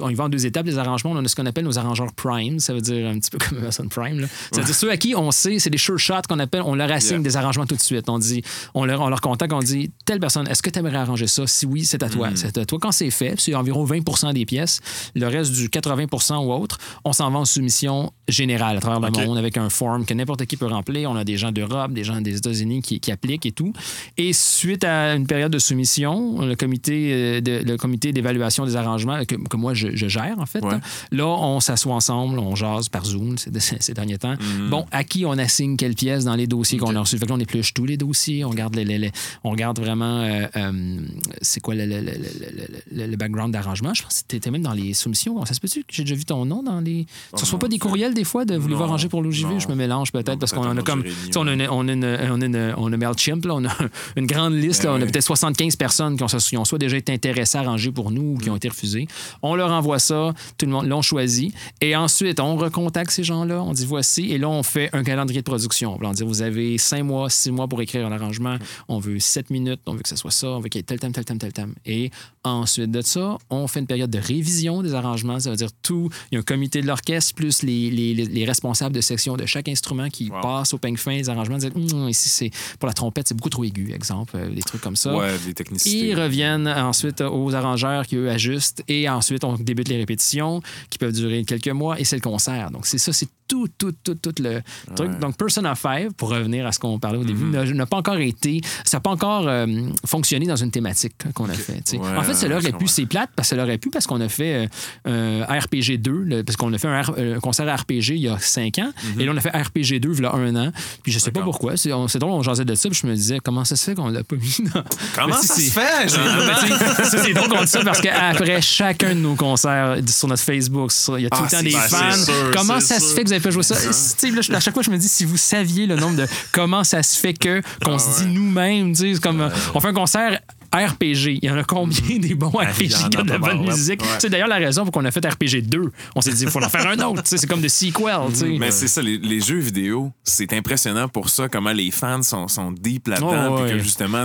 [0.00, 2.12] on y va en deux étapes, les arrangements, on a ce qu'on appelle nos arrangeurs
[2.12, 4.20] prime, ça veut dire un petit peu comme Amazon Prime.
[4.20, 4.26] là.
[4.52, 6.74] Ça veut dire ceux à qui on sait, c'est des sure shots qu'on appelle, on
[6.74, 7.22] leur assigne Yeah.
[7.22, 8.08] des arrangements tout de suite.
[8.10, 8.42] On dit,
[8.74, 11.46] on leur, on leur contacte, on dit, telle personne, est-ce que tu aimerais arranger ça?
[11.46, 12.10] Si oui, c'est à Mm.
[12.10, 12.28] toi.
[12.34, 12.78] C'est à toi.
[12.80, 14.80] Quand c'est fait, c'est environ 20 des pièces,
[15.14, 19.26] le reste du 80% ou autre, on s'en va en soumission générale à travers le
[19.26, 21.10] monde avec un form que n'importe qui peut remplir.
[21.10, 23.72] On a des gens d'Europe, des gens des États-Unis qui, qui appliquent et tout.
[24.18, 28.76] Et suite à une période de soumission, le comité, euh, de, le, comité d'évaluation des
[28.76, 30.62] arrangements que, que moi, je, je gère, en fait.
[30.64, 30.78] Ouais.
[31.12, 33.50] Là, on s'assoit ensemble, on jase par Zoom ces,
[33.94, 34.34] derniers temps.
[34.38, 34.68] Mhm.
[34.70, 37.16] Bon, à qui on assigne quelle pièce dans les dossiers qu'on a reçus?
[37.18, 39.12] Fait que là, on épluche tous les dossiers, on regarde, les, les- les-
[39.44, 41.00] on regarde vraiment euh, euh,
[41.42, 43.94] c'est quoi le, le- le- le- background d'arrangement?
[43.94, 45.44] Je pense que tu étais même dans les soumissions.
[45.44, 47.06] Ça se peut-tu que j'ai déjà vu ton nom dans les.
[47.36, 49.58] Tu reçois pas des courriels des fois de Non, arranger pour l'OJV?
[49.60, 51.04] Je me mélange peut-être parce qu'on a comme.
[51.04, 53.64] sais, On a, une, on a, une, on a, une, on a MailChimp, là, on
[53.64, 53.72] a
[54.16, 54.84] une grande liste.
[54.84, 57.57] là, Ben on a peut-être 75 personnes qui ont, qui ont soit déjà été intéressées
[57.58, 59.06] à arranger pour nous ou qui ont été refusées.
[59.42, 61.52] On leur envoie ça, tout le monde l'ont choisi.
[61.80, 65.40] Et ensuite, on recontacte ces gens-là, on dit voici, et là, on fait un calendrier
[65.40, 65.98] de production.
[66.02, 68.56] On dit vous avez 5 mois, 6 mois pour écrire un arrangement,
[68.88, 70.84] on veut 7 minutes, on veut que ce soit ça, on veut qu'il y ait
[70.84, 71.74] tel thème, tel thème, tel thème.
[71.86, 72.10] Et
[72.44, 75.38] ensuite de ça, on fait une période de révision des arrangements.
[75.40, 78.26] Ça veut dire tout, il y a un comité de l'orchestre plus les, les- les-
[78.26, 80.40] les responsables de section de chaque instrument qui Wow.
[80.42, 81.56] passent au peigne fin des arrangements.
[81.58, 84.80] Dire, Hum, ici, c'est pour la trompette, c'est beaucoup trop aigu, exemple, euh, des trucs
[84.80, 85.14] comme ça.
[85.16, 86.08] Ouais, des technicités.
[86.10, 88.82] Ils reviennent ensuite aux arrangeurs qui, eux, ajustent.
[88.88, 91.98] Et ensuite, on débute les répétitions qui peuvent durer quelques mois.
[92.00, 92.70] Et c'est le concert.
[92.70, 94.60] Donc, c'est ça, c'est tout, tout, tout, tout le
[94.94, 95.18] truc.
[95.20, 97.50] Donc, Persona 5, pour revenir à ce qu'on parlait au début, Mhm.
[97.52, 98.60] n'a- n'a pas encore été...
[98.84, 99.66] Ça n'a pas encore euh,
[100.04, 101.82] fonctionné dans une thématique qu'on a fait.
[101.94, 104.20] Ouais, en fait, l'aurait je pu, c'est plate, parce que ça l'aurait pu, parce qu'on
[104.20, 104.68] a fait
[105.06, 108.18] euh, un RPG 2, le- parce qu'on a fait un, R- euh, concert RPG il
[108.18, 108.90] y a cinq ans.
[109.18, 110.70] Et là, on a fait RPG 2 il y a un an.
[111.02, 111.44] Puis je sais pas Mhm.
[111.46, 111.76] Pourquoi.
[111.78, 114.08] C'est drôle, on jasait de ça, puis je me disais, comment ça se fait qu'on
[114.08, 114.84] l'a pas mis dans...
[115.14, 116.18] Comment si ça c'est- se fait?
[116.18, 116.54] Ah,
[116.98, 121.22] ben, c'est qu'on dit ça parce qu'après chacun de nos concerts sur notre Facebook, il
[121.22, 122.24] y a tout Ah, le temps c'est- des ben, fans.
[122.24, 123.74] sûr, comment ça se fait que vous avez pas joué ça?
[123.74, 127.02] Là, à chaque fois, je me dis, si vous saviez le nombre de comment ça
[127.02, 128.26] se fait que qu'on Ah, se ouais.
[128.26, 130.40] dit nous-mêmes, tu sais, c'est comme on fait un concert.
[130.72, 131.38] RPG.
[131.40, 134.02] Il y en a combien des bons RPG qui ont de la bonne musique?
[134.02, 134.08] Ouais.
[134.18, 135.82] C'est d'ailleurs la raison pour qu'on a fait RPG 2.
[136.14, 137.22] On s'est dit, il faut en faire un autre.
[137.24, 138.16] C'est comme de sequel.
[138.30, 138.56] tu sais.
[138.58, 142.48] Mais c'est ça, les, les jeux vidéo, c'est impressionnant pour ça, comment les fans sont,
[142.48, 143.56] sont deep là-dedans.
[143.58, 144.24] Oh, que justement,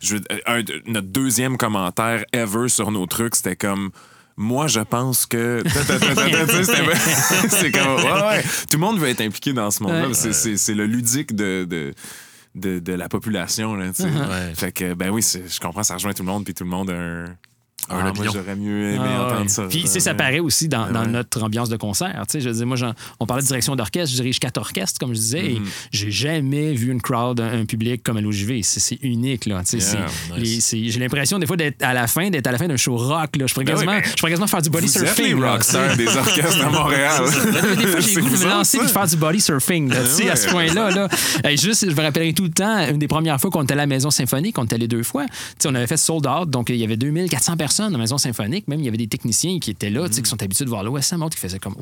[0.00, 0.16] je
[0.46, 3.90] un notre deuxième commentaire ever sur nos trucs, c'était comme.
[4.38, 5.62] Moi, je pense que.
[7.48, 7.96] C'est comme.
[7.96, 8.42] Ouais, ouais.
[8.42, 10.08] Tout le monde veut être impliqué dans ce monde-là.
[10.08, 10.32] Ouais.
[10.32, 11.66] C'est- le ludique de.
[11.68, 11.92] de
[12.54, 13.74] de, de la population.
[13.74, 14.10] Là, tu sais.
[14.10, 14.54] Ouais.
[14.54, 16.90] Fait que, ben oui, je comprends, ça rejoint tout le monde, puis tout le monde
[16.90, 17.24] a un.
[17.88, 19.32] Ah, j'aurais mieux aimé Ah, ouais.
[19.34, 19.64] entendre ça.
[19.68, 20.16] Puis, tu sais, ça Ouais.
[20.16, 21.08] paraît aussi dans, dans Ouais.
[21.08, 22.14] notre ambiance de concert.
[22.28, 22.76] Tu sais, je veux dire, moi,
[23.20, 25.56] on parlait de direction d'orchestre, je dirige quatre orchestres, comme je disais, Mhm.
[25.56, 25.60] et
[25.90, 28.62] j'ai jamais vu une crowd, un, un public comme à l'OJV.
[28.62, 29.62] C'est c'est unique, là.
[29.68, 30.72] Tu sais, Yeah, nice.
[30.72, 32.96] les- J'ai l'impression, des fois, d'être à la fin, d'être à la fin d'un show
[32.96, 33.46] rock, là.
[33.46, 35.34] Je pourrais Ben quasiment, ben, je pourrais quasiment faire du body Vous êtes surfing.
[35.34, 37.22] les là, rockstars des orchestres de Montréal.
[37.78, 39.88] des fois, j'ai goût de me lancer et de faire du body surfing.
[39.90, 40.52] là, sais, à ce Ouais.
[40.52, 40.90] point-là.
[40.90, 41.08] Là.
[41.44, 43.76] Hey, juste, je me rappellerai tout le temps, une des premières fois qu'on était à
[43.76, 45.24] la Maison Symphonique, on était allé deux fois.
[45.26, 47.98] Tu sais, on avait fait sold out, donc il y avait 2400 personnes à la
[47.98, 48.68] Maison Symphonique.
[48.68, 50.70] Même, il y avait des techniciens qui étaient là, tu sais, qui sont habitués de
[50.70, 51.74] voir l'OSM, autres qui faisaient comme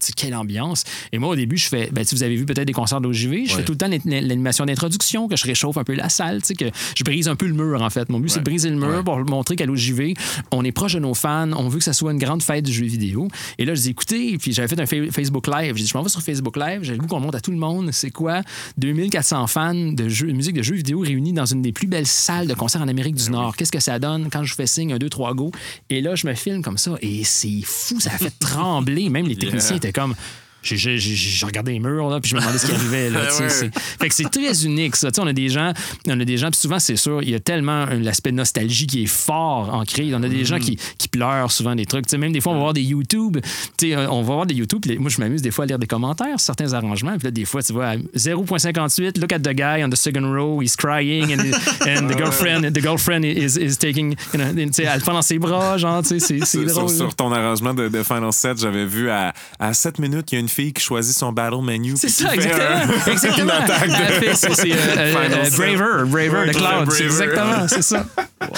[0.00, 0.84] sais, quelle ambiance.
[1.12, 3.54] Et moi, au début, je fais, ben, vous avez vu peut-être des concerts d'OJV, je
[3.54, 6.48] fais tout le temps l'an- l'animation d'introduction, que je réchauffe un peu la salle, tu
[6.48, 6.64] sais, que
[6.96, 8.08] je brise un peu le mur, en fait.
[8.08, 9.02] Mon but, c'est de briser le mur Ouais.
[9.02, 10.14] pour montrer qu'à l'OJV,
[10.52, 12.72] on est proche de nos fans, on veut que ça soit une grande fête du
[12.72, 13.28] jeu vidéo.
[13.58, 15.76] Et là, je dis, écoutez, puis j'avais fait un fa- Facebook Live.
[15.76, 17.50] J'ai dit, je m'en vais sur Facebook Live, j'ai le goût qu'on montre à tout
[17.50, 18.42] le monde, c'est quoi?
[18.78, 22.06] 2400 fans de, jeux, de musique de jeux vidéo réunis dans une des plus belles
[22.06, 23.56] salles de concert en Amérique du Nord.
[23.56, 24.28] Qu'est-ce que ça donne?
[24.30, 25.50] Quand je fais signe, un, deux, trois go?
[25.90, 29.08] Et là, je me filme comme ça, et c'est fou, ça a fait trembler.
[29.08, 30.14] Même les techniciens étaient comme.
[30.62, 33.10] J'ai- regardé les murs, là, puis je me demandais ce qui arrivait.
[33.10, 33.48] Là, Ouais.
[33.48, 35.10] c'est- fait que c'est très unique, ça.
[35.10, 35.72] Tu sais, on a des gens,
[36.06, 39.04] on a des gens, puis souvent, c'est sûr, il y a tellement l'aspect nostalgie qui
[39.04, 40.10] est fort ancré.
[40.14, 42.06] On a des gens qui, qui pleurent souvent des trucs.
[42.06, 43.38] Tu sais, même des fois, on va voir des YouTube.
[43.76, 44.80] Tu sais, on va voir des YouTube.
[44.82, 47.12] puis moi, je m'amuse des fois à lire des commentaires certains arrangements.
[47.16, 50.24] Puis là, des fois, tu vois, à 0.58, look at the guy on the second
[50.32, 51.52] row, he's crying, and,
[51.86, 55.12] and the girlfriend, the girlfriend is, is taking, you know, tu sais, elle le prend
[55.14, 56.88] dans ses bras, genre, tu sais, c'est- drôle.
[56.88, 60.34] sur- sur ton arrangement de, de Final 7, j'avais vu à, à 7 minutes, il
[60.34, 61.94] y a une fille qui choisit son battle menu.
[61.96, 62.64] C'est ça, exactement.
[63.06, 63.46] un- exactement.
[63.46, 65.14] de- c'est- euh, euh,
[65.46, 65.50] euh.
[65.50, 66.90] Braver, Braver, Cloud.
[66.90, 68.06] C'est exactement, c'est ça.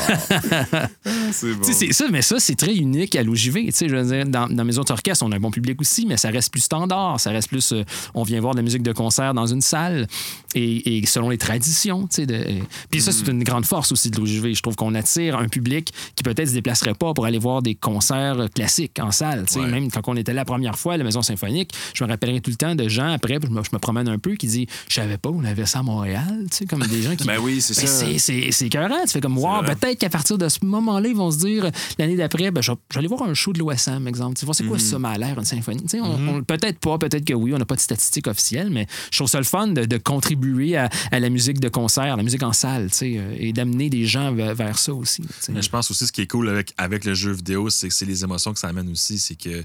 [1.33, 1.93] C'est bon.
[1.93, 3.67] Ça, mais ça, c'est très unique à l'OJV.
[3.67, 5.81] Tu sais, je veux dire, dans, dans mes autres orchestres, on a un bon public
[5.81, 7.19] aussi, mais ça reste plus standard.
[7.19, 7.73] Ça reste plus.
[7.73, 7.83] euh,
[8.15, 10.07] on vient voir de la musique de concert dans une salle
[10.55, 12.09] et, et selon les traditions.
[12.19, 12.61] De, euh,
[12.91, 14.55] puis ça, c'est une grande force aussi de l'OJV.
[14.55, 17.75] Je trouve qu'on attire un public qui peut-être se déplacerait pas pour aller voir des
[17.75, 19.45] concerts classiques en salle.
[19.57, 19.67] Ouais.
[19.67, 22.41] Même quand on était là la première fois à la Maison Symphonique, je me rappellerai
[22.41, 24.67] tout le temps de gens après, je me, je me promène un peu, qui disent
[24.89, 26.47] Je savais pas, on avait ça à Montréal.
[26.51, 27.25] Tu sais, comme des gens qui.
[27.31, 28.07] Ben oui, c'est Ben, ça.
[28.19, 29.03] c'est- écœurant.
[29.05, 32.17] Tu fais comme, wow, peut-être qu'à partir de ce moment-là, ils vont se dire, l'année
[32.17, 32.61] d'après, ben,
[32.95, 34.37] aller voir un show de l'OSM, exemple.
[34.39, 34.83] Tu vois, c'est quoi Mhm.
[34.83, 35.83] ça, m'a l'air, une symphonie?
[35.83, 38.71] Tu sais, on- on- peut-être pas, peut-être que oui, on n'a pas de statistiques officielles,
[38.71, 42.13] mais je trouve ça le fun de, de contribuer à, à la musique de concert,
[42.13, 44.93] à la musique en salle, tu sais, euh, et d'amener des gens vers, vers ça
[44.95, 45.23] aussi.
[45.23, 45.53] tu sais.
[45.53, 47.95] Mais je pense aussi ce qui est cool avec, avec le jeu vidéo, c'est que
[47.95, 49.19] c'est les émotions que ça amène aussi.
[49.19, 49.65] C'est que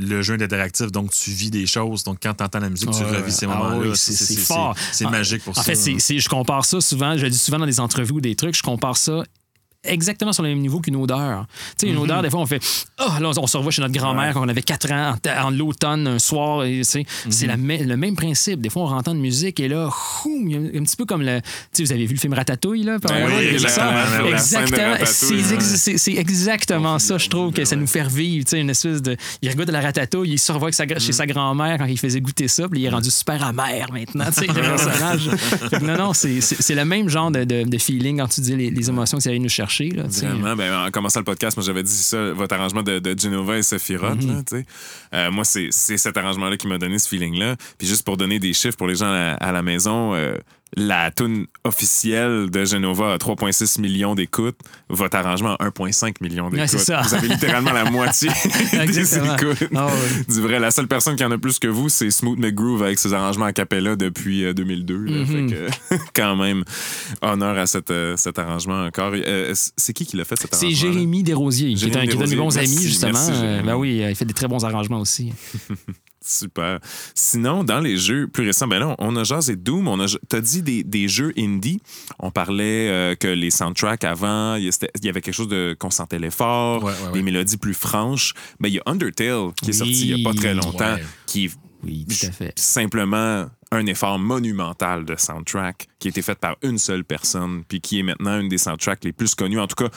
[0.00, 2.04] le jeu est interactif, donc tu vis des choses.
[2.04, 3.94] Donc quand tu entends la musique, tu revis ces ah moments-là.
[3.94, 4.74] c'est- fort.
[4.92, 5.62] C'est En- magique pour En ça.
[5.62, 8.20] fait, c'est- c'est- je compare ça souvent, je le dis souvent dans des entrevues ou
[8.20, 9.22] des trucs, je compare ça
[9.84, 11.46] exactement sur le même niveau qu'une odeur.
[11.78, 12.02] Tu sais, une Mhm.
[12.02, 12.62] odeur, des fois, on fait
[12.98, 15.50] Ah, là, on se revoit chez notre grand-mère quand on avait 4 ans, en, en
[15.50, 16.64] l'automne, un soir.
[16.64, 17.86] et C'est Mhm.
[17.88, 18.60] le même principe.
[18.60, 21.40] Des fois, on entend de musique et là, un petit peu comme le.
[21.40, 22.98] Tu sais, vous avez vu le film Ratatouille, là?
[22.98, 24.94] par Ben oui, Exactement.
[25.04, 28.44] C'est exactement ça, je trouve, que ça nous fait revivre.
[28.44, 29.16] Tu sais, une espèce de.
[29.42, 32.68] Il regarde la ratatouille, il se revoit chez sa grand-mère quand il faisait goûter ça,
[32.68, 35.30] puis il est rendu super amer maintenant, tu sais, le personnage.
[35.82, 38.88] Non, non, c'est- le même genre de, de- de feeling quand tu dis les, les
[38.88, 39.73] émotions que ça allait nous chercher.
[39.82, 40.04] Là.
[40.08, 43.58] Vraiment, ben, en commençant le podcast, moi j'avais dit ça, votre arrangement de, de Genova
[43.58, 43.62] et
[44.44, 44.66] tu sais.
[45.12, 47.56] Euh, moi, c'est cet arrangement-là qui m'a donné ce feeling-là.
[47.78, 50.36] Puis juste pour donner des chiffres pour les gens à la, à la maison, euh,
[50.76, 54.58] la tune officielle de Genova a 3,6 millions d'écoutes.
[54.88, 56.72] Votre arrangement a 1,5 million d'écoutes.
[56.72, 57.02] Ouais, c'est.
[57.02, 58.28] Vous avez littéralement la moitié
[58.72, 59.68] des écoutes.
[59.74, 59.92] Ah ouais.
[60.34, 62.98] Du vrai, la seule personne qui en a plus que vous, c'est Smooth McGroove avec
[62.98, 64.96] ses arrangements a cappella depuis euh, 2002.
[65.04, 65.12] là.
[65.12, 65.26] Mhm.
[65.50, 66.64] Fait que, quand même,
[67.22, 69.12] honneur à cet, euh, cet arrangement encore.
[69.14, 72.08] Euh, c'est qui qui l'a fait, cet C'est arrangement Jérémy Desrosiers, qui est un, Jérémy
[72.08, 73.12] qui est un de mes bons amis, justement.
[73.12, 75.32] merci, Euh, ben oui, euh, il fait des très bons arrangements aussi.
[76.26, 76.78] Super.
[77.14, 79.88] Sinon, dans les jeux plus récents, ben là, on a jasé Doom.
[79.88, 81.80] On a, t'as dit des, des jeux indie.
[82.18, 84.70] On parlait euh, que les soundtracks avant, il
[85.02, 87.12] y avait quelque chose de qu'on sentait l'effort, Ouais, ouais, ouais.
[87.12, 88.32] des mélodies plus franches.
[88.58, 90.96] Mais il y a Undertale qui est sorti il n'y a pas très longtemps,
[91.26, 91.50] qui est
[91.82, 92.52] Oui, tout à fait.
[92.58, 97.80] simplement un effort monumental de soundtrack qui a été fait par une seule personne, puis
[97.80, 99.58] qui est maintenant une des soundtracks les plus connues.
[99.58, 99.88] En tout cas,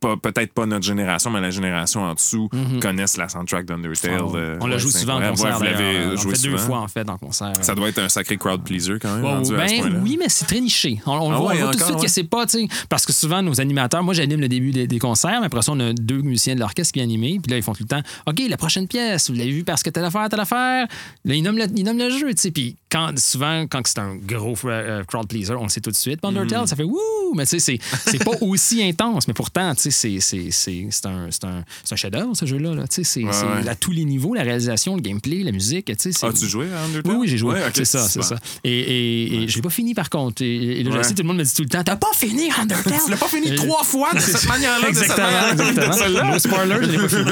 [0.00, 2.48] peut-être pas notre génération, mais la génération en dessous
[2.80, 4.20] connaissent la soundtrack d'Undertale.
[4.22, 4.62] On, Euh, Mhm.
[4.62, 5.46] on la joue souvent en concert.
[5.52, 6.12] Ouais, vous l'avez d'ailleurs.
[6.12, 6.66] On joué fait deux souvent.
[6.66, 7.52] fois, en fait, en concert.
[7.62, 9.42] Ça doit être un sacré crowd pleaser quand même.
[9.56, 11.00] Ben oui, mais c'est très niché.
[11.06, 12.02] On, on le Ah voit, ouais, on voit tout de suite ouais.
[12.02, 14.88] que c'est pas, tu sais, parce que souvent nos animateurs, moi j'anime le début des,
[14.88, 17.56] des concerts, mais après ça on a deux musiciens de l'orchestre qui animent, puis là
[17.56, 20.04] ils font tout le temps, ok la prochaine pièce, vous l'avez vu parce que telle
[20.04, 20.86] affaire, telle affaire,
[21.24, 23.98] là ils nomment le, ils nomment le jeu, tu sais, puis quand souvent quand c'est
[24.00, 26.20] un gros euh, crowd pleaser, on le sait tout de suite.
[26.20, 26.66] Puis Undertale, Mm.
[26.66, 31.06] ça fait wouh, mais tu sais c'est pas aussi intense, mais pourtant tu sais c'est
[31.06, 32.82] un un, un chef-d'œuvre ce jeu-là, là.
[32.88, 33.68] tu sais c'est Ouais, c'est ouais.
[33.68, 36.26] à tous les niveaux, la réalisation, le gameplay, la musique, tu sais.
[36.26, 37.12] As-tu joué à Undertale?
[37.12, 37.54] oui, oui, j'ai joué.
[37.54, 38.36] Ouais, c'est ça, c'est ça.
[38.64, 40.42] Et, et, et je l'ai pas fini par contre.
[40.42, 42.12] Et, et là, je sais, tout le monde me dit tout le temps T'as pas
[42.16, 42.92] fini Undertale?
[43.04, 44.86] Tu l'as pas fini trois fois de cette manière-là.
[44.92, 46.32] cette Exactement.
[46.32, 47.30] No spoiler, je l'ai pas fini.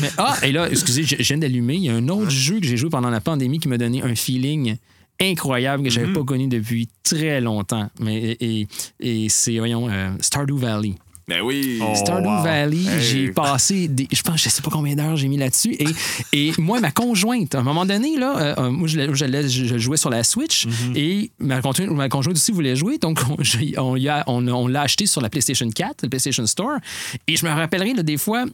[0.00, 1.74] Mais, ah, et là, excusez, je viens d'allumer.
[1.76, 4.02] Il y a un autre jeu que j'ai joué pendant la pandémie qui m'a donné
[4.02, 4.76] un feeling
[5.20, 6.12] incroyable que j'avais Mm-hmm.
[6.14, 7.88] pas connu depuis très longtemps.
[8.00, 8.66] Mais, et,
[9.00, 10.94] et c'est, voyons, euh, Stardew Valley.
[11.28, 11.78] Ben oui.
[11.80, 11.94] Oh.
[11.94, 12.42] Stardew wow.
[12.42, 13.00] Valley, Hey.
[13.00, 15.76] j'ai passé, des, je pense, je sais pas combien d'heures j'ai mis là-dessus.
[15.78, 15.86] Et,
[16.32, 19.64] et moi, ma conjointe, à un moment donné, là, euh, euh, moi, je, l'ai- je,
[19.66, 20.96] je jouais sur la Switch Mm-hmm.
[20.96, 22.98] et ma conjointe, ma conjointe aussi voulait jouer.
[22.98, 26.08] Donc, on, je- on, y a- on- on l'a acheté sur la PlayStation 4, le
[26.08, 26.78] PlayStation Store.
[27.28, 28.44] Et je me rappellerai, là, des fois,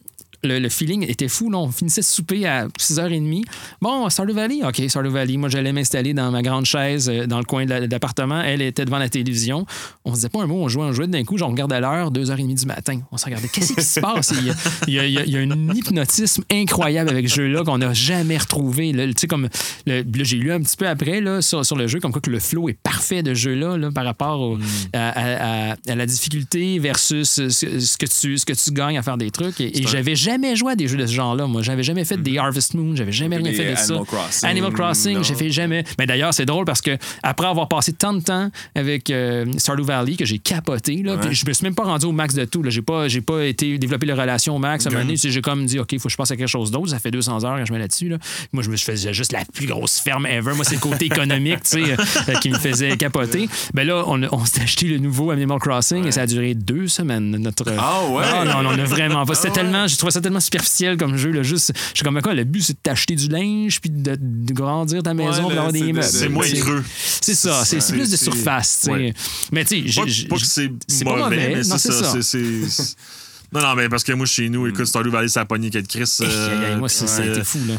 [0.45, 1.51] le, le feeling était fou.
[1.51, 1.59] Là.
[1.59, 3.43] On finissait de souper à 6h30.
[3.81, 4.61] Bon, Stardew Valley?
[4.65, 5.37] OK, Stardew Valley.
[5.37, 8.41] Moi, j'allais m'installer dans ma grande chaise euh, dans le coin de la- de l'appartement.
[8.43, 9.67] Elle était devant la télévision.
[10.05, 11.37] On se disait pas un mot, on jouait, on jouait d'un coup.
[11.41, 13.01] On regardait l'heure, 2h30 du matin.
[13.13, 13.49] On se regardait.
[13.49, 14.33] Qu'est-ce qui se passe?
[14.39, 14.55] Il y a,
[14.87, 17.65] il y a- il y a- il y a un hypnotisme incroyable avec ce jeu-là
[17.65, 18.93] qu'on n'a jamais retrouvé.
[18.93, 19.49] Tu sais, comme,
[19.87, 22.41] j'ai lu un petit peu après là, sur, sur le jeu, comme quoi que le
[22.41, 24.59] flow est parfait de jeu-là là, par rapport au-
[24.93, 28.99] à, à- à- à la difficulté versus ce, ce que tu, ce que tu gagnes
[28.99, 29.61] à faire des trucs.
[29.61, 31.47] Et, et j'avais jamais joué à des jeux de ce genre-là.
[31.47, 33.95] Moi, j'avais jamais fait des Harvest Moon, j'avais jamais rien fait de ça.
[33.95, 35.85] Animal Crossing, Animal Crossing, j'ai fait jamais.
[35.99, 39.85] Mais d'ailleurs, c'est drôle parce que après avoir passé tant de temps avec euh, Stardew
[39.85, 42.45] Valley que j'ai capoté, là, puis je me suis même pas rendu au max de
[42.45, 42.63] tout.
[42.67, 44.87] J'ai pas, j'ai pas été développer les relations au max.
[44.87, 46.49] À un moment donné, j'ai comme dit, OK, il faut que je passe à quelque
[46.49, 46.89] chose d'autre.
[46.89, 48.09] Ça fait 200 heures que je mets là-dessus.
[48.09, 48.19] Là.
[48.53, 50.55] Moi, je me faisais juste la plus grosse ferme ever.
[50.55, 51.97] Moi, c'est le côté économique tu sais,
[52.29, 53.49] euh, qui me faisait capoter.
[53.75, 57.31] Ben là, on, s'est acheté le nouveau Animal Crossing et ça a duré deux semaines.
[57.37, 57.73] Notre...
[57.79, 58.25] Ah ouais?
[58.25, 59.35] Ah, non, non, on a vraiment pas.
[59.35, 59.57] C'était Ah ouais?
[59.57, 61.31] tellement, je trouvais ça tellement superficiel comme jeu.
[61.31, 64.17] Là, juste, je suis comme, quoi, le but, c'est de t'acheter du linge puis de,
[64.21, 66.03] de grandir ta maison Ouais, puis d'avoir des immeubles.
[66.07, 66.85] C'est moins C'est- creux.
[67.21, 68.79] C'est ça, c'est plus de surface.
[68.81, 68.91] tu sais.
[68.93, 69.15] ouais.
[69.53, 71.55] Mais tu sais, Pas, que c'est mauvais, mauvais.
[71.57, 72.95] mais c'est ça.
[73.53, 75.87] Non, non, mais parce que moi, chez nous, écoute, Stardew Valley, ça a pogné quel
[75.87, 76.11] Chris.
[76.21, 77.75] Aïe, moi, c'est- ça a euh, été fou, là.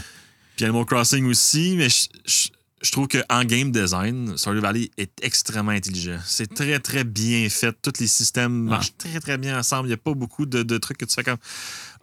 [0.55, 2.47] Puis Animal Crossing aussi, mais je, je-
[2.81, 6.19] je trouve qu'en game design, Stardew Valley est extrêmement intelligent.
[6.25, 7.75] C'est très, très bien fait.
[7.81, 8.71] Tous les systèmes Ah.
[8.75, 9.87] marchent très, très bien ensemble.
[9.87, 11.37] Il n'y a pas beaucoup de, de trucs que tu fais comme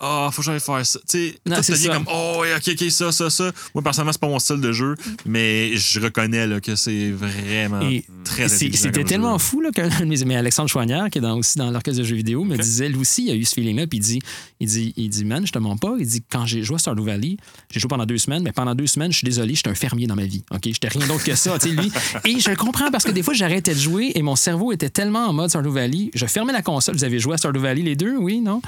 [0.00, 0.98] Ah, faut que j'aille faire ça.
[1.08, 3.52] Tu sais, tout comme Oh, ouais, ok, ok, ça, ça, ça.
[3.74, 4.94] Moi, personnellement, c'est pas mon style de jeu,
[5.24, 8.48] mais je reconnais là, que c'est vraiment Et très.
[8.48, 9.44] C'était tellement jeu.
[9.44, 12.44] fou là, que mais Alexandre Chouanière, qui est dans- aussi dans l'orchestre de jeux vidéo,
[12.44, 14.18] me disait, lui aussi, il a eu ce feeling-là, puis il dit,
[14.60, 15.94] il dit, il dit, man, je te mens pas.
[15.98, 17.36] Il dit, quand j'ai joué à Stardew Valley,
[17.70, 20.06] j'ai joué pendant deux semaines, mais pendant deux semaines, je suis désolé, j'étais un fermier
[20.06, 20.42] dans ma vie.
[20.50, 20.60] OK?
[20.64, 21.90] J'étais rien d'autre que ça, tu sais, lui.
[22.24, 24.90] Et je le comprends parce que des fois, j'arrêtais de jouer et mon cerveau était
[24.90, 26.10] tellement en mode Stardew Valley.
[26.14, 26.96] Je fermais la console.
[26.96, 28.60] Vous avez joué à Stardew Valley les deux, oui, non?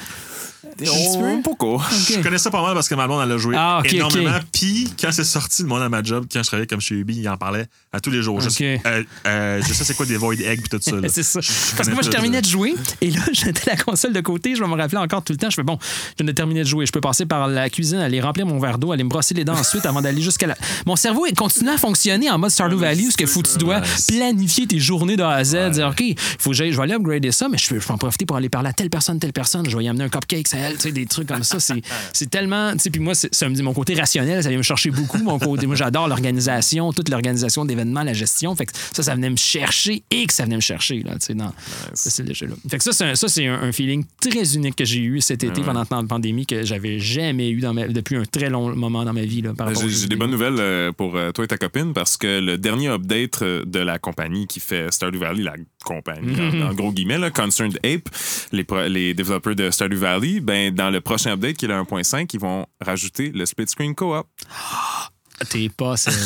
[0.89, 1.85] Oh, pourquoi?
[1.91, 4.39] Je connais ça pas mal parce que ma blonde, elle a joué Ah, énormément.
[4.53, 7.17] Puis, quand c'est sorti, le monde à ma job, quand je travaillais comme chez Ubi,
[7.19, 8.41] il en parlait à tous les jours.
[8.41, 10.93] Je, sais- euh, euh, je sais c'est quoi des void eggs puis tout ça.
[11.09, 11.41] C'est ça.
[11.41, 14.55] Je Parce que moi, je terminais de jouer et là, j'étais la console de côté.
[14.55, 15.51] Je vais me rappeler encore tout le temps.
[15.51, 16.87] Je fais bon, je viens de terminer de jouer.
[16.87, 19.45] Je peux passer par la cuisine, aller remplir mon verre d'eau, aller me brosser les
[19.45, 20.57] dents ensuite avant d'aller jusqu'à la.
[20.87, 23.57] Mon cerveau il continue à fonctionner en mode Stardew Valley où ce que faut tu
[23.59, 25.71] dois planifier tes journées de A à Z.
[25.73, 26.03] Dire, OK,
[26.39, 28.69] faut que je vais aller upgrader ça, mais je peux en profiter pour aller parler
[28.69, 29.69] à telle personne, telle personne.
[29.69, 31.61] Je vais y amener un cupcake, à elle, tu sais, des trucs comme ça.
[31.61, 32.73] C'est c'est tellement.
[32.73, 35.19] Tu sais, puis moi, ça me dit mon côté rationnel, ça vient me chercher beaucoup.
[35.19, 38.55] Mon côté, moi, j'adore l'organisation, toute l'organisation d'événements, la gestion.
[38.57, 41.27] Fait que ça, ça venait me chercher et que ça venait me chercher, là, tu
[41.27, 41.53] sais, dans
[41.95, 42.55] ce style de jeu-là.
[42.69, 45.45] Fait que ça, c'est un, ça, c'est un, feeling très unique que j'ai eu cet
[45.45, 48.49] été pendant le temps de pandémie que j'avais jamais eu dans ma- depuis un très
[48.51, 49.43] long moment dans ma vie.
[49.43, 52.41] Là, aux J'ai des bonnes nouvelles euh, pour euh, toi et ta copine parce que
[52.41, 55.55] le dernier update euh, de la compagnie qui fait Stardew Valley, la
[55.85, 58.09] compagnie, en, en gros guillemets, là, Concerned Ape,
[58.53, 61.75] les, pro- les développeurs de Stardew Valley, ben, dans le prochain update qui est le
[61.75, 64.27] 1.5, ils vont rajouter le split screen co-op.
[65.51, 66.19] T'es pas sérieux.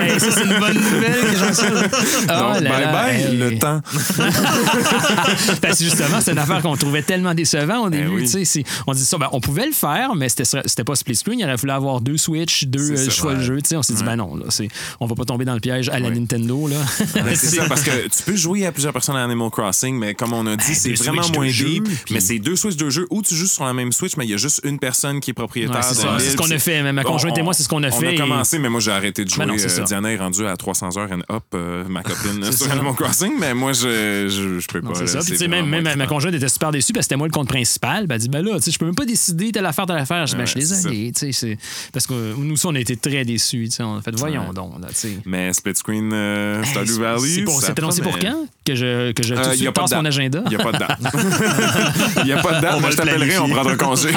[0.00, 1.70] Aïe, ça, c'est une bonne nouvelle que j'en suis.
[1.70, 1.90] Donc,
[2.28, 3.36] Oh là bye bye hey.
[3.38, 3.80] le temps.
[5.62, 8.08] Parce que justement, c'est une affaire qu'on trouvait tellement décevant au début.
[8.08, 8.28] oui.
[8.28, 11.38] sais, c'est- On dit ça, ben, on pouvait le faire, mais c'était pas split screen.
[11.38, 13.58] Il aurait fallu avoir deux Switch, deux C'est euh, choix de jeu.
[13.74, 14.68] On s'est dit, ben non, là, c'est-
[15.00, 16.14] on va pas tomber dans le piège à la Ouais.
[16.14, 16.68] Nintendo.
[16.68, 16.76] Là.
[17.14, 20.14] Ben, c'est ça, parce que tu peux jouer à plusieurs personnes à Animal Crossing, mais
[20.14, 21.84] comme on a dit, c'est Ben, deux vraiment Switch, moins deep.
[22.04, 24.24] puis- Mais c'est deux Switch, deux jeux, ou tu joues sur la même Switch, mais
[24.26, 25.94] il y a juste une personne qui est propriétaire c'est.
[26.18, 26.82] C'est ce qu'on a fait.
[26.92, 29.24] Ma conjointe et moi, c'est ce qu'on a On a commencé, mais moi, j'ai arrêté
[29.24, 29.44] de jouer.
[29.46, 29.84] Ben non, c'est Euh.
[29.84, 32.72] Diana est rendue à 300 heures and up, euh, ma copine, C'est sur.
[32.72, 34.94] Animal Crossing, mais moi, je, je, je peux pas.
[34.94, 35.20] C'est ça.
[35.20, 37.32] Puis, tu sais, même, même ma, conjointe était super déçue parce que c'était moi le
[37.32, 38.06] compte principal.
[38.06, 39.98] Ben, elle dit, ben là, tu sais, je peux même pas décider telle affaire, telle
[39.98, 40.26] affaire.
[40.26, 41.12] Je dis, ben, je c'est désolé.
[41.12, 41.58] tu sais,
[41.92, 43.68] Parce que nous, aussi, on a été très déçus.
[43.70, 43.82] tu sais.
[43.82, 44.80] On a fait, voyons donc.
[44.80, 45.18] Là, tu sais.
[45.24, 47.44] Mais Split Screen euh, Stardew Valley.
[47.60, 48.46] C'est annoncé pour quand?
[48.64, 50.42] Que je, que je tout Euh, de suite passe mon agenda?
[50.46, 50.98] Il n'y a pas de date.
[52.18, 54.10] Il n'y a pas de date, va je le t'appellerai, on prendra congé.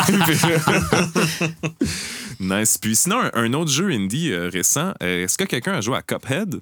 [2.40, 2.78] Nice.
[2.78, 6.02] Puis sinon, un, autre jeu indie euh, récent, euh, est-ce que quelqu'un a joué à
[6.02, 6.62] Cuphead?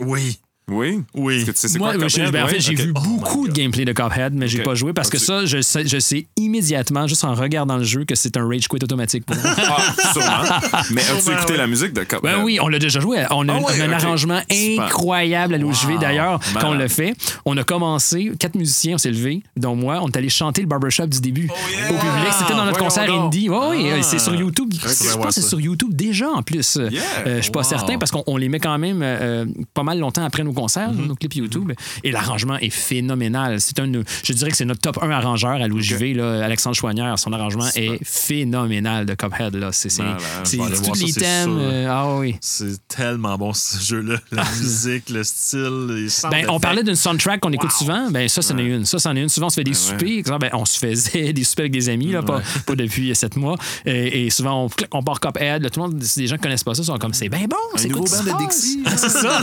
[0.00, 0.38] Oui.
[0.70, 1.02] Oui.
[1.14, 1.36] Oui.
[1.36, 2.32] Est-ce que tu sais c'est Moi, quoi je- Cuphead?
[2.32, 4.64] ben, en fait, j'ai vu Oh beaucoup de gameplay de Cuphead, mais j'ai Ok.
[4.64, 8.04] pas joué parce que ça, je sais, je sais immédiatement, juste en regardant le jeu,
[8.06, 9.44] que c'est un rage quit automatique pour moi.
[9.58, 10.82] Ah, sûrement.
[10.92, 11.58] Mais as-tu écouté ouais.
[11.58, 12.22] la musique de Cuphead?
[12.22, 13.24] Ben oui, on l'a déjà joué.
[13.30, 14.84] On a, Ah ouais, un arrangement Super.
[14.84, 15.94] incroyable à l'OJV.
[15.94, 17.14] Wow, D'ailleurs, quand on l'a fait,
[17.44, 20.66] on a commencé, quatre musiciens, on s'est levés, dont moi, on est allé chanter le
[20.66, 21.90] barbershop du début Oh, yeah!
[21.90, 22.32] au public.
[22.38, 23.26] C'était dans notre concert donc.
[23.26, 23.48] indie.
[23.50, 24.02] Oui, oui, Ah.
[24.02, 24.72] c'est sur YouTube.
[24.72, 26.78] Je pense que c'est sur YouTube déjà en plus.
[26.78, 26.88] Euh,
[27.36, 27.64] je suis pas Wow.
[27.68, 30.90] certain parce qu'on on les met quand même euh, pas mal longtemps après nos concerts,
[30.92, 31.06] Mm-hmm.
[31.06, 31.72] nos clips YouTube.
[32.02, 33.60] Et l'arrangement est phénoménal.
[33.60, 33.90] C'est un,
[34.22, 37.18] je dirais que c'est notre top 1 arrangeur à l'OJV, là, Alexandre Chouanière.
[37.18, 39.54] Son arrangement est phénoménal de Cuphead.
[39.56, 39.70] Là.
[39.72, 41.56] C'est, tous ça, les thèmes.
[41.58, 42.36] euh, ah oui.
[42.40, 44.16] C'est tellement bon ce jeu-là.
[44.32, 48.10] La musique, le style, Ben, on parlait d'une soundtrack qu'on écoute souvent.
[48.10, 48.84] Ben, ça, c'en est une.
[48.84, 49.28] Ça, c'en est une.
[49.28, 50.18] Souvent, on se fait des Ben soupers.
[50.18, 53.36] Exemple, ben, on se faisait des soupers avec des amis, là, pas, pas depuis sept
[53.36, 53.56] mois.
[53.86, 54.68] Et, et souvent, on,
[54.98, 55.62] on part Cuphead.
[55.62, 57.56] Là, tout le monde, des gens qui connaissent pas ça, sont comme c'est bien bon.
[57.76, 58.44] C'est nouveau band de?
[58.44, 58.82] Dixie.
[58.96, 59.42] c'est ça.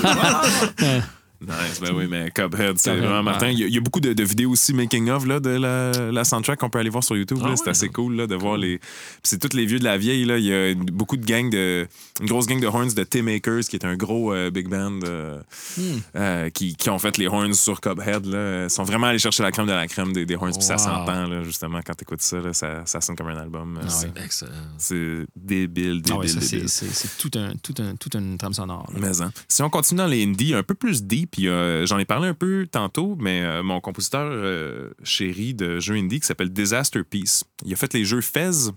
[1.41, 3.23] Nice, ben oui, mais Cuphead, c'est vraiment ouais.
[3.23, 3.47] martin.
[3.49, 5.91] Il y, a, il y a beaucoup de, de vidéos aussi making-of là, de la,
[6.11, 7.39] la soundtrack qu'on peut aller voir sur YouTube.
[7.43, 8.79] Ah c'est assez cool là, de voir les.
[9.23, 10.23] C'est tous les vieux de la vieille.
[10.25, 10.37] Là.
[10.37, 11.87] Il y a une- beaucoup de gangs de.
[12.19, 14.99] Une grosse gang de horns de Tim Akers, qui est un gros euh, big band
[15.03, 15.39] euh,
[15.77, 15.81] Hmm.
[16.15, 18.25] euh, qui, qui ont fait les horns sur Cuphead.
[18.25, 18.65] Là.
[18.65, 20.51] Ils sont vraiment allés chercher la crème de la crème des, des horns.
[20.53, 22.83] Puis ça s'entend, là, justement, quand tu écoutes ça, là, ça.
[22.85, 23.79] Ça sonne comme un album.
[23.81, 24.51] Ah C'est- Excellent.
[24.77, 26.69] C'est débile, débile, Ah ouais, ça, c'est, débile.
[26.69, 28.87] c'est, c'est tout un, tout un, tout une trame sonore.
[28.97, 29.31] Mais hein.
[29.47, 32.33] Si on continue dans les indies, un peu plus deep, a- j'en ai parlé un
[32.33, 37.43] peu tantôt, mais euh, mon compositeur euh, chéri de jeux indie qui s'appelle Disaster Peace,
[37.65, 38.71] il a fait les jeux Fez.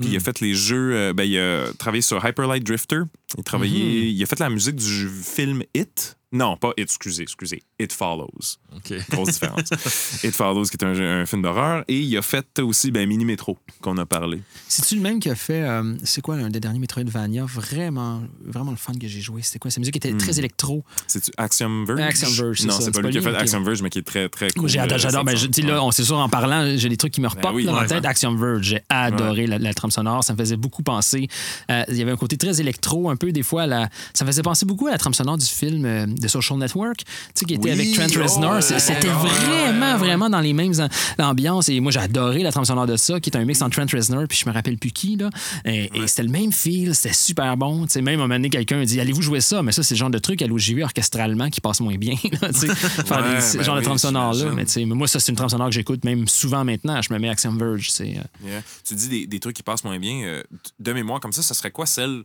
[0.00, 0.92] Puis il a fait les jeux.
[0.94, 3.00] euh, ben, il a travaillé sur Hyper Light Drifter.
[3.36, 6.17] Il, a travaillé, il a fait la musique du film It.
[6.30, 7.62] Non, pas It, excusez, excusez.
[7.78, 8.58] It Follows.
[8.76, 8.92] OK.
[9.10, 9.70] Grosse différence.
[10.24, 11.84] It Follows, qui est un, film d'horreur.
[11.88, 14.40] Et il a fait aussi ben, Mini Metro, qu'on a parlé.
[14.68, 15.62] C'est-tu le même qui a fait.
[15.62, 17.46] euh, c'est quoi un des derniers Metroidvania?
[17.46, 19.40] Vraiment, vraiment le fun que j'ai joué?
[19.42, 19.70] C'était quoi?
[19.70, 20.84] Sa musique était très électro.
[21.06, 22.00] C'est-tu Axiom Verge?
[22.00, 23.36] Axiom Verge, Non, c'est pas lui qui a fait ok.
[23.36, 24.68] Axiom Verge, mais qui est très, très cool.
[24.70, 25.24] Adoré, euh, j'adore.
[25.24, 27.64] Ben, je- là, on c'est sûr, en parlant, j'ai des trucs qui me repopent oui,
[27.64, 28.04] là, dans ouais, la tête.
[28.04, 30.22] Axiom Verge, j'ai adoré la, la trame sonore.
[30.24, 31.26] Ça me faisait beaucoup penser.
[31.70, 33.66] euh, il y avait un côté très électro, un peu des fois.
[33.66, 36.58] La, ça me faisait penser beaucoup à la trame sonore du film euh, de Social
[36.58, 37.04] Network, tu
[37.34, 38.62] sais, qui était Oui, avec Trent oh, Reznor.
[38.62, 40.88] C'est- C'était vraiment, vraiment dans les mêmes am-
[41.18, 41.68] ambiances.
[41.68, 43.86] Et moi, j'ai adoré la trame sonore de ça, qui est un mix entre Trent
[43.96, 45.16] Reznor, puis je me rappelle plus qui.
[45.16, 45.30] Là.
[45.64, 47.86] Et, et c'était le même feel, c'était super bon.
[47.86, 49.62] Tu sais, même à un moment donné, quelqu'un a dit Allez-vous jouer ça?
[49.62, 52.14] Mais ça, c'est le genre de truc à l'OJV orchestralement qui passe moins bien.
[52.42, 54.52] là, tu sais, faire Ouais, des- ce ben genre de oui, trame sonore-là.
[54.54, 57.00] Mais tu sais, mais moi, ça, c'est une trame sonore que j'écoute même souvent maintenant.
[57.02, 57.90] Je me mets Axiom Verge.
[58.00, 58.04] Euh,
[58.44, 58.62] Yeah.
[58.86, 60.22] Tu dis des, des trucs qui passent moins bien.
[60.24, 60.42] euh,
[60.78, 62.22] de mémoire comme ça, ça serait quoi celle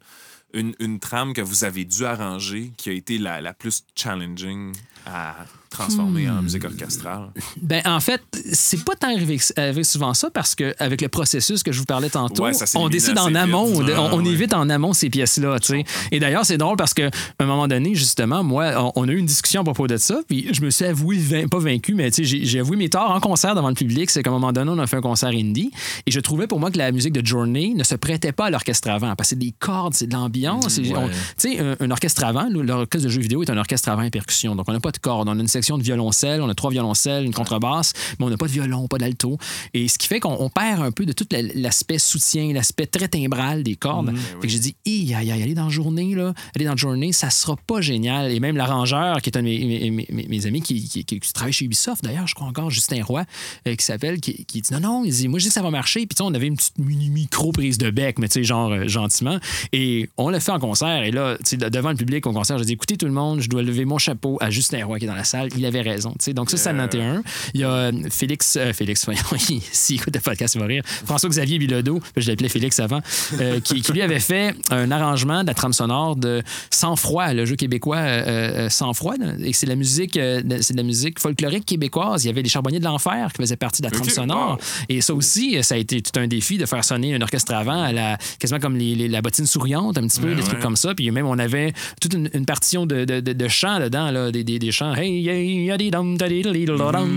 [0.53, 4.73] une, une trame que vous avez dû arranger qui a été la, la plus challenging
[5.05, 5.35] à
[5.73, 6.37] transformer Hmm.
[6.37, 7.29] en musique orchestrale?
[7.61, 8.21] Ben, en fait,
[8.51, 12.09] c'est pas tant arrivé, arrivé souvent ça parce qu'avec le processus que je vous parlais
[12.09, 13.93] tantôt, Ouais, ça on décide en amont, vite.
[13.97, 14.31] on, Ah, on ouais.
[14.31, 15.59] évite en amont ces pièces-là.
[15.59, 15.83] tu sais.
[16.11, 17.09] Et d'ailleurs, c'est drôle parce qu'à
[17.39, 20.19] un moment donné, justement, moi, on, on a eu une discussion à propos de ça,
[20.27, 23.11] puis je me suis avoué, vain- pas vaincu, mais tu sais, j'ai avoué mes torts
[23.11, 24.09] en concert devant le public.
[24.09, 25.71] C'est qu'à un moment donné, on a fait un concert indie
[26.05, 28.49] et je trouvais pour moi que la musique de Journey ne se prêtait pas à
[28.49, 30.77] l'orchestre avant parce que c'est des cordes, c'est de l'ambiance.
[30.79, 31.09] on- ouais.
[31.39, 34.09] tu sais, un, un orchestre avant, l'orchestre de jeux vidéo est un orchestre avant et
[34.09, 34.55] percussion.
[34.55, 35.27] Donc, on n'a pas de cordes.
[35.29, 38.37] On a une section de violoncelle, on a trois violoncelles, une contrebasse, mais on n'a
[38.37, 39.37] pas de violon, pas d'alto.
[39.73, 42.85] Et ce qui fait qu'on on perd un peu de tout la- l'aspect soutien, l'aspect
[42.85, 44.13] très timbral des cordes.
[44.41, 47.11] Fait que j'ai dit, aïe, aïe, aller dans la journée, là, aller dans la journée,
[47.13, 48.31] ça sera pas génial.
[48.31, 51.03] Et même l'arrangeur, qui est un de mes, mes- mes- mes- mes amis qui, qui-
[51.05, 53.23] qui- qui travaille chez Ubisoft, d'ailleurs, je crois encore, Justin Roy,
[53.67, 55.61] euh, qui s'appelle, qui, qui dit, non, non, il dit, moi, je dis que ça
[55.61, 56.05] va marcher.
[56.05, 58.87] Puis, on avait une petite mini micro prise de bec, mais tu sais, genre euh,
[58.87, 59.37] gentiment.
[59.71, 61.03] Et on l'a fait en concert.
[61.03, 61.37] Et là,
[61.71, 63.97] devant le public au concert, j'ai dit, écoutez tout le monde, je dois lever mon
[63.97, 65.49] chapeau à Justin Roy qui est dans la salle.
[65.57, 66.11] Il avait raison.
[66.11, 66.33] tu sais.
[66.33, 67.21] Donc, ça, ça en était un.
[67.53, 70.65] Il y a euh, Félix, euh, Félix, voyons, il- s'il écoute le podcast, il va
[70.67, 70.83] rire.
[71.05, 73.01] François-Xavier Bilodeau, je l'appelais Félix avant,
[73.39, 77.33] euh, qui, qui lui avait fait un arrangement de la trame sonore de Sans froid,
[77.33, 79.15] le jeu québécois euh, Sans froid.
[79.39, 82.23] Et c'est de la musique, c'est de la musique folklorique québécoise.
[82.23, 84.57] Il y avait les Charbonniers de l'enfer qui faisaient partie de la trame Ok, sonore.
[84.89, 87.81] Et ça aussi, ça a été tout un défi de faire sonner un orchestre avant
[87.83, 90.47] à la, quasiment comme les, les- la bottine souriante, un petit peu, Ouais, des ouais.
[90.47, 90.93] trucs comme ça.
[90.95, 94.31] Puis même, on avait toute une, une partition de, de, de, de chant dedans, là,
[94.31, 94.93] des, des, des chants.
[94.95, 95.42] Hey, hey,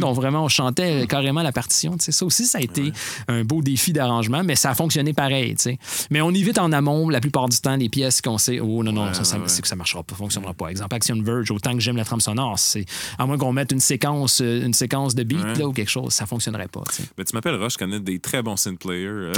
[0.01, 1.97] Donc vraiment, on chantait carrément la partition.
[1.97, 2.13] tu.
[2.13, 2.93] Ça aussi, ça a été
[3.29, 5.55] un beau défi d'arrangement, mais ça a fonctionné pareil.
[5.57, 5.79] tu sais.
[6.11, 8.93] Mais on évite en amont, la plupart du temps, les pièces qu'on sait, oh non,
[8.93, 10.69] non, Ouais, ça, ça, ouais, que ça marchera pas, fonctionnera pas.
[10.69, 12.85] Exemple, Action Verge, autant que j'aime la trame sonore, c'est
[13.19, 16.27] à moins qu'on mette une séquence, une séquence de beat là, ou quelque chose, ça
[16.27, 16.83] fonctionnerait pas.
[16.95, 17.03] tu.
[17.17, 19.33] Ben, tu m'appelles Roche, je connais des très bons synth players.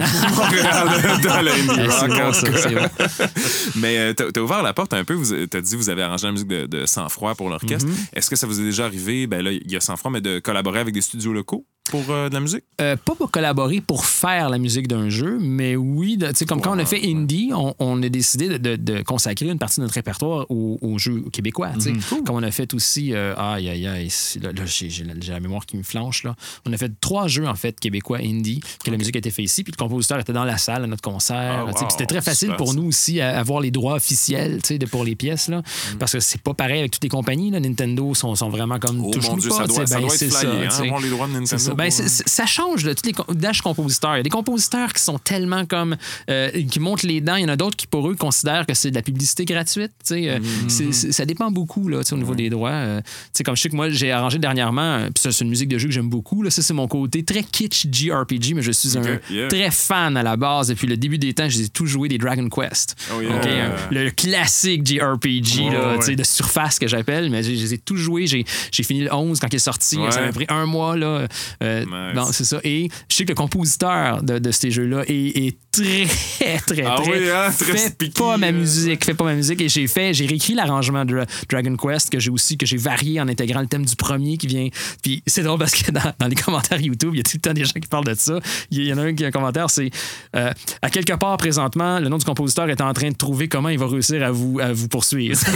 [3.76, 6.32] Mais t'as t'as ouvert la porte un peu, vous t'as dit vous avez arrangé la
[6.32, 7.88] musique de, de sang-froid pour l'orchestre.
[8.14, 10.80] Est-ce que ça vous déjà arrivé, ben là, il y a sang-froid, mais de collaborer
[10.80, 12.64] avec des studios locaux pour euh, de la musique?
[12.80, 16.60] Euh, pas pour collaborer pour faire la musique d'un jeu, mais oui, tu sais, comme
[16.60, 19.80] quand on a fait Indie, on, on a décidé de, de- de consacrer une partie
[19.80, 21.70] de notre répertoire aux, aux jeux québécois.
[21.74, 21.92] tu sais.
[22.24, 24.08] Comme on a fait aussi, euh, aïe, aïe, aïe,
[24.42, 26.22] là, là, j'ai la, la mémoire qui me flanche.
[26.24, 26.34] Là.
[26.66, 29.44] On a fait trois jeux, en fait, québécois Indie, que la musique a été faite
[29.46, 31.64] ici, puis le compositeur était dans la salle à notre concert.
[31.68, 32.74] Ah, wow, C'était très facile pour ça.
[32.74, 35.62] nous aussi à avoir les droits officiels tu sais, de, pour les pièces, là,
[35.98, 37.50] parce que c'est pas pareil avec toutes les compagnies.
[37.50, 37.60] Là.
[37.60, 40.16] Nintendo sont, sont vraiment comme Oh touche mon Dieu, pas, ça doit, ça ben, doit
[40.16, 41.74] ça, hein, avoir les droits de Nintendo.
[41.90, 42.02] Ça.
[42.02, 44.14] Ben, ça change de tous les d'âge compositeurs.
[44.14, 45.96] Il y a des compositeurs qui sont tellement comme
[46.30, 47.36] euh, qui montent les dents.
[47.36, 49.92] Il y en a d'autres qui pour eux considèrent que c'est de la publicité gratuite.
[50.12, 51.12] euh, Mm-hmm.
[51.12, 52.70] ça dépend beaucoup là, au niveau des droits.
[52.70, 55.44] Euh, tu sais, comme je sais que moi j'ai arrangé dernièrement, euh, puis ça c'est
[55.44, 56.42] une musique de jeu que j'aime beaucoup.
[56.42, 59.48] Là, ça c'est mon côté très kitsch JRPG, mais je suis un yeah.
[59.48, 60.68] très fan à la base.
[60.68, 62.96] Depuis le début des temps, j'ai tout joué des Dragon Quest.
[63.14, 63.32] Oh, yeah.
[63.46, 66.16] Euh, le classique JRPG là, ouais.
[66.16, 68.26] de surface que j'appelle, mais j'ai- je les ai tous joués.
[68.26, 69.96] J'ai j'ai fini le 11 quand il est sorti.
[69.98, 70.10] Ouais.
[70.10, 70.96] Ça m'a pris un mois.
[70.96, 71.26] Là,
[71.68, 72.14] Euh, Nice.
[72.14, 72.58] bon, c'est ça.
[72.64, 76.96] Et je sais que le compositeur de, de ces jeux-là est, est très, très, Ah
[77.02, 77.10] très.
[77.10, 79.60] oui, hein, très fait pas ma musique, fait pas ma musique.
[79.60, 83.20] Et j'ai fait, j'ai réécrit l'arrangement de Dragon Quest que j'ai aussi, que j'ai varié
[83.20, 84.68] en intégrant le thème du premier qui vient.
[85.02, 87.40] Puis c'est drôle parce que dans, dans les commentaires YouTube, il y a tout le
[87.40, 88.38] temps des gens qui parlent de ça.
[88.70, 89.90] Il y en a un qui a un commentaire, c'est
[90.36, 93.68] euh, à quelque part présentement, le nom du compositeur est en train de trouver comment
[93.68, 95.38] il va réussir à vous, à vous poursuivre.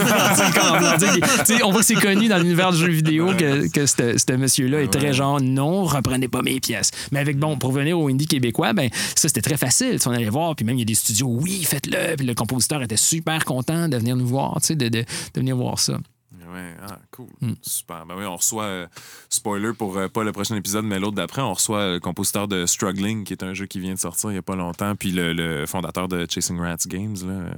[1.65, 4.83] On voit que c'est connu dans l'univers du jeu vidéo que, que ce ce monsieur-là
[4.83, 6.91] est très genre non, reprenez pas mes pièces.
[7.11, 10.01] Mais avec bon, pour venir au indie québécois, ben ça c'était très facile.
[10.01, 12.17] Tu on allait voir, puis même il y a des studios, oui, faites-le.
[12.17, 15.05] Puis le compositeur était super content de venir nous voir, tu sais, de,
[15.35, 15.99] venir voir ça.
[16.87, 17.29] Ah, cool.
[17.41, 17.53] Hmm.
[17.63, 18.05] Super.
[18.07, 18.87] Ben oui, on reçoit, euh,
[19.29, 22.67] spoiler pour euh, pas le prochain épisode, mais l'autre d'après, on reçoit le compositeur de
[22.67, 25.13] Struggling, qui est un jeu qui vient de sortir il y a pas longtemps, puis
[25.13, 27.33] le, le fondateur de Chasing Rats Games, là.
[27.33, 27.51] euh,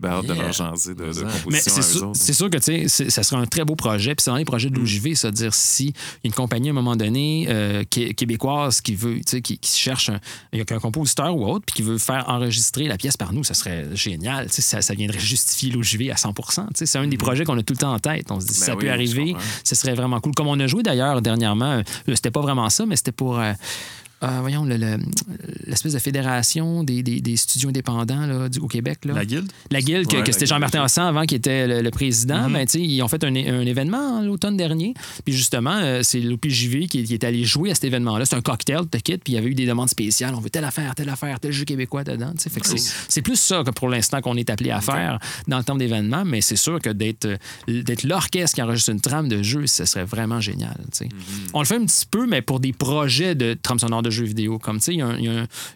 [0.00, 2.16] Ben, de leur jaser de, de Mais c'est sûr, autres.
[2.20, 4.14] c'est sûr que tu sais, c'est- ça sera un très beau projet.
[4.14, 5.92] Puis c'est dans les projets de l'OJV, ça, dire si
[6.24, 9.78] une compagnie à un moment donné euh, qué- québécoise qui veut, tu sais, qui, qui
[9.78, 13.54] cherche un, compositeur ou autre, puis qui veut faire enregistrer la pièce par nous, ça
[13.54, 14.46] serait génial.
[14.46, 16.42] Tu sais, ça, ça viendrait justifier l'OJV à 100 Tu
[16.74, 18.30] sais, C'est un des projets qu'on a tout le temps en tête.
[18.30, 20.32] On se dit, Ben ça oui, peut arriver, ce serait vraiment cool.
[20.34, 21.82] Comme on a joué d'ailleurs dernièrement, euh,
[22.14, 23.40] c'était pas vraiment ça, mais c'était pour.
[24.22, 24.98] Euh, euh, voyons, le- le-
[25.66, 28.98] l'espèce de fédération des, des- des studios indépendants là, du, au Québec.
[29.04, 29.14] Là.
[29.14, 29.50] La guilde?
[29.70, 30.82] La Guilde, que, Ouais, que c'était Jean-Martin.
[30.82, 32.52] Hassan avant qui était le, le président, Mhm.
[32.52, 34.94] ben, tu sais, ils ont fait un, un événement l'automne dernier.
[35.24, 38.24] Puis justement, euh, c'est l'OPJV qui, qui est allé jouer à cet événement-là.
[38.24, 40.34] C'est un cocktail de kit, puis il y avait eu des demandes spéciales.
[40.34, 42.32] On veut telle affaire, telle affaire, tel jeu québécois dedans.
[42.38, 42.50] c'est-
[43.08, 45.18] c'est plus ça que pour l'instant qu'on est appelé à faire
[45.48, 47.28] dans le temps d'événement, mais c'est sûr que d'être
[47.68, 50.76] d'être l'orchestre qui enregistre une trame de jeu, ce serait vraiment génial.
[50.92, 51.08] tu sais.
[51.54, 54.24] On le fait un petit peu, mais pour des projets de trame sonore de jeux
[54.24, 54.58] vidéo.
[54.58, 55.24] Comme, tu sais, il y, a un- y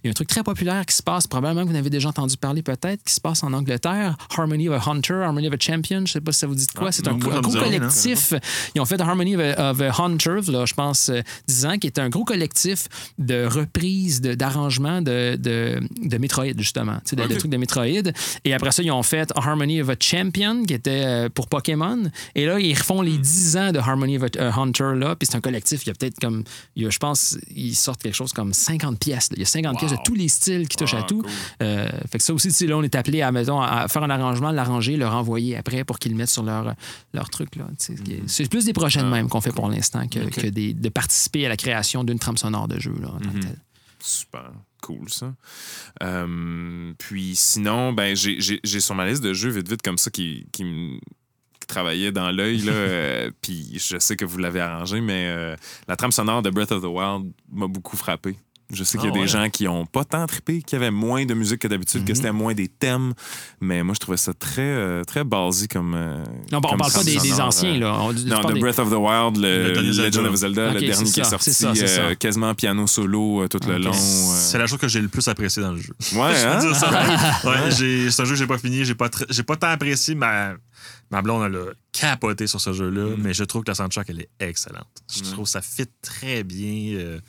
[0.05, 2.37] y a truc très populaire qui se passe, probablement que vous en avez déjà entendu
[2.37, 6.05] parler peut-être, qui se passe en Angleterre, Harmony of a Hunter, Harmony of a Champion,
[6.07, 6.89] je sais pas si ça vous dit de quoi.
[6.89, 8.33] Ah, c'est un, gros rien, collectif.
[8.75, 11.79] Ils ont fait Harmony of a, of a Hunter, là, je pense, euh, 10 ans,
[11.79, 12.87] qui est un gros collectif
[13.19, 16.97] de reprises, de- d'arrangements de, de, de Metroid, justement.
[17.05, 17.39] Tu sais, de, de Ok.
[17.39, 18.13] trucs de Metroid.
[18.45, 22.03] Et après ça, ils ont fait Harmony of a Champion, qui était euh, pour Pokémon.
[22.35, 25.17] Et là, ils refont les 10 ans de Harmony of a a Hunter, là.
[25.17, 26.45] Puis c'est un collectif, il y a peut-être comme,
[26.77, 29.29] il y a, je pense, ils sortent quelque chose comme 50 pièces.
[29.33, 31.23] Il y a 50 pièces de tous les styles qui touchent à Ah, tout.
[31.23, 31.31] cool.
[31.63, 34.51] Euh, fait que ça aussi, là, on est appelé à, mettons, à faire un arrangement,
[34.51, 36.75] l'arranger, le renvoyer après pour qu'ils le mettent sur leur,
[37.13, 37.57] leur truc.
[37.57, 37.95] Là, sais.
[38.27, 41.47] C'est plus des projets de même qu'on fait pour l'instant que, que des, de participer
[41.47, 42.95] à la création d'une trame sonore de jeu.
[43.01, 43.59] Là, en tant que tel.
[43.99, 44.51] Super
[44.83, 45.35] cool, ça.
[46.03, 49.99] Euh, puis sinon, ben, j'ai- j'ai j'ai sur ma liste de jeux vite, vite comme
[49.99, 50.99] ça qui, qui me
[51.67, 52.59] qui travaillait dans l'œil.
[52.59, 55.57] là, euh, Puis je sais que vous l'avez arrangé, mais euh,
[55.89, 58.37] la trame sonore de Breath of the Wild m'a beaucoup frappé.
[58.73, 59.29] Je sais qu'il y a Ah des ouais.
[59.29, 62.07] gens qui ont pas tant trippé, qui avaient moins de musique que d'habitude, Mhm.
[62.09, 63.13] que c'était moins des thèmes.
[63.61, 65.95] Mais moi, je trouvais ça très, euh, très basé comme.
[65.95, 66.17] euh,
[66.51, 67.79] Non, bon, on comme parle pas des, anciens.
[67.79, 67.97] Là.
[68.01, 69.81] On, non, des- Breath of the Wild, le, Le.
[69.83, 73.47] Legend of Zelda, le dernier qui est sorti, c'est ça, euh, quasiment piano solo euh,
[73.47, 73.93] tout le long.
[73.93, 74.35] euh.
[74.37, 75.95] C'est la chose que j'ai le plus apprécié dans le jeu.
[76.15, 77.41] Ouais, Je hein?
[77.45, 80.17] Ouais, j'ai- c'est un jeu que j'ai pas fini, j'ai pas, j'ai pas tant apprécié.
[80.17, 80.55] Ma,
[81.11, 84.21] ma blonde, elle a capoté sur ce jeu-là, mais je trouve que la soundtrack, elle
[84.21, 85.03] est excellente.
[85.13, 85.33] Je Mm.
[85.33, 86.97] trouve que ça fit très bien.
[86.99, 87.21] euh,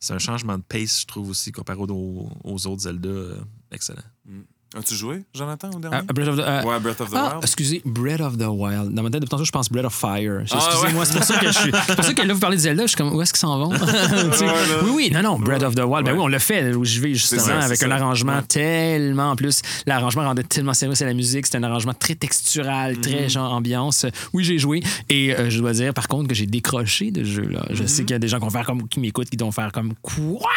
[0.00, 3.08] c'est un changement de pace, je trouve aussi, comparé aux, aux autres Zelda.
[3.08, 3.40] euh,
[3.70, 4.02] excellent.
[4.76, 5.98] As-tu joué, Jonathan, au dernier?
[6.00, 7.42] Ah, Breath of the- euh, ouais, Breath of the Ah, Wild.
[7.44, 8.92] excusez, Breath of the Wild.
[8.92, 10.42] Dans ma tête, de tantôt, je pense Breath of Fire.
[10.50, 11.06] Ah, Excusez-moi, ouais.
[11.06, 11.70] c'est pour ça que je suis.
[11.86, 13.38] C'est pour ça que là, vous parlez de Zelda, je suis comme, où est-ce qu'ils
[13.40, 13.70] s'en vont?
[13.72, 13.78] Là.
[14.84, 16.04] oui, oui, non, non, Breath of the Wild.
[16.06, 17.94] Ben oui, on l'a fait, là, où je vais justement, ça, avec un ça.
[17.94, 19.30] arrangement tellement.
[19.30, 21.46] En plus, l'arrangement rendait tellement service à la musique.
[21.46, 23.00] C'était un arrangement très textural, Mhm.
[23.00, 24.06] très genre ambiance.
[24.32, 24.82] Oui, j'ai joué.
[25.08, 27.64] Et euh, je dois dire, par contre, que j'ai décroché de ce jeu-là.
[27.70, 27.88] Je Mhm.
[27.88, 29.70] sais qu'il y a des gens qui, vont faire comme, qui m'écoutent, qui vont faire
[29.70, 30.50] comme quoi?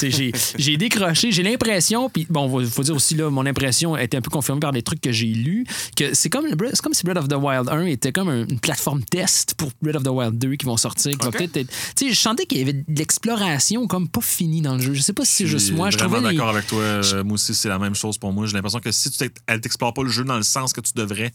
[0.00, 1.32] J'ai, j'ai décroché.
[1.32, 3.63] J'ai l'impression, puis bon, il faut dire aussi, là, mon impression
[3.98, 5.64] était un peu confirmée par des trucs que j'ai lus,
[5.96, 8.60] que c'est comme, le comme si Breath of the Wild 1 était comme un- une
[8.60, 11.12] plateforme test pour Breath of the Wild 2 qui vont sortir.
[11.12, 11.36] Qui va Ok.
[11.38, 14.74] peut-être être- Tu sais, je sentais qu'il y avait de l'exploration comme pas finie dans
[14.76, 14.94] le jeu.
[14.94, 15.90] Je sais pas si c'est Je juste suis moi.
[15.90, 16.80] Je vraiment trouvais les- d'accord avec toi.
[16.80, 18.46] euh, Moi aussi, c'est la même chose pour moi.
[18.46, 20.80] J'ai l'impression que si tu t'ex- elle t'explore pas le jeu dans le sens que
[20.80, 21.32] tu devrais,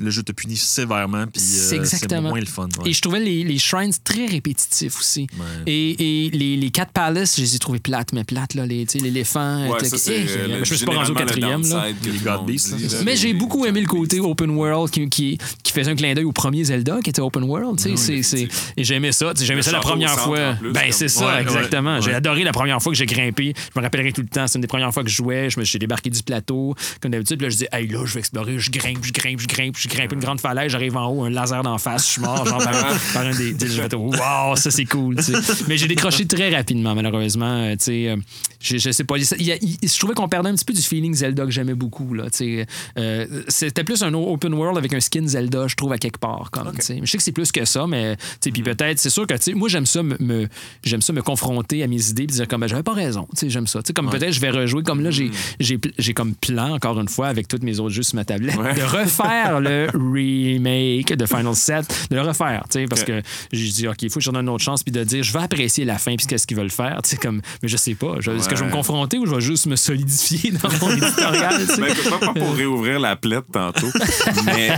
[0.00, 1.26] le jeu te punit sévèrement.
[1.26, 1.76] Puis C'est
[2.12, 2.68] euh, moins le fun.
[2.82, 2.90] ouais.
[2.90, 5.26] Et je trouvais les, les shrines très répétitifs aussi.
[5.38, 5.44] Ouais.
[5.72, 8.86] Et, et les, les quatre palaces, je les ai trouvés plates, mais plates, là, les,
[8.86, 9.68] tu sais, l'éléphant.
[9.68, 11.62] Ouais, euh, euh, je me suis pas rendu au quatrième.
[11.68, 11.86] là.
[12.04, 13.02] Les God Beasts.
[13.04, 16.24] Mais j'ai beaucoup aimé le côté open world qui, qui, qui faisait un clin d'œil
[16.24, 17.76] au premier Zelda qui était open world.
[17.78, 19.32] tu sais, Oui, c'est- et j'ai aimé ça.
[19.34, 20.54] tu sais, J'ai aimé Le ça la première fois.
[20.72, 22.00] ben, c'est ça, exactement.
[22.00, 23.52] J'ai adoré la première fois que j'ai grimpé.
[23.56, 24.46] Je me rappellerai tout le temps.
[24.46, 25.50] C'est une des premières fois que je jouais.
[25.50, 27.38] Je me suis débarqué du plateau, comme d'habitude.
[27.38, 28.58] Puis là, je dis, hey, là, je vais explorer.
[28.58, 29.76] Je grimpe, je grimpe, je grimpe.
[29.82, 30.70] Je grimpe une grande falaise.
[30.70, 32.06] J'arrive en haut, un laser d'en face.
[32.06, 32.72] Je suis mort, genre, par,
[33.14, 33.58] par un des.
[33.58, 35.16] sais, Je wow, ça, c'est cool.
[35.66, 37.46] Mais j'ai décroché très rapidement, malheureusement.
[37.64, 38.16] euh, euh,
[38.60, 39.16] je, je sais pas.
[39.16, 42.14] Il il- je trouvais qu'on perdait un petit peu du feeling Zelda que j'aimais beaucoup.
[42.14, 42.26] Là.
[42.98, 46.50] Euh, C'était plus un open world avec un skin Zelda, je trouve, à quelque part.
[46.52, 47.00] Comme, sais.
[47.02, 49.54] Je sais que c'est plus que ça, mais puis peut-être, c'est sûr que tu sais,
[49.54, 50.48] moi, j'aime ça me, me-
[50.84, 53.26] j'aime ça me confronter à mes idées et dire comme, ben, j'avais pas raison.
[53.44, 53.82] J'aime ça.
[53.82, 54.82] Tu sais, Comme peut-être, je vais rejouer.
[54.84, 58.02] Comme là, j'ai j'ai j'ai comme plan, encore une fois, avec tous mes autres jeux
[58.04, 58.74] sur ma tablette, Ouais.
[58.74, 62.64] de refaire le remake de Final 7, de le refaire.
[62.70, 63.22] tu sais, Parce que
[63.52, 65.32] j'ai dit, OK, il faut que je donne une autre chance, puis de dire, je
[65.32, 67.00] vais apprécier la fin, puis qu'est-ce qu'ils veulent faire.
[67.02, 68.16] tu sais, Comme, mais je sais pas.
[68.18, 71.60] Est-ce que je vais me confronter ou je vais juste me solidifier dans mon éditorial?
[71.66, 71.80] tu sais?
[71.80, 73.90] Ben, pas, pas pour réouvrir la plaide tantôt,
[74.44, 74.70] mais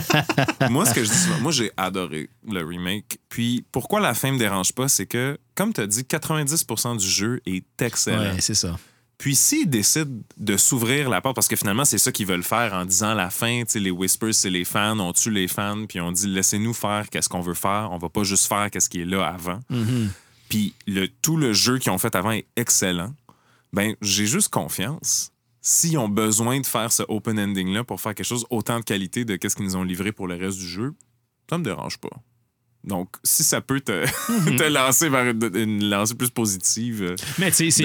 [0.70, 3.18] moi, ce que je dis souvent, moi, j'ai adoré le remake.
[3.28, 7.06] Puis, pourquoi la fin me dérange pas, c'est que, comme tu as dit, 90% du
[7.08, 8.18] jeu est excellent.
[8.34, 8.76] Ouais, c'est ça.
[9.24, 12.74] Puis s'ils décident de s'ouvrir la porte, parce que finalement, c'est ça qu'ils veulent faire
[12.74, 15.86] en disant la fin, tu sais, les Whispers, c'est les fans, on tue les fans,
[15.86, 18.90] puis on dit laissez-nous faire qu'est-ce qu'on veut faire, on va pas juste faire qu'est-ce
[18.90, 19.60] qui est là avant.
[19.70, 20.10] Mhm.
[20.50, 23.14] Puis le, tout le jeu qu'ils ont fait avant est excellent.
[23.72, 25.32] Ben, j'ai juste confiance.
[25.62, 29.24] S'ils ont besoin de faire ce open ending-là pour faire quelque chose autant de qualité
[29.24, 30.92] de qu'est-ce qu'ils nous ont livré pour le reste du jeu,
[31.48, 32.10] ça me dérange pas.
[32.86, 34.04] Donc, si ça peut te,
[34.50, 34.56] Mhm.
[34.56, 37.84] te lancer vers une, une lancée plus positive, euh, Mais tu sais, c'est-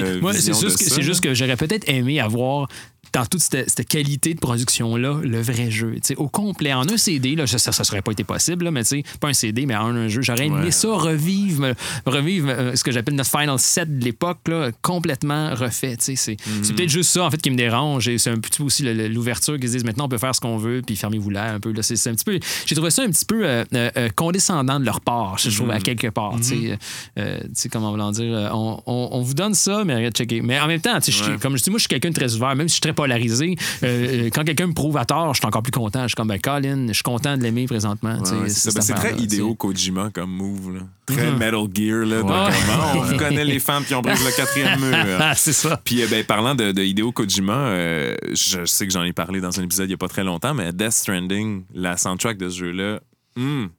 [0.59, 1.01] juste, que- là.
[1.01, 2.67] juste que j'aurais peut-être aimé avoir
[3.13, 5.95] dans toute cette, cette qualité de production-là, le vrai jeu.
[6.17, 9.01] Au complet, en un CD, là, ça, ça serait pas été possible, là, mais tu
[9.01, 10.21] sais, pas un CD, mais en un jeu.
[10.21, 10.71] J'aurais aimé Ouais.
[10.71, 11.73] ça, revivre,
[12.05, 14.39] revivre euh, ce que j'appelle notre Final Set de l'époque,
[14.81, 15.97] complètement refait.
[15.97, 16.15] tu sais.
[16.15, 16.63] C'est Mhm.
[16.63, 18.15] c'est peut-être juste ça, en fait, qui me dérange.
[18.17, 20.57] C'est un petit peu aussi l'ouverture qu'ils se disent maintenant, on peut faire ce qu'on
[20.57, 21.71] veut, puis fermez-vous là un peu.
[21.71, 21.81] là.
[21.83, 22.39] C'est un petit peu.
[22.65, 25.79] J'ai trouvé ça un petit peu euh, euh, condescendant de leur part, je trouve, à
[25.79, 26.35] quelque part.
[26.37, 26.77] tu sais.
[27.15, 27.21] Tu
[27.53, 30.41] sais, comment voulant dire, on, on- on vous donne ça, mais regarde, checker.
[30.41, 31.37] Mais en même temps, Ouais.
[31.41, 32.93] comme je dis, moi, je suis quelqu'un de très ouvert, même si je suis très
[32.99, 33.55] polarisé.
[33.83, 36.01] Euh, euh, quand quelqu'un me prouve à tort, je suis encore plus content.
[36.03, 38.17] Je suis comme, ben, Colin, je suis content de l'aimer présentement.
[38.19, 39.55] Ouais, c'est Ben, très idéo.
[39.55, 40.73] Kojima comme move.
[40.75, 40.81] Là.
[41.05, 41.37] Très Mhm.
[41.37, 42.05] Metal Gear.
[42.05, 42.53] Là, donc, Ouais.
[42.67, 44.89] comment on connaît les fans qui ont brisé le quatrième mur?
[45.21, 45.79] Ah, c'est ça.
[45.83, 49.39] Puis, euh, ben, parlant de, de Hideo Kojima, euh, je sais que j'en ai parlé
[49.41, 52.49] dans un épisode il n'y a pas très longtemps, mais Death Stranding, la soundtrack de
[52.49, 52.99] ce jeu-là,
[53.37, 53.69] hum,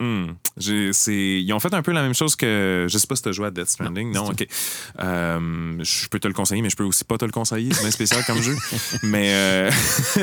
[0.00, 0.34] hum.
[0.56, 2.86] J'ai- c'est- Ils ont fait un peu la même chose que.
[2.88, 4.12] Je sais pas si tu as joué à Death Stranding.
[4.12, 4.46] Non, ok.
[5.00, 7.72] Euh, je peux te le conseiller, mais je peux aussi pas te le conseiller.
[7.72, 8.54] C'est bien spécial comme jeu.
[9.02, 9.30] Mais.
[9.32, 9.70] euh,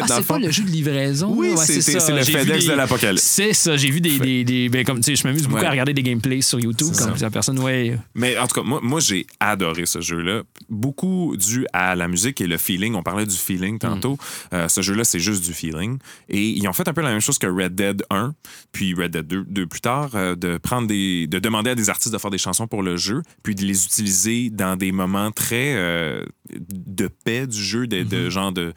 [0.02, 1.34] Ah, c'est pas le jeu de livraison?
[1.36, 1.50] Oui?
[1.52, 3.24] Ouais, c'est- le FedEx des- de l'apocalypse.
[3.24, 3.76] C'est ça.
[3.78, 4.20] J'ai vu des.
[4.20, 5.66] des, des- ben, comme, tu sais, je m'amuse beaucoup Ouais.
[5.68, 7.60] à regarder des gameplays sur YouTube, comme plusieurs personnes.
[7.60, 7.98] Ouais.
[8.16, 10.44] Mais en tout cas, moi, moi j'ai adoré ce jeu-là.
[10.70, 12.96] Beaucoup dû à la musique et le feeling.
[12.96, 14.18] On parlait du feeling tantôt.
[14.54, 15.98] Euh, ce jeu-là, c'est juste du feeling.
[16.30, 18.34] Et ils ont fait un peu la même chose que Red Dead 1,
[18.72, 21.28] puis Red Dead 2, 2 plus tard, euh, de prendre des.
[21.28, 23.86] de demander à des artistes de faire des chansons pour le jeu, puis de les
[23.86, 26.24] utiliser dans des moments très euh,
[26.60, 28.74] de paix du jeu, de, de genre de,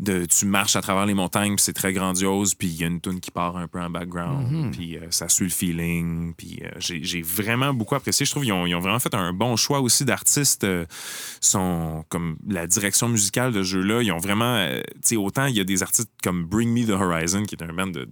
[0.00, 0.24] de.
[0.26, 3.00] Tu marches à travers les montagnes, puis c'est très grandiose, puis il y a une
[3.00, 6.70] tune qui part un peu en background, puis euh, ça suit le feeling, puis euh,
[6.78, 8.26] j'ai vraiment beaucoup apprécié.
[8.26, 10.64] Je trouve qu'ils ont, ils ont vraiment fait un bon choix aussi d'artistes.
[10.64, 10.84] euh,
[11.40, 14.02] sont comme la direction musicale de ce jeu-là.
[14.02, 14.66] Ils ont vraiment.
[14.76, 17.62] tu sais, autant il y a des artistes comme Bring Me the Horizon, qui est
[17.62, 18.06] un band de,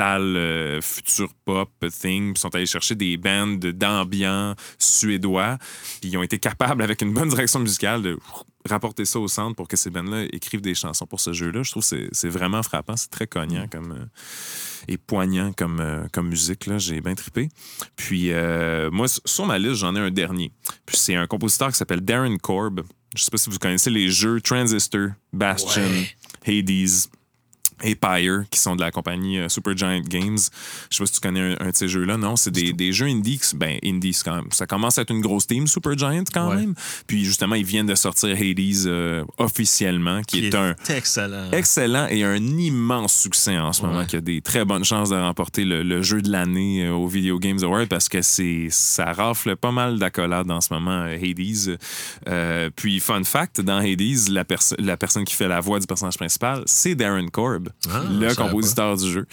[0.00, 5.58] euh, future pop thing, puis sont allés chercher des bands d'ambiance suédois,
[6.00, 8.18] puis ils ont été capables, avec une bonne direction musicale, de
[8.68, 11.62] rapporter ça au centre pour que ces bands-là écrivent des chansons pour ce jeu-là.
[11.62, 12.96] Je trouve que c'est- vraiment frappant.
[12.96, 14.04] C'est très cognant comme, euh,
[14.88, 16.66] et poignant comme, euh, comme musique.
[16.66, 16.78] là.
[16.78, 17.48] J'ai bien trippé.
[17.96, 20.52] Puis, euh, moi, sur ma liste, j'en ai un dernier.
[20.86, 22.82] Puis, c'est un compositeur qui s'appelle Darren Korb.
[23.16, 25.82] Je sais pas si vous connaissez les jeux Transistor, Bastion,
[26.46, 27.08] Hades.
[27.82, 30.38] Et Pyre, qui sont de la compagnie euh, Supergiant Games.
[30.90, 32.16] Je sais pas si tu connais un, un de ces jeux-là.
[32.16, 33.38] Non, c'est des, des jeux indie.
[33.38, 36.56] qui- Ben, indie, quand même, ça commence à être une grosse team, Supergiant, quand Ouais.
[36.56, 36.74] même.
[37.06, 41.50] Puis, justement, ils viennent de sortir Hades euh, officiellement, qui, est, un excellent.
[41.52, 45.16] excellent et un immense succès en ce moment, qui a des très bonnes chances de
[45.16, 49.12] remporter le, le jeu de l'année euh, au Video Games Award parce que c'est ça
[49.12, 51.78] rafle pas mal d'accolades en ce moment, Hades.
[52.28, 54.44] Euh, puis, fun fact, dans Hades, la,
[54.78, 58.96] la personne qui fait la voix du personnage principal, c'est Darren Korb, Ah, le compositeur
[58.96, 59.26] du jeu.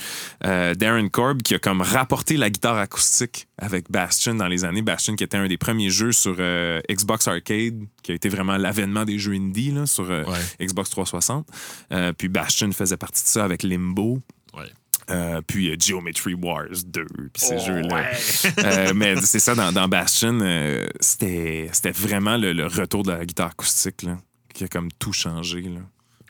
[0.45, 4.81] Euh, Darren Korb qui a comme rapporté la guitare acoustique avec Bastion dans les années.
[4.81, 8.57] Bastion qui était un des premiers jeux sur euh, Xbox Arcade, qui a été vraiment
[8.57, 10.65] l'avènement des jeux indie là, sur euh, Ouais.
[10.65, 11.47] Xbox 360.
[11.91, 14.19] Euh, puis Bastion faisait partie de ça avec Limbo.
[14.55, 14.63] Ouais.
[15.09, 17.95] Euh, puis euh, Geometry Wars 2, puis ces Oh, jeux-là.
[17.95, 18.11] ouais.
[18.65, 23.11] Euh, mais c'est ça, dans, dans Bastion, euh, c'était c'était vraiment le, le retour de
[23.11, 24.17] la guitare acoustique là,
[24.53, 25.61] qui a comme tout changé.
[25.61, 25.79] Là.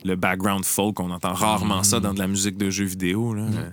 [0.03, 3.33] Le background folk, on entend rarement ça dans de la musique de jeux vidéo.
[3.33, 3.43] Là.
[3.43, 3.69] Euh,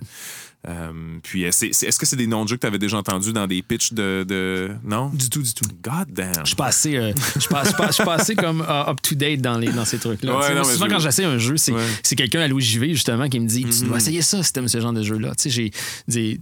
[0.67, 0.91] euh,
[1.23, 3.47] puis, euh, est-ce que c'est des noms de jeux que tu avais déjà entendus dans
[3.47, 4.25] des pitchs de.
[4.27, 4.71] de...
[4.83, 5.09] Non?
[5.13, 5.65] Du tout, du tout.
[5.83, 6.31] God damn.
[6.41, 8.35] Je suis pas assez, euh, je suis pas, je suis pas- je suis pas assez
[8.35, 10.37] comme uh, up-to-date dans, les, dans ces trucs-là.
[10.37, 11.81] Ouais, souvent, je- quand j'essaie un jeu, c'est Ouais.
[12.15, 14.93] quelqu'un à l'OJV, justement, qui me dit Tu dois essayer ça si t'aimes ce genre
[14.93, 15.33] de jeu-là.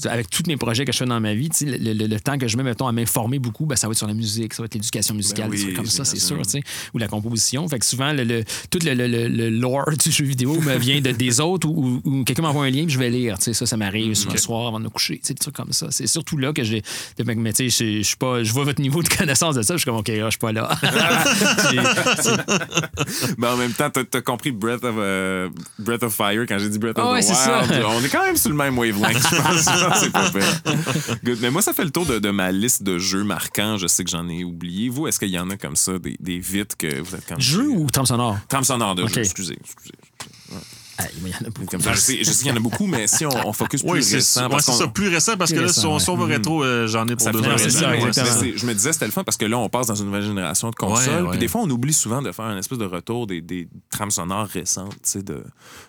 [0.10, 2.38] Avec tous mes projets que je fais dans ma vie, sais, le, le- le temps
[2.38, 4.62] que je mets, mettons, à m'informer beaucoup, ben, ça va être sur la musique, ça
[4.64, 6.40] va être l'éducation musicale, Ben des oui, trucs comme ça, c'est sûr,
[6.94, 7.68] ou la composition.
[7.68, 10.78] Fait que souvent, le, le- tout le, le- le- le lore du jeu vidéo me
[10.78, 13.36] vient de, des autres ou, ou- ou quelqu'un m'envoie un lien, puis je vais lire.
[13.40, 15.74] Ça, ça m'arrive souvent le soir avant de me coucher, tu sais, des trucs comme
[15.74, 15.88] ça.
[15.92, 16.82] C'est surtout là que j'ai.
[17.26, 18.44] Mais tu sais, je- pas.
[18.44, 20.40] Je vois votre niveau de connaissance de ça, je suis comme, OK, là, je suis
[20.40, 20.70] pas là.
[23.38, 25.50] Mais en même temps, t'as as compris Breath of, euh,
[25.80, 27.62] Breath of Fire quand j'ai dit Breath of ouais, the c'est ça.
[27.62, 27.84] Wild.
[27.88, 29.64] On est quand même sur le même wavelength, je pense.
[30.00, 30.30] C'est pas.
[31.24, 31.40] Good.
[31.42, 33.78] Mais moi, ça fait le tour de, de ma liste de jeux marquants.
[33.78, 34.90] Je sais que j'en ai oublié.
[34.90, 37.40] Vous, est-ce qu'il y en a comme ça, des, des vites que vous êtes comme.
[37.40, 38.38] Jeu ou trame sonore?
[38.48, 39.58] Trame sonore de jeu, excusez.
[39.60, 39.94] excusez.
[41.00, 41.78] Ah, il y en a beaucoup.
[41.92, 43.92] Je sais, je sais qu'il y en a beaucoup, mais si on, on focus plus
[43.92, 44.48] Oui, récent.
[44.60, 46.64] c'est ça, plus récent, parce Plus que là, récent, si on, si on va rétro,
[46.64, 47.50] euh, j'en ai pour Ça deux ans.
[47.50, 50.24] un Je me disais, c'était le fun parce que là, on passe dans une nouvelle
[50.24, 51.24] génération de consoles.
[51.24, 53.68] Ouais, Puis des fois, on oublie souvent de faire une espèce de retour des, des
[53.90, 55.44] trames sonores récentes tu sais, de,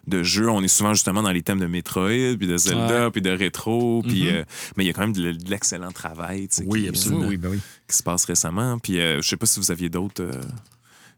[0.06, 0.48] de jeux.
[0.48, 3.10] On est souvent justement dans les thèmes de Metroid, puis de Zelda, Ouais.
[3.10, 4.02] puis de rétro.
[4.02, 4.28] Puis, Mhm.
[4.36, 4.44] euh,
[4.76, 7.24] mais il y a quand même de, l'excellent travail tu sais, Oui, qui, absolument.
[7.24, 7.58] euh, Oui, ben oui.
[7.88, 8.78] qui se passe récemment.
[8.78, 10.30] Puis euh, je sais pas si vous aviez d'autres euh,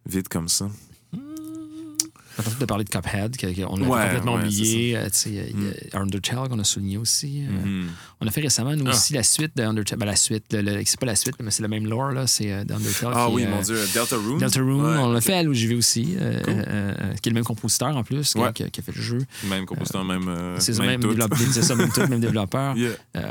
[0.07, 0.69] vides comme ça.
[2.39, 4.97] On a de parler de Cuphead, que- que on l'a Ouais, complètement ouais, oublié.
[4.97, 5.09] Euh,
[5.93, 7.43] a Undertale qu'on a souligné aussi.
[7.45, 7.87] Euh, Mhm.
[8.21, 8.91] On a fait récemment, nous Ah.
[8.91, 9.99] aussi, la suite de Undertale.
[9.99, 12.27] Ben, la suite, le- le- c'est pas la suite, mais c'est le même lore, là.
[12.27, 13.13] C'est euh, d'Undertale.
[13.15, 14.39] Ah qui, oui, euh, mon Dieu, Deltarune.
[14.39, 16.19] Deltarune, Ouais, on l'a fait à l'OJV aussi, Cool.
[16.21, 18.53] euh, euh, qui est le même compositeur en plus, qui, Ouais.
[18.53, 19.19] qui a, qui a fait le jeu.
[19.49, 20.29] Même compositeur, même.
[20.29, 21.09] euh, C'est ça, même même, tout.
[21.09, 22.77] développeur, c'est ça, même tout, même développeur.
[22.77, 22.91] Yeah.
[23.17, 23.23] Euh,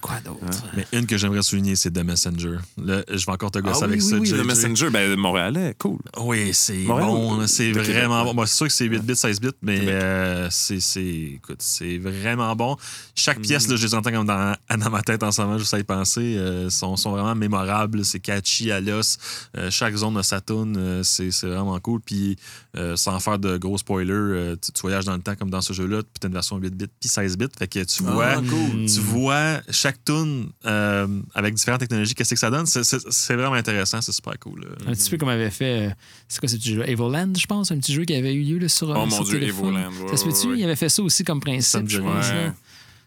[0.00, 0.64] quoi d'autre?
[0.76, 2.56] Mais une que j'aimerais souligner, c'est The Messenger.
[2.82, 4.16] Là, je vais encore te Ah gosser oui, avec oui, ça.
[4.16, 5.98] oui, le Messenger, ben, Montréalais, cool.
[6.18, 7.46] Oui, c'est Montréal bon.
[7.46, 8.33] C'est vraiment ouais.
[8.34, 11.98] Moi, c'est sûr que c'est 8 bits, 16 bits, mais euh, c'est, c'est, écoute, c'est
[11.98, 12.76] vraiment bon.
[13.14, 15.72] Chaque pièce, là, je les entends comme dans, dans ma tête en ce moment, juste
[15.74, 18.04] à y penser, euh, sont, sont vraiment mémorables.
[18.04, 19.18] C'est catchy à l'os.
[19.56, 22.00] Euh, chaque zone de sa tune, euh, c'est, c'est vraiment cool.
[22.04, 22.36] Puis,
[22.76, 25.60] euh, sans faire de gros spoilers, euh, tu, tu voyages dans le temps comme dans
[25.62, 27.46] ce jeu-là, puis t'as une version 8 bits, puis 16 bits.
[27.58, 28.86] Fait que tu vois, Ah, cool.
[28.86, 32.66] tu vois chaque tune euh, avec différentes technologies, qu'est-ce que ça donne.
[32.66, 34.62] C'est, vraiment intéressant, c'est super cool.
[34.62, 34.68] là.
[34.88, 35.88] Un petit peu comme avait fait.
[35.88, 35.90] euh,
[36.28, 36.88] c'est quoi ce petit jeu?
[36.88, 38.88] Evoland, je pense, un petit jeu qui avait eu lieu là, sur.
[38.90, 39.68] Oh mon sur Dieu, téléphone.
[39.76, 39.90] Evoland.
[39.90, 40.46] ouais, Ça se peut-tu?
[40.46, 40.58] ouais, ouais.
[40.58, 42.28] Il avait fait ça aussi comme principe, je pense.
[42.30, 42.54] là.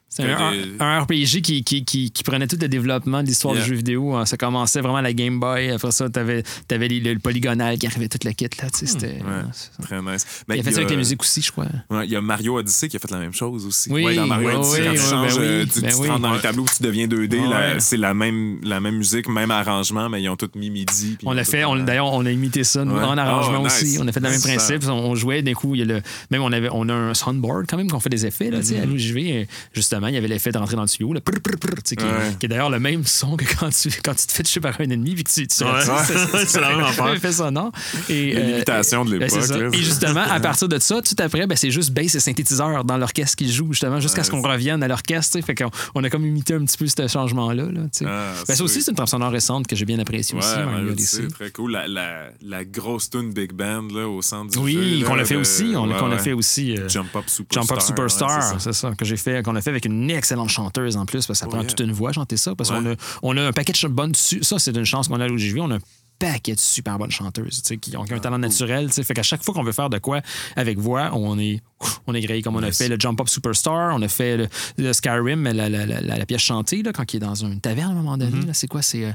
[0.09, 3.63] C'est un, RPG qui, qui, qui, qui prenait tout le développement de l'histoire Yeah.
[3.63, 4.15] du jeu vidéo.
[4.15, 4.25] hein.
[4.25, 5.69] Ça commençait vraiment à la Game Boy.
[5.71, 8.45] Après ça, t'avais avais le polygonal qui arrivait toute la kit.
[8.45, 9.03] Là, Hmm.
[9.03, 9.83] Ouais.
[9.83, 10.25] Très nice.
[10.47, 11.65] Ben, il a fait ça avec la musique aussi, je crois.
[11.89, 13.91] Ouais, il y a Mario Odyssey qui a fait la même chose aussi.
[13.91, 16.65] Oui, dans Mario Odyssey, quand tu changes, ben euh, tu, ben tu dans le tableau,
[16.75, 17.37] tu deviens 2D.
[17.49, 17.79] là, Ouais.
[17.79, 21.17] c'est la même, la même musique, même arrangement, mais ils ont tous mis midi.
[21.25, 23.81] On l'a fait, tout- d'ailleurs, on a imité ça nous, en arrangement Oh, nice.
[23.83, 23.97] aussi.
[24.01, 24.83] On a fait le même principe.
[24.87, 26.01] On, jouait, d'un coup, il y a le,
[26.31, 28.49] même on, avait, on a un soundboard quand même qu'on fait des effets.
[28.51, 31.21] Là, sais, à l'OJV, justement, il y avait l'effet de rentrer dans le tuyau, là,
[31.21, 32.35] prr, prr, prr, tu sais, qui, Ouais.
[32.39, 34.79] qui est d'ailleurs le même son que quand tu, quand tu te fais toucher par
[34.79, 35.71] un ennemi puis que tu, tu Ouais.
[36.47, 37.13] C'est la même affaire.
[37.13, 37.71] Effet sonore.
[38.09, 39.73] Et, euh, L'imitation de ben, c'est l'époque.
[39.73, 39.79] là.
[39.79, 42.97] Et justement, à partir de ça, tout après, ben, c'est juste bass et synthétiseur dans
[42.97, 45.39] l'orchestre qui joue, justement, jusqu'à ce qu'on revienne à l'orchestre.
[45.41, 47.65] Fait qu'on on a comme imité un petit peu ce changement-là.
[47.65, 47.81] là.
[48.05, 50.47] Ah, Ben, ça aussi, c'est une trame sonore récente que j'ai bien appréciée aussi.
[50.55, 50.91] Odyssey.
[50.91, 51.71] Odyssey, très cool.
[51.71, 55.35] La, la, la grosse tune Big Band là, au centre du Oui, qu'on l'a fait
[55.35, 55.73] de- aussi.
[55.75, 56.77] On, qu'on a fait aussi.
[56.77, 57.63] euh, Jump Up Superstar.
[57.63, 58.59] Jump Up Superstar, c'est ça.
[58.59, 61.27] c'est ça, que j'ai fait, qu'on a fait avec une excellente chanteuse en plus, parce
[61.27, 61.67] que ça Oh, prend yeah.
[61.67, 62.77] toute une voix chanter ça, parce Ouais.
[62.81, 64.13] qu'on a, on a un paquet de bonnes.
[64.15, 65.59] Ça, c'est une chance qu'on a à l'OGV.
[65.61, 65.79] On a un
[66.19, 68.93] paquet de super bonnes chanteuses, tu sais, qui ont, qui ont un talent naturel, tu
[68.93, 69.03] sais.
[69.03, 70.21] Fait qu'à chaque fois qu'on veut faire de quoi
[70.55, 71.61] avec voix, on est,
[72.07, 72.41] on est grillé.
[72.41, 74.47] Comme on a fait le Jump Up Superstar, on a fait le,
[74.77, 77.59] le Skyrim, la, la, la, la- la pièce chantée, là, quand il est dans une
[77.59, 78.45] taverne à un moment donné.
[78.45, 78.53] Là.
[78.53, 78.81] C'est quoi?
[78.81, 79.05] C'est.
[79.05, 79.11] euh,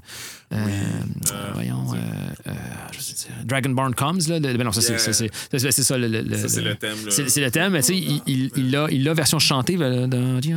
[0.53, 0.67] euh,
[1.55, 1.85] voyons.
[1.95, 1.97] euh,
[2.49, 2.53] euh,
[2.93, 4.39] pas, Dragonborn Comes, là.
[4.39, 4.99] le- ben non, ça, c'est- Yeah.
[5.83, 5.99] ça.
[5.99, 6.97] Le, le- Ça, c'est le- thème.
[7.09, 8.51] c'est le thème, mais tu sais, il, il,
[8.91, 9.77] il l'a version chantée.
[9.77, 10.09] ben.
[10.11, 10.49] Tu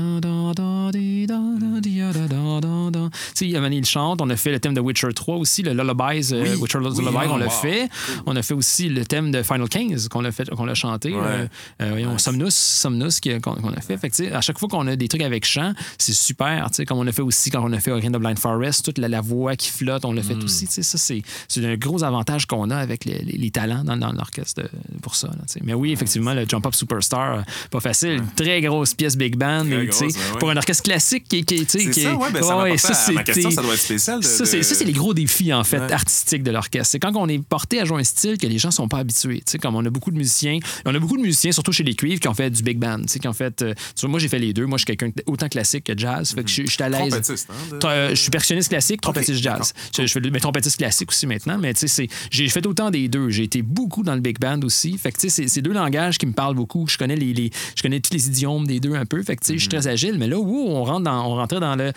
[3.34, 4.22] sais, il a chante.
[4.22, 6.56] On a fait le thème de Witcher 3 aussi, le Lullabies, Oui.
[6.62, 7.52] Witcher Oui, Lullaby, oh, on l'a wow.
[7.52, 7.90] fait.
[8.26, 11.14] On a fait aussi le thème de Final Kings qu'on a, fait, qu'on a chanté.
[11.14, 11.50] Ouais.
[11.96, 12.18] Euh, euh, voyons.
[12.18, 13.98] Somnus, Somnus qu'on a fait.
[14.10, 16.68] que, à chaque fois qu'on a des trucs avec chant, c'est super.
[16.88, 19.08] Comme on a fait aussi quand on a fait Orient of Blind Forest, toute la,
[19.08, 20.26] la voix qui flotte, on l'a Mm.
[20.26, 20.68] fait aussi.
[20.68, 23.98] tu sais, Ça, c'est un gros avantage qu'on a avec les, les- les talents dans,
[23.98, 24.70] dans l'orchestre de-
[25.02, 25.28] pour ça.
[25.28, 25.36] là.
[25.64, 27.42] Mais oui, effectivement, le Jump Up Superstar, euh,
[27.72, 28.22] pas facile.
[28.36, 29.64] Très grosse pièce Big Band.
[29.66, 30.10] Mais, grosse, ouais.
[30.40, 33.50] Pour un orchestre classique qui, qui, ça, ouais, ben, ça ouais, m'apporte à ma question,
[33.50, 34.20] c'était- ça doit être spécial.
[34.20, 36.92] De, ça, c'est, de- ça, c'est les gros défis, en fait, artistiques de l'orchestre.
[36.92, 39.44] C'est quand on est porté à jouer un style que les gens sont pas habitués.
[39.62, 42.20] Comme on a beaucoup de musiciens, on a beaucoup de musiciens, surtout chez les cuivres,
[42.20, 43.02] qui ont fait du big band.
[43.02, 43.62] Tu sais, qui ont fait.
[43.62, 44.66] euh, vois, moi, j'ai fait les deux.
[44.66, 46.34] Moi, je suis quelqu'un autant classique que jazz.
[46.34, 47.10] Fait que je, je suis à l'aise.
[47.10, 49.74] Trompettiste, hein, de- euh, Je suis percussionniste classique, trompettiste jazz.
[49.98, 51.58] Je, je fais mais trompettiste classique aussi maintenant.
[51.58, 53.30] Mais tu sais, j'ai fait autant des deux.
[53.30, 54.98] J'ai été beaucoup dans le big band aussi.
[54.98, 56.86] Fait que tu sais, c'est- deux langages qui me parlent beaucoup.
[56.88, 59.22] Je connais les, les- je connais tous les idiomes des deux un peu.
[59.24, 59.80] Fait que tu sais, je suis Mhm.
[59.82, 60.16] très agile.
[60.20, 61.92] Mais là, wow, on rentre dans, on rentrait dans le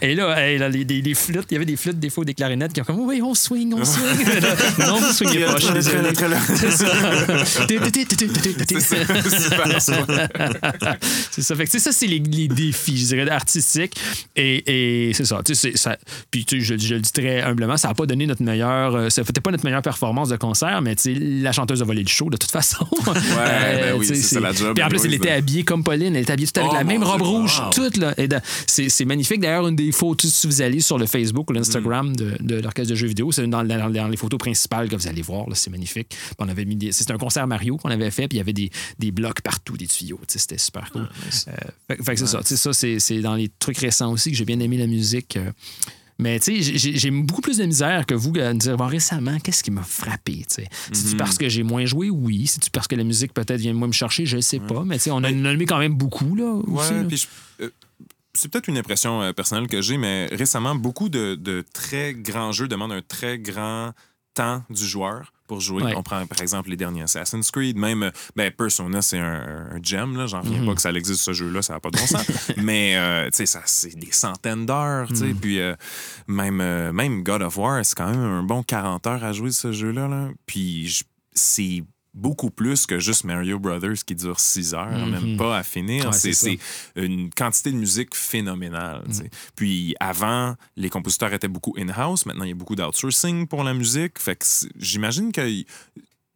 [0.00, 2.24] et là, hey, là, les, les- les flûtes, il y avait des flûtes, des fois,
[2.24, 4.04] des clarinettes qui ont comme oui, on swing, on swing.
[4.78, 6.08] non, vous swingez pas, je suis désolé.
[11.30, 11.54] C'est ça.
[11.56, 13.94] Fait que, ça, c'est les, les défis, je dirais, artistiques.
[14.36, 15.40] Et, et c'est ça.
[15.74, 15.96] Ça.
[16.30, 18.94] Puis, je, je le dis très humblement, ça n'a pas donné notre meilleure.
[18.94, 22.28] euh, Ça pas notre meilleure performance de concert, mais la chanteuse a volé le show
[22.30, 22.86] de toute façon.
[23.06, 26.16] ben oui, c'est la job, Puis en plus, elle était habillée comme Pauline.
[26.16, 27.70] Elle était habillée toute avec Oh, la même robe Dieu, rouge, wow.
[27.72, 27.96] toute.
[27.96, 28.14] Là.
[28.66, 29.40] C'est, magnifique.
[29.40, 32.90] D'ailleurs, une des photos, si vous allez sur le Facebook ou l'Instagram de, de l'orchestre
[32.90, 35.46] de jeux vidéo, c'est une dans, dans- dans les photos principales que vous allez voir.
[35.54, 36.14] c'est magnifique.
[36.38, 38.52] On avait mis des- c'était un concert Mario qu'on avait fait, puis il y avait
[38.52, 40.20] des, des blocs partout, des tuyaux.
[40.28, 41.02] Tu C'était super cool.
[41.48, 41.52] Euh,
[41.88, 42.42] fait, fait que c'est ça.
[42.42, 45.36] Tu Ça, c'est, c'est dans les trucs récents aussi que j'ai bien aimé la musique.
[45.36, 45.50] euh,
[46.20, 49.38] mais tu sais, j'ai- beaucoup plus de misère que vous à me dire bon, récemment,
[49.38, 50.38] qu'est-ce qui m'a frappé?
[50.38, 50.68] tu sais?
[50.92, 52.10] C'est-tu parce que j'ai moins joué?
[52.10, 52.48] Oui.
[52.48, 54.26] C'est-tu parce que la musique peut-être vient moins me chercher?
[54.26, 54.82] Je ne sais pas.
[54.84, 56.34] Mais tu sais, on a nommé quand même beaucoup.
[56.34, 57.06] Là, aussi, Ouais,
[57.60, 57.70] euh,
[58.34, 62.50] c'est peut-être une impression euh, personnelle que j'ai, mais récemment, beaucoup de, de très grands
[62.50, 63.92] jeux demandent un très grand
[64.34, 65.82] temps du joueur pour jouer.
[65.82, 65.94] Ouais.
[65.96, 69.82] On prend par exemple les derniers Assassin's Creed, même euh, ben, Persona, c'est un, un
[69.82, 70.26] gem, là.
[70.26, 70.48] J'en Mhm.
[70.52, 72.26] reviens pas que ça existe ce jeu-là, ça n'a pas de bon sens.
[72.58, 75.24] mais euh, ça, c'est des centaines d'heures, tu sais.
[75.28, 75.40] Mhm.
[75.40, 75.74] Puis euh,
[76.28, 79.50] même, euh, même God of War, c'est quand même un bon 40 heures à jouer
[79.50, 80.06] ce jeu-là.
[80.06, 80.28] là.
[80.46, 81.00] Puis
[81.34, 81.82] c'est
[82.18, 85.10] beaucoup plus que juste Mario Brothers qui dure 6 heures, Mhm.
[85.10, 86.06] même pas à finir.
[86.06, 86.58] Ouais, c'est
[86.96, 89.04] une quantité de musique phénoménale.
[89.10, 89.30] sais.
[89.54, 92.26] Puis avant, les compositeurs étaient beaucoup in-house.
[92.26, 94.18] Maintenant, il y a beaucoup d'outsourcing pour la musique.
[94.18, 95.40] Fait que c'est- j'imagine que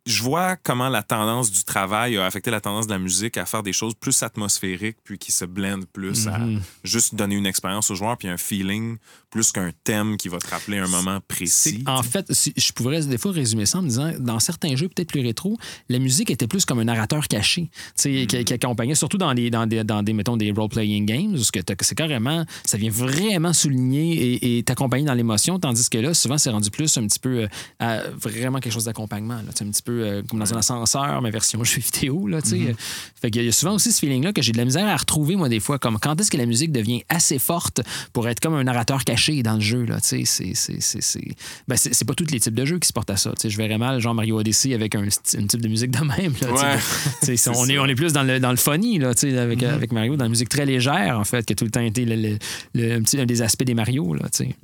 [0.04, 3.46] je vois comment la tendance du travail a affecté la tendance de la musique à
[3.46, 6.60] faire des choses plus atmosphériques, puis qui se blendent plus à Mhm.
[6.82, 8.96] juste donner une expérience au joueur, puis un feeling,
[9.30, 11.84] plus qu'un thème qui va te rappeler un moment précis.
[11.86, 12.26] En fait,
[12.56, 15.56] je pourrais des fois résumer ça en me disant, dans certains jeux peut-être plus rétro,
[15.88, 19.50] la musique était plus comme un narrateur caché, sais, qui, qui accompagnait, surtout dans des,
[19.50, 23.52] dans des, dans des mettons, des role-playing games, parce que c'est carrément, ça vient vraiment
[23.52, 27.42] souligner et, t'accompagner dans l'émotion, tandis que là, souvent, c'est rendu plus un petit peu
[27.42, 27.48] euh,
[27.78, 31.62] à vraiment quelque chose d'accompagnement, un petit peu euh, comme dans un ascenseur, mais version
[31.64, 32.74] jeu vidéo, là, sais.
[33.20, 35.36] Fait qu'il y a souvent aussi ce feeling-là que j'ai de la misère à retrouver,
[35.36, 37.80] moi, des fois, comme quand est-ce que la musique devient assez forte
[38.12, 39.98] pour être comme un narrateur caché dans le jeu, là.
[40.02, 41.20] C'est- c'est- c'est- c'est-
[41.68, 43.32] Ben, c'est pas tous les types de jeux qui se portent à ça.
[43.44, 46.32] Je verrais mal, genre Mario Odyssey avec un, sti- un type de musique de même,
[46.40, 46.52] là.
[46.52, 46.78] Ouais.
[47.56, 49.92] On, est, on est plus dans le, dans le funny, là, tu sais, avec, avec
[49.92, 52.16] Mario, dans la musique très légère, en fait, qui a tout le temps été le,
[52.16, 52.38] le-
[52.74, 54.54] le- un, petit, un des aspects des Mario, là, sais.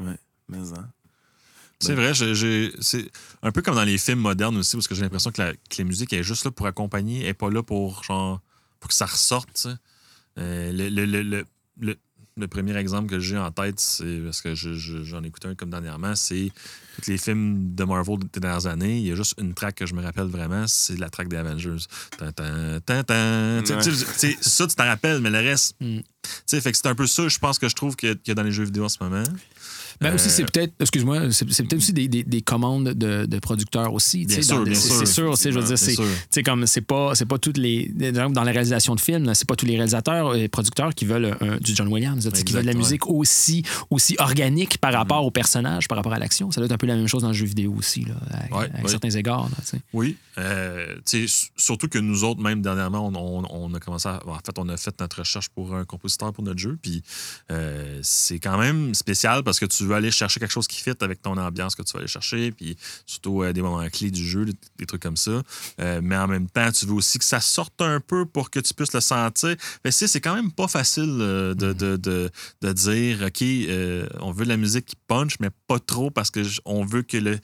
[0.00, 0.12] Ouais,
[0.48, 0.88] mais hein.
[1.80, 3.04] C'est vrai, j'ai- j'ai- c'est
[3.42, 5.58] un peu comme dans les films modernes aussi, parce que j'ai l'impression que la, que
[5.78, 8.40] la musique est juste là pour accompagner, elle n'est pas là pour, genre,
[8.80, 9.66] pour que ça ressorte.
[10.38, 11.22] Euh, le, le- le-
[11.80, 11.96] le-
[12.48, 15.54] premier exemple que j'ai en tête, c'est parce que je- je- j'en ai écouté un
[15.54, 16.50] comme dernièrement, c'est
[17.02, 18.98] tous les films de Marvel des dernières années.
[18.98, 21.36] Il y a juste une track que je me rappelle vraiment, c'est la track des
[21.36, 21.76] Avengers.
[24.40, 25.76] Ça, tu t'en rappelles, mais le reste.
[25.80, 25.98] Mm.
[26.60, 28.28] fait que c'est un peu ça, je pense que je trouve qu'il y a- qu'il
[28.28, 29.22] y a dans les jeux vidéo en ce moment.
[30.00, 33.38] Ben aussi, Euh, c'est peut-être, excuse-moi, c'est peut-être aussi des, des- des commandes de, de
[33.38, 34.24] producteurs aussi.
[34.26, 34.96] Bien sûr, dans- bien c'est- sûr.
[34.98, 35.78] C'est sûr, je veux dire,
[36.30, 37.88] c'est comme c'est pas, c'est pas toutes les.
[37.88, 41.74] Dans la réalisation de films, c'est pas tous les réalisateurs et producteurs qui veulent du
[41.74, 42.78] John Williams, qui veulent de la ouais.
[42.78, 46.50] Musique aussi, aussi organique par rapport au personnage, par rapport à l'action.
[46.50, 48.56] Ça doit être un peu la même chose dans le jeu vidéo aussi, là, à,
[48.58, 48.88] Ouais, à ouais.
[48.88, 49.48] certains égards.
[49.48, 49.78] là.
[49.92, 50.16] Oui.
[50.38, 50.96] Euh,
[51.56, 54.20] surtout que nous autres, même dernièrement, on, on- on a commencé à.
[54.26, 56.76] En fait, on a fait notre recherche pour un compositeur pour notre jeu.
[56.82, 57.02] Puis
[57.50, 60.92] euh, c'est quand même spécial parce que tu veux aller chercher quelque chose qui fit
[61.00, 62.52] avec ton ambiance que tu vas aller chercher.
[62.52, 65.42] Puis surtout euh, des moments clés du jeu, des, des trucs comme ça.
[65.80, 68.60] Euh, mais en même temps, tu veux aussi que ça sorte un peu pour que
[68.60, 69.56] tu puisses le sentir.
[69.84, 72.30] Tu sais, c'est quand même pas facile euh, de, de, de,
[72.62, 76.30] de dire OK, euh, on veut de la musique qui punch, mais pas trop parce
[76.30, 77.38] que j- on veut que le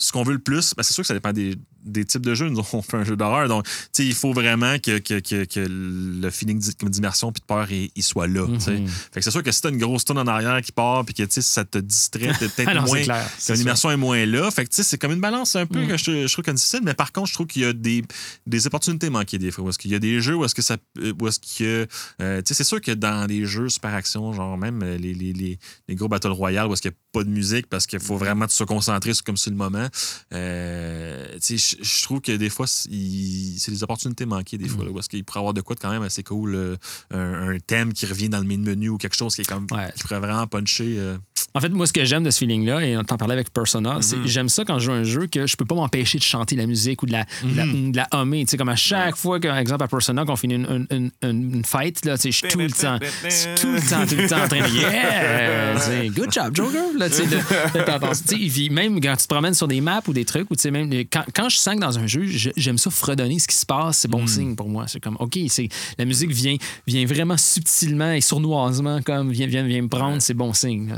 [0.00, 2.34] ce qu'on veut le plus, ben, c'est sûr que ça dépend des, des types de
[2.34, 2.48] jeux.
[2.48, 3.48] Nous, on fait un jeu d'horreur.
[3.48, 7.46] Donc, tu sais, il faut vraiment que, que, que, que le feeling d'immersion puis de
[7.46, 8.46] peur, il, il soit là.
[8.54, 8.72] tu sais.
[8.78, 8.86] Mhm.
[8.88, 11.14] Fait que c'est sûr que si t'as une grosse tonne en arrière qui part puis
[11.14, 13.02] que tu sais, ça te distrait, t'es peut-être Ah moins.
[13.02, 14.50] clair, que c'est L'immersion est moins là.
[14.50, 15.88] Fait que tu sais, c'est comme une balance un peu Mm.
[15.88, 16.80] que je, je trouve difficile.
[16.82, 18.02] Mais par contre, je trouve qu'il y a des,
[18.46, 19.64] des opportunités manquées des fois.
[19.64, 20.76] Où est-ce qu'il y a des jeux où est-ce que ça.
[21.20, 21.86] Où est-ce a.
[22.22, 25.14] euh, tu sais, c'est sûr que dans des jeux super action, genre même euh, les,
[25.14, 27.86] les, les, les gros Battle Royale où est-ce qu'il n'y a pas de musique parce
[27.86, 29.88] qu'il faut vraiment se concentrer sur, comme sur le moment.
[30.32, 34.84] Euh, tu sais, je- je trouve que des fois, c'est des opportunités manquées des fois.
[34.84, 36.54] Là, où est-ce qu'il pourrait avoir de quoi de quand même assez cool.
[36.54, 36.76] euh,
[37.10, 39.66] un, un thème qui revient dans le main menu ou quelque chose qui est comme.
[39.70, 39.90] Ouais.
[39.96, 40.96] qui pourrait vraiment puncher.
[40.98, 41.16] euh,
[41.54, 43.98] En fait, moi, ce que j'aime de ce feeling-là, et on t'en parlait avec Persona,
[44.00, 46.18] c'est que j'aime ça quand je joue à un jeu que je peux pas m'empêcher
[46.18, 48.44] de chanter la musique ou de la, de la hummer.
[48.44, 51.54] Tu sais, comme à chaque fois, par exemple, à Persona, qu'on finit une, une, une,
[51.54, 54.48] une fight, là, je suis tout le temps, tout le temps, tout le temps en
[54.48, 56.08] train de Yeah!
[56.10, 56.82] Good job, Joker!
[56.96, 60.54] Là, tu sais, même quand tu te promènes sur des maps ou des trucs, ou
[60.56, 63.38] tu sais, même quand, quand je sens que dans un jeu, je- j'aime ça fredonner
[63.38, 64.84] ce qui se passe, c'est bon signe pour moi.
[64.86, 65.68] C'est comme, OK, c'est,
[65.98, 66.56] la musique vient,
[66.86, 70.88] vient vraiment subtilement et sournoisement, comme, vient, vient, vient me prendre, c'est bon signe.
[70.90, 70.96] là,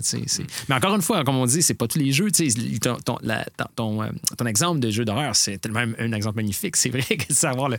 [0.69, 2.29] Mais encore une fois, comme on dit, c'est pas tous les jeux.
[2.81, 4.07] Ton, ton, la- ton, ton, euh,
[4.37, 6.77] ton exemple de jeu d'horreur, c'est tellement un exemple magnifique.
[6.77, 7.77] C'est vrai que savoir le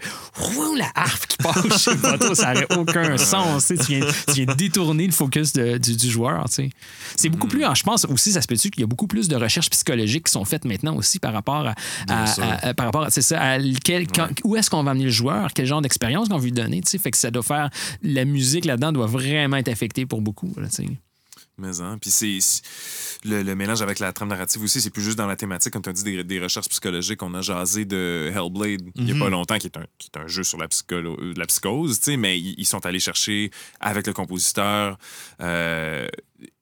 [0.57, 3.67] ouh, la harpe qui passe chez le bateau, ça n'aurait aucun sens.
[3.67, 6.45] tu viens, tu viens détourner le focus de- du, du joueur.
[7.15, 9.35] C'est beaucoup plus, je pense aussi, ça se peut-tu qu'il y a beaucoup plus de
[9.35, 13.57] recherches psychologiques qui sont faites maintenant aussi par rapport à, par rapport à, ça, à
[13.83, 16.51] quel- quand- où est-ce qu'on va amener le joueur, quel genre d'expérience qu'on veut lui
[16.51, 16.81] donner.
[16.85, 17.69] Fait que ça doit faire,
[18.03, 20.53] la musique là-dedans doit vraiment être affectée pour beaucoup.
[20.57, 20.67] là.
[21.57, 22.39] Mais hein, puis c'est
[23.23, 25.83] le, le mélange avec la trame narrative aussi, c'est plus juste dans la thématique, comme
[25.83, 27.21] tu as dit, des, des recherches psychologiques.
[27.21, 30.17] On a jasé de Hellblade il n'y a pas longtemps, qui est un, qui est
[30.19, 33.51] un jeu sur la, psycholo- la psychose, tu sais, mais ils, ils sont allés chercher
[33.79, 34.97] avec le compositeur
[35.41, 36.07] euh,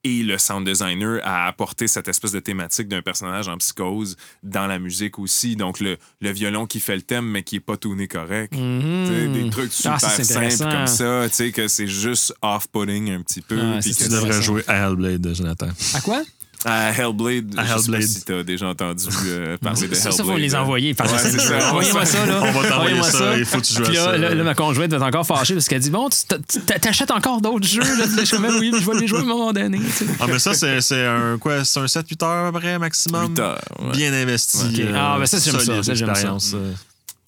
[0.04, 4.66] et le sound designer à apporter cette espèce de thématique d'un personnage en psychose dans
[4.66, 5.56] la musique aussi.
[5.56, 8.52] Donc le, le violon qui fait le thème, mais qui est pas tourné correct.
[8.54, 13.10] Des trucs super Ah, ça, c'est simples comme ça, tu sais, que c'est juste off-putting
[13.12, 13.58] un petit peu.
[13.60, 15.68] Ah, puis Tu devrais jouer à Hellblade, Jonathan.
[15.94, 16.22] À quoi?
[16.64, 20.12] À Hellblade, À je sais pas si t'as déjà entendu euh, parler de Ça, Hellblade.
[20.18, 20.94] ça, faut les envoyer.
[20.98, 21.68] Ouais, ça.
[21.70, 22.40] Envoyez-moi ça, là.
[22.42, 24.16] On va t'envoyer Envoyez-moi ça, il faut que tu joues à là, ça.
[24.18, 27.40] là, là, ma conjointe va être encore fâchée parce qu'elle dit Bon, tu t'achètes encore
[27.40, 27.80] d'autres jeux.
[27.80, 28.04] Là.
[28.18, 29.78] Je suis comme Oui, mais je vais les jouer à un moment donné.
[29.78, 30.04] tu sais.
[30.20, 33.30] Ah, mais ça, c'est c'est un, quoi, c'est un 7-8 heures à peu près maximum?
[33.30, 33.92] 8 heures, ouais.
[33.92, 34.82] Bien investi.
[34.82, 36.56] Euh, Ah, ben ça, j'aime ça, solide ça, j'aime ça.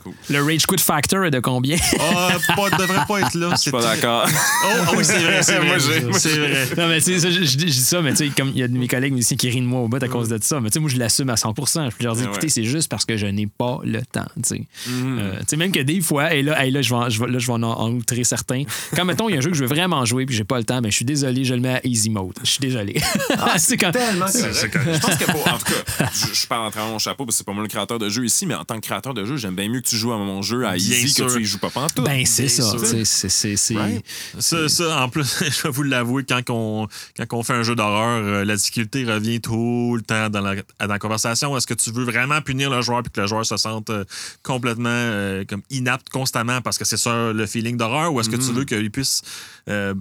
[0.02, 0.12] Cool.
[0.30, 1.76] Le Rage Quit Factor est de combien?
[2.00, 3.50] Ah, pas, devrait pas être là.
[3.52, 4.26] Je suis pas d'accord.
[4.28, 5.78] Oh, ah oui, c'est vrai, c'est vrai.
[6.12, 8.58] C'est non, mais tu sais, je, je- je dis ça, mais tu sais, comme il
[8.58, 10.38] y a de mes collègues musiciens qui rient de moi au bout à cause de
[10.42, 12.48] ça, mais tu sais, moi, je l'assume à 100% Je peux leur dire, écoutez, ouais.
[12.48, 14.66] c'est juste parce que je n'ai pas le temps, tu sais.
[14.88, 15.18] Mhm.
[15.20, 17.38] Euh, tu sais, même que des fois, et là, hey, là, je vais, je là,
[17.38, 18.64] je vais en, en outrer certains.
[18.96, 20.58] Quand, mettons, il y a un jeu que je veux vraiment jouer puis j'ai pas
[20.58, 22.32] le temps, ben, je suis désolé, je le mets à easy mode.
[22.44, 23.00] Je suis désolé.
[23.58, 23.92] c'est quand...
[23.92, 24.48] Tellement correct.
[24.54, 24.94] c'est correct.
[24.94, 27.36] Je pense que pour, en tout cas, je, je parle en travers mon chapeau parce
[27.36, 29.24] que c'est pas moi le créateur de jeu ici, mais en tant que créateur de
[29.24, 31.26] jeu, j'aime bien mieux que tu joues à mon jeu à Bien easy sûr.
[31.26, 32.04] que tu y joues pas pantoute.
[32.04, 32.72] Ben, c'est ça.
[32.72, 34.04] tu C'est, c'est, c'est- Right.
[34.38, 37.74] Ça, ça, en plus, je vais vous l'avouer, quand on, quand on fait un jeu
[37.74, 41.56] d'horreur, euh, la difficulté revient tout le temps dans la, dans la conversation.
[41.56, 44.04] Est-ce que tu veux vraiment punir le joueur puis que le joueur se sente euh,
[44.42, 48.12] complètement euh, comme inapte constamment parce que c'est ça le feeling d'horreur?
[48.12, 49.22] Ou est-ce que tu veux qu'il puisse
[49.68, 49.94] euh,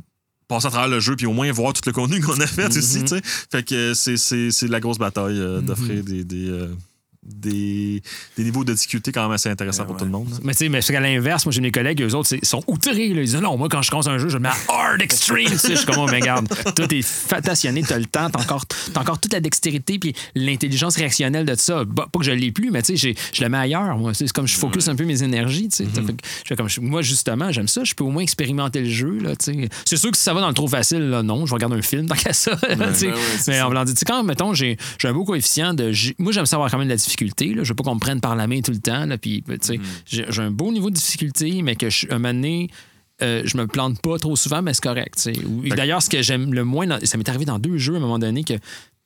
[0.47, 2.67] passer à travers le jeu puis au moins voir tout le contenu qu'on a fait
[2.75, 3.21] aussi, tu sais?
[3.23, 6.67] Fait que c'est, c'est, c'est la grosse bataille euh, d'offrir des, des, euh,
[7.23, 8.01] des,
[8.37, 9.99] des niveaux de difficulté quand même assez intéressants pour ouais.
[9.99, 10.29] tout le monde.
[10.31, 10.37] là.
[10.43, 12.47] Mais tu sais, mais c'est qu'à l'inverse, moi j'ai mes collègues, eux autres, c'est- ils
[12.47, 13.09] sont outrés.
[13.09, 13.21] Là.
[13.21, 15.45] Ils disent non, moi quand je commence un jeu, je le mets à hard extreme.
[15.51, 18.41] tu sais, je suis comme, oh, mais regarde, toi t'es fatationné, t'as le temps, t'as
[18.41, 21.85] encore, t'as encore toute la dextérité puis l'intelligence réactionnelle de ça.
[21.85, 23.97] Bah, pas que je l'ai plus, mais tu sais, j'ai- je le mets ailleurs.
[23.97, 25.69] Moi, c'est comme je focus un peu mes énergies.
[25.69, 25.85] tu sais.
[25.85, 27.83] Fait que je fais comme, moi justement, j'aime ça.
[27.83, 29.19] Je peux au moins expérimenter le jeu.
[29.21, 29.69] Là, tu sais.
[29.85, 31.75] c'est sûr que si ça va dans le trop facile, là, non, je vais regarder
[31.77, 32.55] un film tant qu'à ça.
[32.67, 33.65] ben mais ça.
[33.65, 35.91] en voulant dire, tu sais, quand mettons, j'ai j'ai un beau coefficient de.
[36.17, 37.10] Moi, j'aime savoir quand même de la difficulté.
[37.53, 37.63] Là.
[37.63, 39.05] Je veux pas qu'on me prenne par la main tout le temps.
[39.05, 42.33] Là, puis, tu sais, j'ai un beau niveau de difficulté, mais que je, un moment
[42.33, 42.69] donné,
[43.21, 45.29] euh, je me plante pas trop souvent, mais c'est correct.
[45.75, 48.01] D'ailleurs, ce que j'aime le moins, dans- ça m'est arrivé dans deux jeux à un
[48.01, 48.53] moment donné que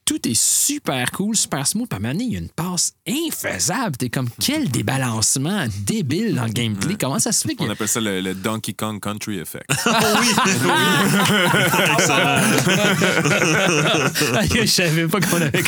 [0.06, 1.88] tout est super cool, super smooth.
[1.90, 3.98] Puis à un moment donné, il y a une passe infaisable.
[3.98, 6.96] T'es comme, quel débalancement débile dans le gameplay.
[7.00, 7.64] Comment ça se fait que.
[7.64, 9.66] On appelle ça le, le Donkey Kong Country Effect.
[14.56, 15.64] je savais pas qu'on avait.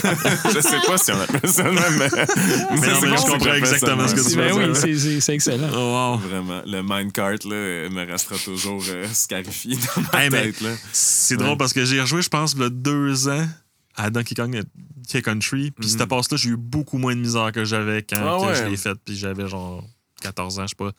[0.53, 3.17] je sais pas si on appelle ça le même, mais, mais non, c'est mais bon
[3.17, 4.75] je comprends exactement ce que tu Ben veux oui, dire.
[4.75, 5.69] c'est- c'est c'est excellent.
[5.73, 6.17] Oh, wow.
[6.17, 6.61] Vraiment.
[6.65, 10.61] Le minecart, là, me restera toujours euh, scarifié dans ma Hey, tête.
[10.61, 10.69] Là.
[10.91, 13.45] C'est drôle parce que j'ai rejoué, je pense, il y a deux ans
[13.97, 14.63] à Donkey Kong
[15.23, 15.71] Country.
[15.71, 18.55] Puis cette passe-là, j'ai eu beaucoup moins de misère que j'avais quand Ah que ouais.
[18.55, 18.97] je l'ai faite.
[19.03, 19.83] Puis j'avais genre
[20.21, 20.91] 14 ans, je sais pas.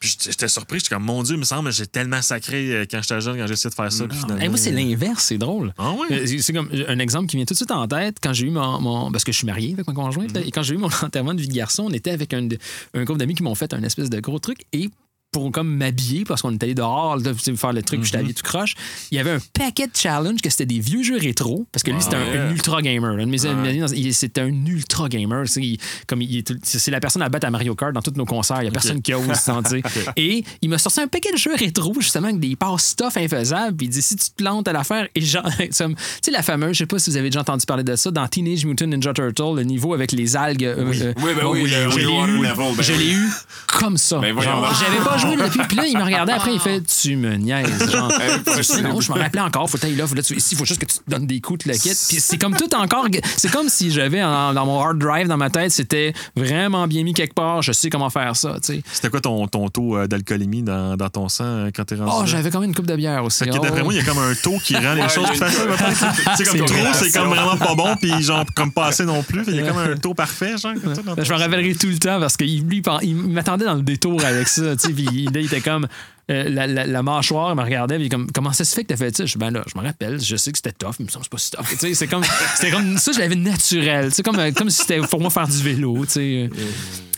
[0.00, 3.02] Puis j'étais- surpris, j'étais comme, mon Dieu, il me semble, j'ai tellement sacré euh, quand
[3.02, 4.06] j'étais jeune, quand j'ai essayé de faire ça.
[4.06, 4.40] Puis finalement.
[4.40, 5.74] Hey, moi, c'est l'inverse, c'est drôle.
[5.76, 6.06] Ah ouais?
[6.12, 8.50] Euh, C'est comme un exemple qui vient tout de suite en tête quand j'ai eu
[8.50, 10.26] mon, mon- Parce que je suis marié avec mon conjoint.
[10.44, 12.46] Et quand j'ai eu mon enterrement de vie de garçon, on était avec un,
[12.94, 14.58] un groupe d'amis qui m'ont fait un espèce de gros truc.
[14.72, 14.88] Et
[15.30, 18.34] pour comme m'habiller, parce qu'on est allé dehors là, faire le truc, puis j'étais habillé
[18.34, 18.74] tout croche,
[19.10, 21.66] il y avait un paquet de challenges que c'était des vieux jeux rétro.
[21.70, 23.14] Parce que lui, c'était un, ultra gamer.
[23.26, 25.44] Mes amis, c'était un ultra gamer.
[25.56, 26.22] il- comme
[26.62, 28.58] c'est la personne à battre à Mario Kart dans tous nos concerts.
[28.60, 29.82] Il n'y a personne qui ose, tu sais.
[30.16, 33.76] Et il m'a sorti un paquet de jeux rétro, justement, avec des passes stuff infaisables.
[33.76, 35.42] Puis il dit si tu te plantes à l'affaire, et genre,
[35.76, 37.96] comme- tu sais, la fameuse, je sais pas si vous avez déjà entendu parler de
[37.96, 40.64] ça, dans Teenage Mutant Ninja Turtle, le niveau avec les algues.
[40.64, 42.98] euh, euh, Oui, ben bon, oui, le je l'ai eu, level, ben je oui.
[42.98, 43.28] l'ai eu
[43.66, 44.18] comme ça.
[44.20, 44.34] Ben.
[44.40, 45.60] J'avais pas joué depuis.
[45.68, 47.90] Puis là, il me regardait après, il fait Tu me niaises.
[47.90, 48.08] Genre,
[48.82, 50.86] non, je me rappelais encore, faut là, faut là, tu- ici, il faut juste que
[50.86, 51.98] tu te donnes des coups, tu le quittes.
[52.08, 53.06] Puis c'est comme tout encore.
[53.36, 57.14] C'est comme si j'avais dans mon hard drive dans ma tête, c'était vraiment bien mis
[57.14, 58.82] quelque part, je sais comment faire ça, tu sais.
[58.92, 62.10] C'était quoi ton, ton taux euh, d'alcoolémie dans, dans ton sang euh, quand t'es rendu?
[62.14, 62.26] Oh, là?
[62.26, 63.44] j'avais quand même une coupe de bière aussi.
[63.48, 63.58] Oh.
[63.58, 65.38] d'après moi, il y a comme un taux qui rend les choses il.
[66.36, 69.22] C'est comme C'est trop, c'est comme vraiment pas bon, puis genre comme pas assez non
[69.22, 69.44] plus.
[69.44, 70.74] Qu'il y a comme un taux parfait, genre.
[70.82, 73.64] comme ça, dans ton Je me rappellerai tout le temps parce qu'il lui, il m'attendait
[73.64, 74.76] dans le détour avec ça.
[74.76, 75.86] tu sais, Puis il, était comme.
[76.30, 78.88] euh, la, la- la mâchoire, il me regardait, puis comme, comment ça se fait que
[78.88, 79.24] t'as fait ça?
[79.26, 81.24] Je ben là, je me rappelle, je sais que c'était tough, mais il me semble
[81.26, 81.94] que c'est pas si tough.
[81.94, 82.22] C'est comme,
[82.56, 84.08] c'était comme, ça, je l'avais naturel.
[84.10, 86.04] Tu sais, comme, euh, comme si c'était pour moi faire du vélo.
[86.06, 86.50] Tu sais.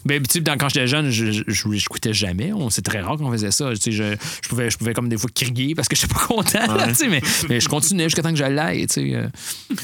[0.07, 0.23] Ben,
[0.59, 2.53] quand j'étais jeune, je, je, je, je quittais jamais.
[2.71, 3.75] C'est très rare qu'on faisait ça.
[3.75, 6.75] Je, je, pouvais, je pouvais comme des fois crier parce que j'étais pas content.
[6.75, 8.87] là, mais, mais je continuais jusqu'à temps que je l'aille.
[8.97, 9.29] Euh,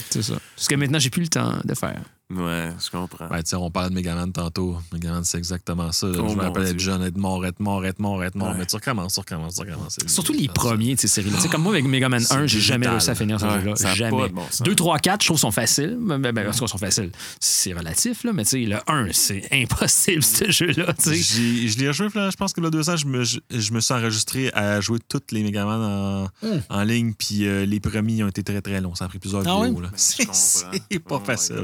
[0.09, 0.33] c'est ça.
[0.55, 1.99] Parce que maintenant, j'ai plus le temps de faire.
[2.29, 3.29] Ouais, je comprends.
[3.29, 4.75] Ben, on parlait de Megaman tantôt.
[4.91, 6.07] Megaman, c'est exactement ça.
[6.07, 8.49] Oh, je me rappelle être jeune, être mort, être mort, être mort, être mort.
[8.49, 8.55] Ouais.
[8.57, 9.95] Mais tu recommences, tu recommences, tu recommences.
[9.97, 11.37] C'est- Surtout les premiers de ces séries-là.
[11.37, 13.61] Tu sais, comme moi, avec Mega Man 1, j'ai jamais réussi à finir ce Ouais,
[13.61, 13.93] jeu-là.
[13.95, 14.17] Jamais.
[14.23, 14.61] pas de bon sens.
[14.63, 15.97] 2, 3, 4, je trouve sont faciles.
[16.01, 17.11] Ben, ben, ben, sont faciles.
[17.39, 20.93] C'est relatif, là, mais tu sais, le 1, c'est impossible, ce jeu-là.
[20.99, 21.15] sais.
[21.15, 23.79] J'ai- Je l'ai rejoué, je pense que là, deux ans, je me, je, je me
[23.79, 26.59] suis enregistré à jouer toutes les Megaman en, Hmm.
[26.69, 28.95] en ligne, puis euh, les premiers ont été très très longs.
[28.95, 29.81] Ça a pris plusieurs Ah vidéos.
[29.95, 31.63] C'est pas Oh facile.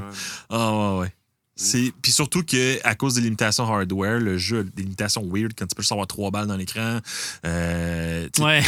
[0.55, 1.13] Ah ouais, ouais.
[1.55, 1.91] C'est...
[2.01, 5.75] Puis surtout qu'à cause des limitations hardware, le jeu a des limitations weird quand tu
[5.75, 6.99] peux juste avoir trois balles dans l'écran.
[7.45, 8.63] Euh, Ouais.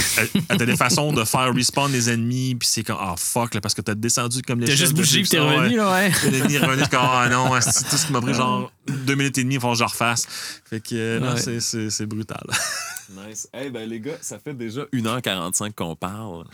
[0.48, 3.74] T'as des façons de faire respawn les ennemis, puis c'est comme, ah fuck, là, parce
[3.74, 6.12] que t'as descendu comme les T'as juste bougé puis t'es revenu, là, ouais.
[6.30, 9.38] L'ennemi est revenu, comme, ah non, c'est tout ce qui m'a pris genre deux minutes
[9.40, 10.28] et demie, il faut que je refasse.
[10.70, 11.60] Fait que, euh, non, Ouais.
[11.90, 12.44] c'est brutal.
[13.10, 13.48] Nice.
[13.53, 16.45] Hey, ben les gars, ça fait déjà 1h45 qu'on parle.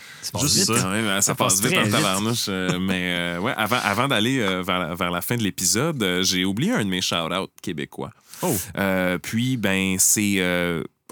[0.41, 0.65] Juste vite.
[0.65, 0.73] ça.
[0.81, 2.45] Quand même, hein, ça, Ça passe, passe vite en tabarnouche.
[2.49, 6.01] euh, mais euh, ouais, avant, avant d'aller euh, vers, la, vers la fin de l'épisode,
[6.03, 8.11] euh, j'ai oublié un de mes shout-outs québécois.
[8.41, 8.55] Oh.
[9.21, 10.37] Puis, ben, c'est.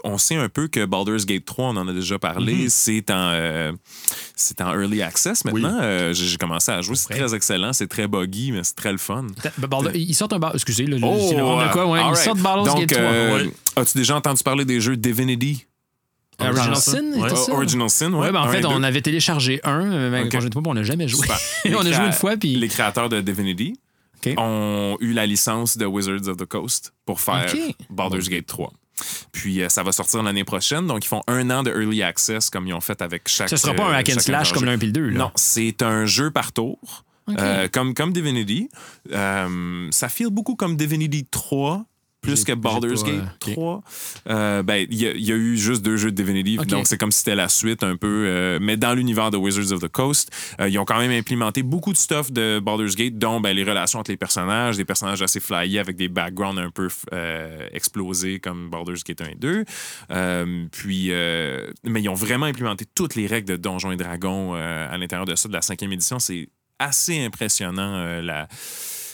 [0.04, 2.68] On sait un peu que Baldur's Gate 3, on en a déjà parlé, Mhm.
[2.68, 3.72] c'est en, euh,
[4.36, 5.78] c'est en early access maintenant.
[5.80, 8.98] Euh, j'ai commencé à jouer, c'est très excellent, c'est très buggy, mais c'est très le
[8.98, 9.26] fun.
[9.58, 10.52] Ben, ils sortent un bar.
[10.54, 11.86] Excusez, là, Oh, le rôle de quoi?
[11.86, 13.02] Ouais, all ils sortent Baldur's Donc, Gate 3.
[13.02, 13.50] euh, ouais.
[13.76, 15.66] as-tu déjà entendu parler des jeux Divinity?
[16.38, 16.76] Original.
[16.76, 17.26] Sin, Ouais.
[17.28, 17.52] était ça?
[17.52, 18.20] Original Sin, ouais.
[18.26, 20.32] Ouais, ben, en Un fait, on avait téléchargé un, euh, ben, Ok.
[20.32, 21.26] quand j'étais pas, puis on n'a jamais joué.
[21.66, 22.54] On a Les joué une fois, puis.
[22.56, 23.74] Les créateurs de Divinity
[24.38, 27.46] ont eu la licence de Wizards of the Coast pour faire.
[27.90, 28.72] Baldur's Gate 3.
[29.32, 32.50] Puis euh, ça va sortir l'année prochaine, donc ils font un an de early access
[32.50, 33.48] comme ils ont fait avec chaque.
[33.48, 35.08] Ce sera pas un euh, hack and slash comme l'un puis le deux.
[35.08, 35.18] Là.
[35.18, 37.04] Non, c'est un jeu par tour.
[37.38, 38.68] Euh, comme, comme Divinity.
[39.12, 41.84] Euh, ça feel beaucoup comme Divinity 3,
[42.20, 43.52] plus que Baldur's pas, Gate euh, ok.
[43.54, 43.82] 3.
[44.28, 46.86] Euh, ben, il y, a- il y a eu juste deux jeux de Divinity, donc
[46.86, 48.24] c'est comme si c'était la suite un peu.
[48.26, 50.30] euh, mais dans l'univers de Wizards of the Coast,
[50.60, 53.64] euh, ils ont quand même implémenté beaucoup de stuff de Baldur's Gate, dont ben, les
[53.64, 58.38] relations entre les personnages, des personnages assez flyés avec des backgrounds un peu euh, explosés
[58.38, 59.64] comme Baldur's Gate 1 et 2.
[60.10, 64.54] Euh, puis, euh, mais ils ont vraiment implémenté toutes les règles de Donjons et Dragons
[64.54, 66.18] euh, à l'intérieur de ça, de la cinquième édition.
[66.18, 66.48] C'est
[66.78, 68.48] assez impressionnant euh, la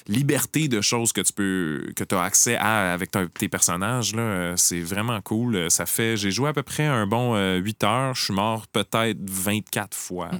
[0.08, 4.22] liberté de choses que tu peux que as accès à avec ta- tes personnages là
[4.22, 7.56] Euh, c'est vraiment cool Euh, ça fait j'ai joué à peu près un bon euh,
[7.56, 10.30] 8 heures je suis mort peut-être 24 fois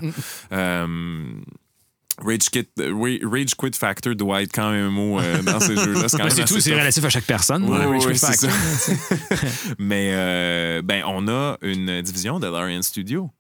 [0.53, 1.25] Euh,
[2.19, 5.77] Rage Quit, Ra- Rage Quit Factor doit être quand même un mot euh, dans ces
[5.77, 6.07] jeux-là.
[6.11, 6.79] quand Ben, même c'est assez tout, c'est tough.
[6.79, 7.65] relatif à chaque personne.
[7.65, 8.31] Oui, Ouais, oui, ça.
[9.79, 13.31] Mais euh, ben, on a une division de Larian Studio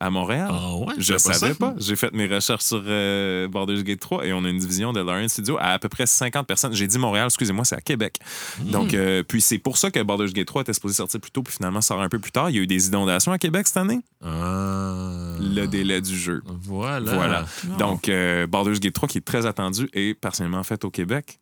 [0.00, 0.48] à Montréal?
[0.50, 1.74] Ah ouais, Je savais savais pas.
[1.76, 5.00] J'ai fait mes recherches sur euh, Baldur's Gate 3 et on a une division de
[5.00, 6.72] Larian Studio à à peu près 50 personnes.
[6.72, 8.18] J'ai dit Montréal, excusez-moi, c'est à Québec.
[8.58, 8.70] Hmm.
[8.70, 11.42] Donc, euh, puis c'est pour ça que Baldur's Gate 3 était supposé sortir plus tôt,
[11.42, 12.50] puis finalement sort un peu plus tard.
[12.50, 14.00] Il y a eu des inondations à Québec cette année.
[14.24, 15.34] Ah.
[15.38, 16.42] Le délai du jeu.
[16.46, 17.14] Voilà.
[17.14, 17.44] Voilà.
[17.78, 21.39] Donc, euh, Baldur's Gate 3 qui est très attendu et partiellement fait au Québec.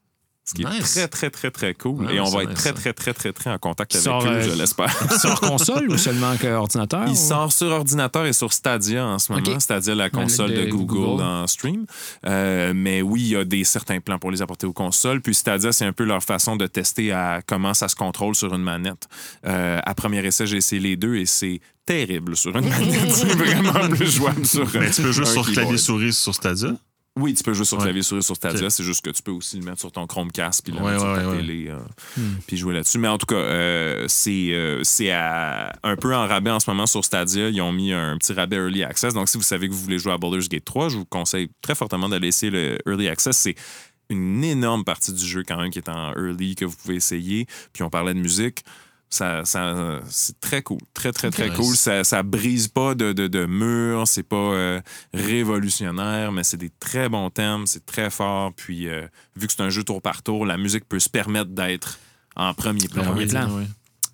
[0.48, 2.06] Ce qui est très, très, très, très cool.
[2.06, 4.28] Ouais, et on va être très, très, très, très, très en contact avec Sort, eux,
[4.30, 5.20] euh, je l'espère.
[5.20, 7.04] Sur console ou seulement que ordinateur?
[7.06, 9.44] Il ou- sort sur ordinateur et sur Stadia en ce moment.
[9.46, 9.60] Ok.
[9.60, 11.22] Stadia, la console de de, Google, Google.
[11.22, 11.84] en stream.
[12.26, 15.20] Euh, mais oui, il y a des certains plans pour les apporter aux consoles.
[15.20, 18.54] Puis Stadia, c'est un peu leur façon de tester à comment ça se contrôle sur
[18.54, 19.06] une manette.
[19.46, 23.10] Euh, à premier essai, j'ai essayé les deux et c'est terrible sur une manette.
[23.12, 25.54] c'est vraiment plus jouable sur Mais tu peux jouer un sur keyboard.
[25.66, 26.70] clavier-souris sur Stadia?
[27.18, 28.70] Oui, tu peux jouer sur clavier souris sur Stadia.
[28.70, 31.04] C'est juste que tu peux aussi le mettre sur ton Chromecast puis le Ouais, mettre
[31.04, 31.36] sur ta ouais.
[31.38, 31.78] télé euh,
[32.16, 32.36] Hmm.
[32.46, 32.98] puis jouer là-dessus.
[32.98, 36.70] Mais en tout cas, euh, c'est euh, c'est à- un peu en rabais en ce
[36.70, 37.48] moment sur Stadia.
[37.48, 39.14] Ils ont mis un petit rabais Early Access.
[39.14, 41.48] Donc, si vous savez que vous voulez jouer à Baldur's Gate 3, je vous conseille
[41.62, 43.36] très fortement d'aller essayer le Early Access.
[43.36, 43.54] C'est
[44.10, 47.46] une énorme partie du jeu quand même qui est en early que vous pouvez essayer.
[47.72, 48.64] Puis on parlait de musique.
[49.10, 50.78] Ça, ça, c'est très cool.
[50.92, 51.74] Très, très, très cool.
[51.76, 54.06] Ça, ça brise pas de, de, de murs.
[54.06, 54.80] C'est pas euh,
[55.14, 57.66] révolutionnaire, mais c'est des très bons thèmes.
[57.66, 58.52] C'est très fort.
[58.54, 61.50] Puis, euh, vu que c'est un jeu tour par tour, la musique peut se permettre
[61.50, 61.98] d'être
[62.36, 63.02] en premier plan.
[63.04, 63.48] premier plan.
[63.50, 63.64] oui.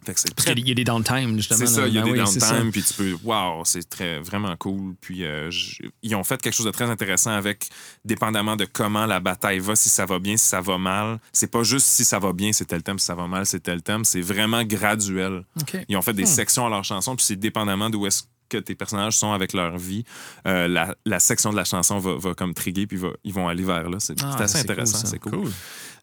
[0.05, 1.59] Fait que c'est Parce très qu'il y a des downtime, justement.
[1.59, 3.16] c'est ça, il y a Ben des downtime, puis tu peux.
[3.24, 4.94] Waouh, c'est très vraiment cool.
[5.01, 7.68] Puis euh, j- ils ont fait quelque chose de très intéressant avec,
[8.05, 11.18] dépendamment de comment la bataille va, si ça va bien, si ça va mal.
[11.32, 13.60] C'est pas juste si ça va bien, c'est tel thème, si ça va mal, c'est
[13.60, 14.05] tel thème.
[14.05, 15.44] C'est vraiment graduel.
[15.89, 16.26] Ils ont fait des Hmm.
[16.26, 19.78] sections à leur chanson, puis c'est dépendamment d'où est-ce que tes personnages sont avec leur
[19.78, 20.05] vie.
[20.47, 23.48] euh, la, la section de la chanson va, va comme triguer, puis va- ils vont
[23.48, 23.97] aller vers là.
[24.01, 25.51] C'est Ah, assez intéressant, c'est cool.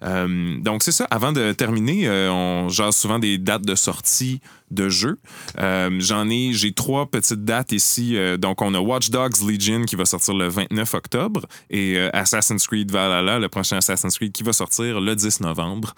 [0.03, 1.06] Euh, donc, c'est ça.
[1.11, 4.41] Avant de terminer, euh, on jase souvent des dates de sortie
[4.72, 5.19] de jeux.
[5.60, 8.15] Euh, J'en ai, j'ai trois petites dates ici.
[8.40, 12.90] Donc, on a Watch Dogs Legion qui va sortir le 29 octobre et Assassin's Creed
[12.90, 15.94] Valhalla, le prochain Assassin's Creed qui va sortir le 10 novembre.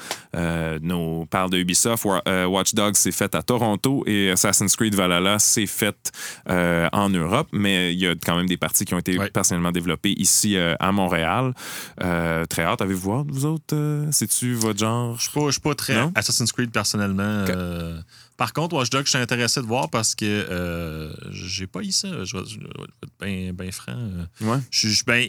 [0.81, 2.03] Nos parle de Ubisoft.
[2.05, 6.11] Wa- Watch Dogs c'est fait à Toronto et Assassin's Creed Valhalla c'est fait
[6.47, 9.29] en Europe, mais il y a quand même des parties qui ont été Ouais.
[9.29, 11.53] personnellement développées ici à Montréal.
[11.99, 12.81] Très hâte.
[12.81, 13.75] Avez-vous hâte, vous autres?
[13.93, 15.15] Euh, C'est-tu votre genre?
[15.17, 16.11] Je suis pas, je suis pas très Non?
[16.15, 17.23] Assassin's Creed personnellement.
[17.23, 17.99] euh,
[18.37, 21.91] par contre, Watch Dogs, je suis intéressé de voir parce que euh, j'ai pas eu
[21.91, 22.07] ça.
[22.23, 23.93] Je vais être bien ben franc.
[23.95, 24.25] euh.
[24.41, 24.57] Ouais.
[24.71, 25.27] Je je- ben,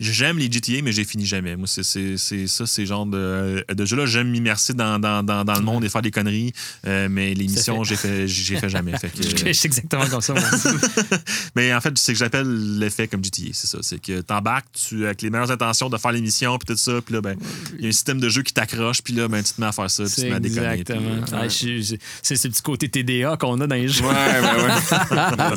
[0.00, 1.56] j'aime les GTA, mais j'ai fini jamais.
[1.56, 4.06] Moi, c'est c'est- c'est ça, ces genres de, de jeux-là.
[4.06, 6.52] J'aime m'immerser dans, dans, dans, dans le monde et faire des conneries,
[6.86, 8.96] euh, mais les missions, j'ai fait, j'ai fait jamais.
[8.98, 10.68] Fait que, Je suis exactement comme ça, moi aussi.
[11.56, 13.78] mais en fait, c'est que j'appelle l'effet comme GTA, c'est ça.
[13.82, 17.14] C'est que t'embarques tu, avec les meilleures intentions de faire l'émission, puis tout ça, puis
[17.14, 17.36] là, ben,
[17.78, 19.66] il y a un système de jeu qui t'accroche, puis là, ben, tu te mets
[19.68, 20.68] à faire ça, puis tu te mets à déconner.
[20.68, 21.10] puis, exactement.
[21.10, 24.04] euh, Ah, je- je- c'est ce petit côté TDA qu'on a dans les jeux.
[24.04, 25.56] Ouais, ouais, ouais.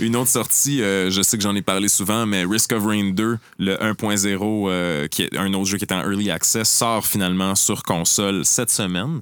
[0.00, 3.10] Une autre sortie, euh, je sais que j'en ai parlé souvent, mais Risk of Rain
[3.10, 7.06] 2, le 1.0, euh, qui est un autre jeu qui est en early access, sort
[7.06, 9.20] finalement sur console cette semaine.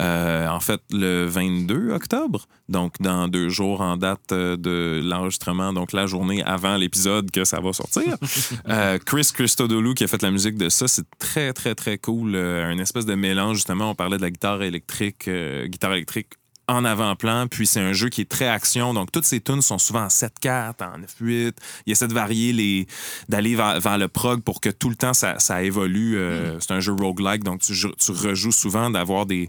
[0.00, 2.46] Euh, en fait, le 22 octobre.
[2.68, 7.44] Donc, dans deux jours en date euh, de l'enregistrement, donc la journée avant l'épisode que
[7.44, 8.16] ça va sortir.
[8.68, 12.34] Euh, Chris Christodoulou qui a fait la musique de ça, c'est très, très, très cool.
[12.34, 16.34] Euh, un espèce de mélange, justement, on parlait de la guitare électrique, euh, guitare électrique
[16.68, 19.78] en avant-plan, puis c'est un jeu qui est très action, donc toutes ces tunes sont
[19.78, 21.52] souvent en 7-4, en 9-8.
[21.86, 22.86] Il essaie de varier les...
[23.28, 26.16] d'aller vers, vers le prog pour que tout le temps ça, ça évolue.
[26.16, 29.48] Euh, C'est un jeu roguelike, donc tu, tu rejoues souvent d'avoir des,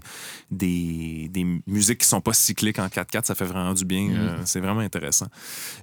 [0.50, 4.10] des, des musiques qui sont pas cycliques en 4-4, ça fait vraiment du bien.
[4.10, 5.26] euh, c'est vraiment intéressant.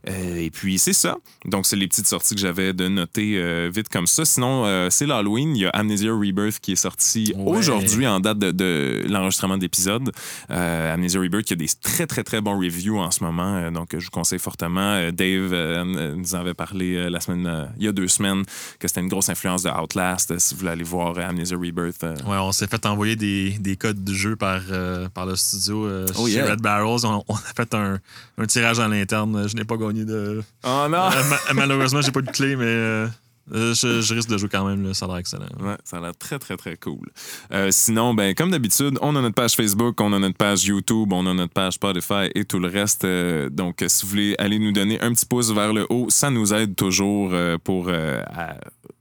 [0.10, 1.18] Euh, et puis c'est ça.
[1.45, 4.26] Donc c'est les petites sorties que j'avais de noter vite comme ça.
[4.26, 5.55] Sinon, c'est l'Halloween.
[5.55, 7.57] Il y a Amnesia Rebirth qui est sorti Ouais.
[7.57, 10.11] aujourd'hui en date de, de l'enregistrement d'épisode.
[10.51, 10.93] Euh,
[11.24, 13.56] Rebirth qui a des très très très bons reviews en ce moment.
[13.58, 14.94] Euh, donc je vous conseille fortement.
[14.94, 18.08] Euh, Dave euh, nous en avait parlé euh, la semaine, euh, il y a deux
[18.08, 18.44] semaines
[18.80, 20.32] que c'était une grosse influence de Outlast.
[20.32, 22.04] Euh, si vous voulez aller voir euh, Amnesia Rebirth.
[22.04, 25.36] euh, Ouais, on s'est fait envoyer des, des codes de jeu par, euh, par le
[25.36, 26.52] studio euh, Oh, chez yeah.
[26.52, 27.06] Red Barrels.
[27.06, 28.00] On, on a fait un,
[28.38, 29.48] un tirage à l'interne.
[29.48, 30.41] Je n'ai pas gagné de.
[30.64, 31.10] Oh non!
[31.12, 32.66] Euh, ma- malheureusement, j'ai pas de clé, mais
[33.52, 34.94] euh, je, risque de jouer quand même.
[34.94, 35.48] Ça a l'air excellent.
[35.60, 37.10] Ouais, ça a l'air très, très, très cool.
[37.52, 41.11] Euh, sinon, ben, comme d'habitude, on a notre page Facebook, on a notre page YouTube,
[41.11, 43.03] on a notre page Spotify et tout le reste.
[43.03, 46.30] Euh, donc, si vous voulez aller nous donner un petit pouce vers le haut, ça
[46.30, 47.34] nous aide toujours
[47.64, 47.91] pour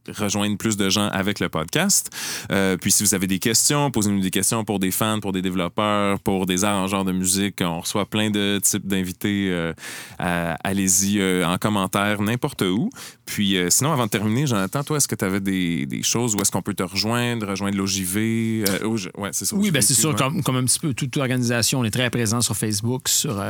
[0.09, 2.09] rejoindre plus de gens avec le podcast.
[2.51, 5.41] Euh, puis, si vous avez des questions, posez-nous des questions pour des fans, pour des
[5.41, 7.61] développeurs, pour des arrangeurs de musique.
[7.61, 9.49] On reçoit plein de types d'invités.
[9.51, 9.73] Euh,
[10.19, 12.89] Allez-y euh, en commentaire, n'importe où.
[13.25, 16.41] Puis, sinon, avant de terminer, Jonathan, toi, est-ce que tu avais des, des choses où
[16.41, 18.65] est-ce qu'on peut te rejoindre, rejoindre l'OJV?
[19.17, 19.55] Ouais, c'est ça.
[19.55, 22.41] Oui, ben c'est sûr, comme, comme un petit peu toute organisation, on est très présent
[22.41, 23.41] sur Facebook, sur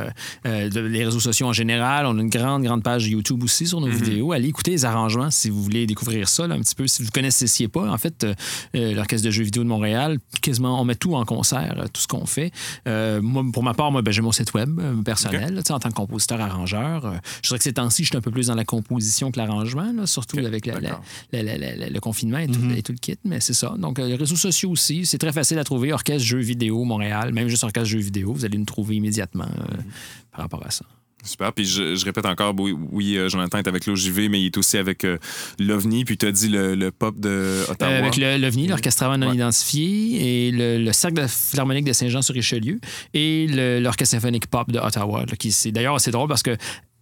[0.45, 2.05] les réseaux sociaux en général.
[2.05, 4.31] On a une grande, grande page YouTube aussi sur nos vidéos.
[4.31, 6.87] Allez écouter les arrangements si vous voulez découvrir ça là, un petit peu.
[6.87, 8.33] Si vous ne connaissiez pas, en fait, euh,
[8.75, 12.01] euh, l'Orchestre de jeux vidéo de Montréal, quasiment, on met tout en concert, euh, tout
[12.01, 12.51] ce qu'on fait.
[12.87, 15.89] Euh, moi, pour ma part, moi, ben, j'ai mon site web personnel, là, en tant
[15.89, 17.19] que compositeur-arrangeur.
[17.41, 20.05] Je dirais que ces temps-ci, je suis un peu plus dans la composition que l'arrangement,
[20.05, 22.75] surtout avec la- la- la- le confinement et tout, Mhm.
[22.77, 23.73] et tout le kit, mais c'est ça.
[23.77, 25.93] Donc, les réseaux sociaux aussi, c'est très facile à trouver.
[25.93, 29.83] Orchestre Jeux Vidéo Montréal, même juste Orchestre Jeux Vidéo, vous allez nous trouver immédiatement Mhm.
[30.31, 30.85] par rapport à ça.
[31.23, 31.53] Super.
[31.53, 34.57] Puis je, je répète encore, oui, oui, euh, Jonathan est avec l'OJV, mais il est
[34.57, 35.17] aussi avec euh,
[35.59, 36.03] l'OVNI.
[36.05, 37.91] Puis tu as dit le, le pop de Ottawa.
[37.91, 39.35] Euh, avec l'OVNI, l'Orchestre avant non Ouais.
[39.35, 42.79] identifié, et le, le Cercle de Philharmonique de Saint-Jean-sur-Richelieu,
[43.13, 43.47] et
[43.79, 45.21] l'Orchestre symphonique pop de Ottawa.
[45.27, 46.57] là, qui c'est D'ailleurs, c'est drôle parce que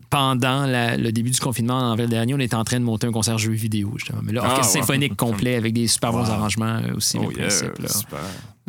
[0.09, 3.07] pendant la- le début du confinement en avril dernier, on était en train de monter
[3.07, 4.19] un concert jeux vidéo, justement.
[4.23, 6.31] Mais là, Ah, orchestre symphonique complet avec des super bons Wow.
[6.31, 7.79] arrangements euh, aussi, Oh le yeah, principe.
[7.79, 7.87] là.
[7.87, 8.19] super.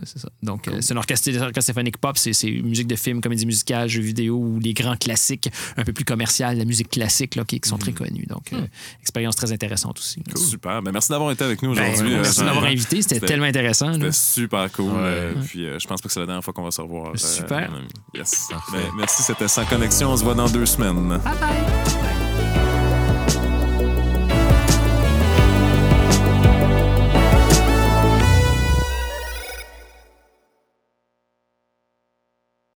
[0.05, 0.29] C'est ça.
[0.43, 2.33] Donc, euh, c'est un orchestre, orchestre symphonique pop, c'est
[2.63, 6.57] musique de film, comédie musicale, jeux vidéo ou les grands classiques un peu plus commerciales,
[6.59, 8.27] la musique classique là, qui, qui sont très connues.
[8.27, 8.67] Donc, euh,
[9.01, 10.23] expérience très intéressante aussi.
[10.35, 10.83] Super.
[10.83, 12.15] Ben, merci d'avoir été avec nous Ben, aujourd'hui.
[12.15, 12.63] euh, merci Jonathan.
[12.63, 13.93] invité, c'était tellement intéressant.
[13.93, 14.87] C'était super cool.
[14.93, 14.93] Ouais.
[14.99, 17.17] euh, Puis euh, je pense pas que c'est la dernière fois qu'on va se revoir.
[17.19, 17.71] Super.
[18.15, 18.49] Yes.
[18.73, 20.11] Ben, merci, c'était Sans Connexion.
[20.13, 21.09] On se voit dans deux semaines.
[21.09, 22.32] Bye bye!